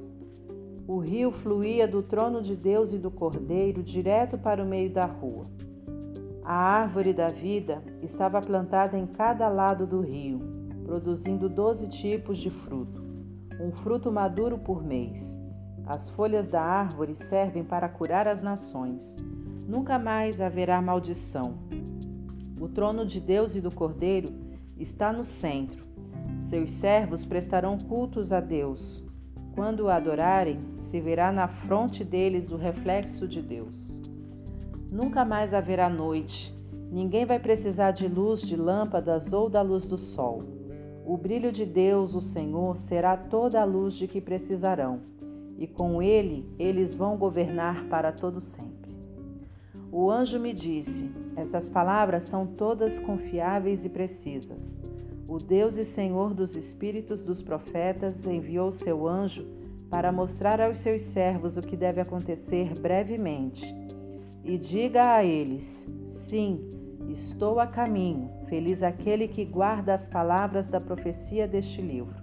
o 0.91 0.99
rio 0.99 1.31
fluía 1.31 1.87
do 1.87 2.03
trono 2.03 2.41
de 2.41 2.53
Deus 2.53 2.91
e 2.91 2.97
do 2.97 3.09
Cordeiro 3.09 3.81
direto 3.81 4.37
para 4.37 4.61
o 4.61 4.67
meio 4.67 4.89
da 4.89 5.05
rua. 5.05 5.45
A 6.43 6.53
árvore 6.53 7.13
da 7.13 7.27
vida 7.27 7.83
estava 8.01 8.41
plantada 8.41 8.97
em 8.97 9.05
cada 9.05 9.47
lado 9.47 9.85
do 9.85 10.01
rio, 10.01 10.39
produzindo 10.83 11.47
doze 11.47 11.87
tipos 11.87 12.39
de 12.39 12.49
fruto, 12.49 13.03
um 13.59 13.71
fruto 13.71 14.11
maduro 14.11 14.57
por 14.57 14.83
mês. 14.83 15.21
As 15.85 16.09
folhas 16.09 16.47
da 16.47 16.61
árvore 16.61 17.15
servem 17.29 17.63
para 17.63 17.87
curar 17.87 18.27
as 18.27 18.41
nações. 18.41 19.15
Nunca 19.67 19.99
mais 19.99 20.41
haverá 20.41 20.81
maldição. 20.81 21.59
O 22.59 22.67
trono 22.67 23.05
de 23.05 23.19
Deus 23.19 23.55
e 23.55 23.61
do 23.61 23.71
Cordeiro 23.71 24.29
está 24.77 25.13
no 25.13 25.23
centro. 25.23 25.85
Seus 26.49 26.71
servos 26.71 27.23
prestarão 27.23 27.77
cultos 27.77 28.31
a 28.31 28.39
Deus. 28.39 29.03
Quando 29.53 29.81
o 29.81 29.89
adorarem, 29.89 30.59
se 30.81 30.99
verá 30.99 31.31
na 31.31 31.47
fronte 31.47 32.03
deles 32.03 32.51
o 32.51 32.57
reflexo 32.57 33.27
de 33.27 33.41
Deus. 33.41 33.90
Nunca 34.91 35.23
mais 35.23 35.53
haverá 35.53 35.89
noite. 35.89 36.53
Ninguém 36.91 37.25
vai 37.25 37.39
precisar 37.39 37.91
de 37.91 38.09
luz 38.09 38.41
de 38.41 38.57
lâmpadas 38.57 39.31
ou 39.31 39.49
da 39.49 39.61
luz 39.61 39.87
do 39.87 39.97
sol. 39.97 40.43
O 41.05 41.15
brilho 41.15 41.49
de 41.49 41.65
Deus, 41.65 42.13
o 42.13 42.19
Senhor, 42.19 42.77
será 42.77 43.15
toda 43.15 43.61
a 43.61 43.63
luz 43.63 43.93
de 43.93 44.05
que 44.05 44.19
precisarão, 44.19 44.99
e 45.57 45.65
com 45.65 46.03
ele 46.03 46.45
eles 46.59 46.93
vão 46.93 47.15
governar 47.15 47.85
para 47.85 48.11
todo 48.11 48.41
sempre. 48.41 48.93
O 49.89 50.11
anjo 50.11 50.37
me 50.37 50.51
disse: 50.51 51.09
Estas 51.37 51.69
palavras 51.69 52.23
são 52.23 52.45
todas 52.45 52.99
confiáveis 52.99 53.85
e 53.85 53.89
precisas. 53.89 54.77
O 55.25 55.37
Deus 55.37 55.77
e 55.77 55.85
Senhor 55.85 56.33
dos 56.33 56.57
espíritos 56.57 57.23
dos 57.23 57.41
profetas 57.41 58.27
enviou 58.27 58.73
seu 58.73 59.07
anjo 59.07 59.47
para 59.89 60.11
mostrar 60.11 60.59
aos 60.59 60.79
seus 60.79 61.01
servos 61.01 61.55
o 61.55 61.61
que 61.61 61.77
deve 61.77 62.01
acontecer 62.01 62.77
brevemente. 62.77 63.65
E 64.43 64.57
diga 64.57 65.15
a 65.15 65.23
eles: 65.23 65.85
Sim, 66.07 66.69
estou 67.09 67.59
a 67.59 67.67
caminho. 67.67 68.29
Feliz 68.47 68.83
aquele 68.83 69.27
que 69.27 69.45
guarda 69.45 69.93
as 69.93 70.07
palavras 70.07 70.67
da 70.67 70.79
profecia 70.79 71.47
deste 71.47 71.81
livro. 71.81 72.21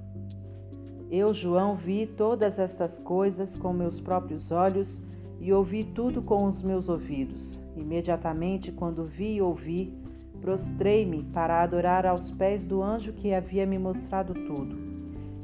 Eu, 1.11 1.33
João, 1.33 1.75
vi 1.75 2.07
todas 2.07 2.59
estas 2.59 2.99
coisas 2.99 3.59
com 3.59 3.73
meus 3.73 4.01
próprios 4.01 4.51
olhos 4.51 5.01
e 5.41 5.53
ouvi 5.53 5.85
tudo 5.85 6.21
com 6.21 6.47
os 6.47 6.63
meus 6.63 6.89
ouvidos. 6.89 7.59
Imediatamente, 7.77 8.71
quando 8.71 9.05
vi 9.05 9.37
e 9.37 9.43
ouvi, 9.43 9.93
Prostrei-me 10.41 11.25
para 11.25 11.63
adorar 11.63 12.07
aos 12.07 12.31
pés 12.31 12.65
do 12.65 12.83
anjo 12.83 13.13
que 13.13 13.35
havia 13.35 13.67
me 13.67 13.79
mostrado 13.79 14.35
tudo. 14.35 14.79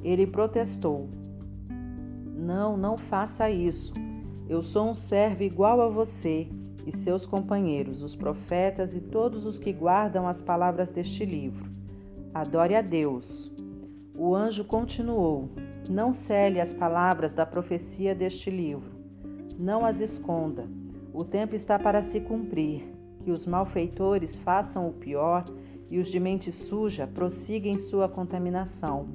Ele 0.02 0.26
protestou: 0.26 1.09
Não, 2.36 2.76
não 2.76 2.96
faça 2.96 3.51
isso. 3.51 3.92
Eu 4.48 4.62
sou 4.62 4.90
um 4.90 4.94
servo 4.94 5.42
igual 5.42 5.80
a 5.80 5.88
você 5.88 6.48
e 6.86 6.97
seus 6.97 7.27
companheiros, 7.27 8.02
os 8.02 8.15
profetas 8.15 8.94
e 8.94 9.01
todos 9.01 9.47
os 9.47 9.59
que 9.59 9.73
guardam 9.73 10.27
as 10.27 10.40
palavras 10.40 10.90
deste 10.90 11.24
livro. 11.24 11.65
Adore 12.32 12.74
a 12.74 12.82
Deus. 12.82 13.51
O 14.15 14.35
anjo 14.35 14.65
continuou: 14.65 15.48
Não 15.89 16.12
cele 16.12 16.61
as 16.61 16.73
palavras 16.73 17.32
da 17.32 17.47
profecia 17.47 18.15
deste 18.15 18.51
livro. 18.51 18.90
Não 19.59 19.85
as 19.85 20.01
esconda. 20.01 20.66
O 21.12 21.24
tempo 21.24 21.55
está 21.55 21.78
para 21.78 22.02
se 22.02 22.20
cumprir 22.20 22.82
que 23.23 23.31
os 23.31 23.47
malfeitores 23.47 24.36
façam 24.36 24.89
o 24.89 24.93
pior 24.93 25.44
e 25.90 25.98
os 25.98 26.09
de 26.09 26.19
mente 26.19 26.51
suja 26.51 27.06
prossigam 27.06 27.78
sua 27.78 28.09
contaminação, 28.09 29.06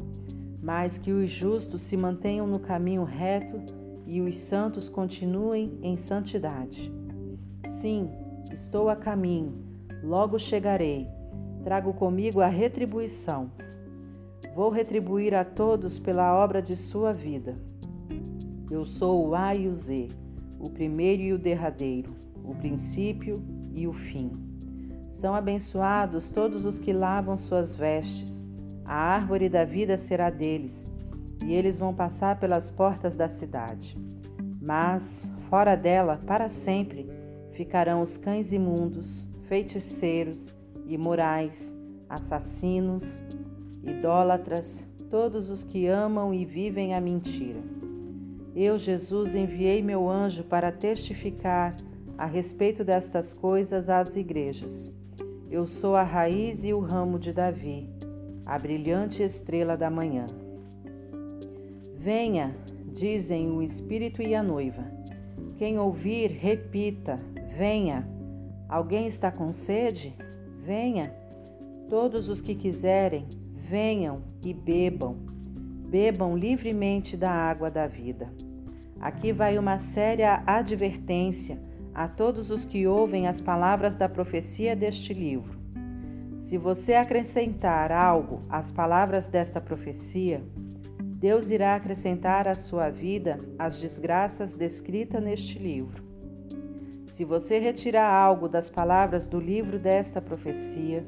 mas 0.62 0.98
que 0.98 1.12
os 1.12 1.30
justos 1.30 1.82
se 1.82 1.98
mantenham 1.98 2.48
no 2.48 2.60
caminho 2.60 3.04
reto 3.04 3.62
e 4.08 4.22
os 4.22 4.38
santos 4.38 4.88
continuem 4.88 5.78
em 5.84 5.98
santidade. 5.98 6.92
Sim, 7.68 8.10
estou 8.54 8.90
a 8.90 8.96
caminho, 8.96 9.54
logo 10.04 10.40
chegarei. 10.40 11.08
Trago 11.64 11.94
comigo 11.94 12.42
a 12.42 12.48
retribuição. 12.48 13.52
Vou 14.56 14.70
retribuir 14.70 15.34
a 15.34 15.44
todos 15.44 16.00
pela 16.00 16.34
obra 16.34 16.62
de 16.62 16.76
sua 16.76 17.12
vida. 17.12 17.56
Eu 18.72 18.86
sou 18.86 19.28
o 19.28 19.36
A 19.36 19.54
e 19.54 19.68
o 19.68 19.76
Z, 19.76 20.10
o 20.60 20.70
primeiro 20.70 21.22
e 21.22 21.34
o 21.34 21.40
derradeiro, 21.40 22.14
o 22.44 22.56
princípio 22.56 23.42
e 23.74 23.88
o 23.88 23.94
fim. 23.94 24.32
São 25.14 25.36
abençoados 25.36 26.32
todos 26.32 26.66
os 26.66 26.80
que 26.80 26.94
lavam 26.94 27.38
suas 27.38 27.76
vestes. 27.76 28.44
A 28.86 28.96
árvore 28.96 29.50
da 29.50 29.66
vida 29.66 29.98
será 29.98 30.30
deles, 30.30 30.90
e 31.46 31.54
eles 31.54 31.78
vão 31.78 31.94
passar 31.94 32.40
pelas 32.40 32.72
portas 32.72 33.16
da 33.16 33.28
cidade. 33.28 33.98
Mas, 34.62 35.30
fora 35.50 35.76
dela, 35.76 36.22
para 36.26 36.50
sempre, 36.50 37.10
ficarão 37.60 38.02
os 38.02 38.16
cães 38.16 38.54
imundos, 38.54 39.28
feiticeiros, 39.50 40.56
imorais, 40.88 41.76
assassinos, 42.10 43.04
idólatras, 43.84 44.82
todos 45.12 45.50
os 45.50 45.66
que 45.66 45.86
amam 45.86 46.34
e 46.34 46.46
vivem 46.46 46.94
a 46.94 47.02
mentira. 47.02 47.60
Eu, 48.56 48.80
Jesus, 48.80 49.36
enviei 49.36 49.82
meu 49.82 50.10
anjo 50.10 50.42
para 50.46 50.72
testificar 50.72 51.76
a 52.18 52.26
respeito 52.26 52.86
destas 52.86 53.34
coisas 53.34 53.90
às 53.90 54.16
igrejas. 54.16 54.90
Eu 55.52 55.68
sou 55.68 55.98
a 55.98 56.04
raiz 56.04 56.64
e 56.64 56.74
o 56.74 56.80
ramo 56.80 57.20
de 57.20 57.34
Davi, 57.34 57.90
a 58.46 58.58
brilhante 58.58 59.22
estrela 59.22 59.76
da 59.76 59.90
manhã. 59.90 60.26
Venha, 61.98 62.56
dizem 62.94 63.52
o 63.52 63.62
Espírito 63.62 64.22
e 64.22 64.34
a 64.34 64.42
noiva. 64.42 64.86
Quem 65.58 65.78
ouvir, 65.78 66.32
repita: 66.32 67.18
Venha. 67.60 68.08
Alguém 68.70 69.06
está 69.08 69.30
com 69.30 69.52
sede? 69.52 70.16
Venha. 70.64 71.14
Todos 71.90 72.30
os 72.30 72.40
que 72.40 72.56
quiserem, 72.56 73.28
venham 73.54 74.22
e 74.46 74.54
bebam. 74.54 75.18
Bebam 75.90 76.38
livremente 76.38 77.18
da 77.18 77.30
água 77.30 77.70
da 77.70 77.86
vida. 77.86 78.30
Aqui 79.02 79.34
vai 79.34 79.58
uma 79.58 79.78
séria 79.78 80.42
advertência 80.48 81.60
a 81.94 82.08
todos 82.08 82.50
os 82.50 82.64
que 82.64 82.88
ouvem 82.88 83.28
as 83.28 83.42
palavras 83.42 83.94
da 83.94 84.08
profecia 84.08 84.74
deste 84.74 85.14
livro. 85.14 85.60
Se 86.44 86.58
você 86.58 86.94
acrescentar 86.94 87.92
algo 87.92 88.40
às 88.50 88.72
palavras 88.72 89.28
desta 89.28 89.60
profecia, 89.60 90.42
Deus 91.02 91.52
irá 91.52 91.76
acrescentar 91.76 92.48
à 92.48 92.54
sua 92.54 92.90
vida 92.90 93.38
as 93.60 93.78
desgraças 93.82 94.54
descritas 94.54 95.22
neste 95.22 95.60
livro. 95.60 96.08
Se 97.20 97.26
você 97.26 97.60
retirar 97.60 98.10
algo 98.10 98.48
das 98.48 98.70
palavras 98.70 99.28
do 99.28 99.42
livro 99.42 99.78
desta 99.78 100.22
profecia, 100.22 101.06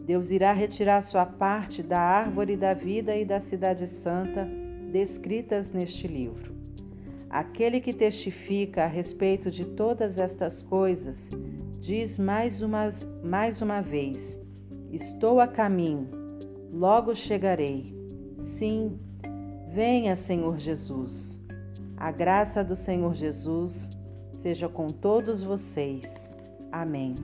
Deus 0.00 0.30
irá 0.30 0.52
retirar 0.52 1.02
sua 1.02 1.26
parte 1.26 1.82
da 1.82 1.98
árvore 1.98 2.56
da 2.56 2.72
vida 2.72 3.16
e 3.16 3.24
da 3.24 3.40
cidade 3.40 3.88
santa 3.88 4.48
descritas 4.92 5.72
neste 5.72 6.06
livro. 6.06 6.54
Aquele 7.28 7.80
que 7.80 7.92
testifica 7.92 8.84
a 8.84 8.86
respeito 8.86 9.50
de 9.50 9.64
todas 9.64 10.20
estas 10.20 10.62
coisas 10.62 11.28
diz 11.80 12.20
mais 12.20 12.62
uma, 12.62 12.92
mais 13.24 13.60
uma 13.60 13.80
vez: 13.80 14.40
Estou 14.92 15.40
a 15.40 15.48
caminho, 15.48 16.08
logo 16.72 17.16
chegarei. 17.16 17.92
Sim, 18.56 18.96
venha, 19.74 20.14
Senhor 20.14 20.56
Jesus. 20.56 21.36
A 21.96 22.12
graça 22.12 22.62
do 22.62 22.76
Senhor 22.76 23.12
Jesus 23.16 23.97
seja 24.42 24.68
com 24.68 24.86
todos 24.86 25.42
vocês. 25.42 26.30
Amém. 26.72 27.14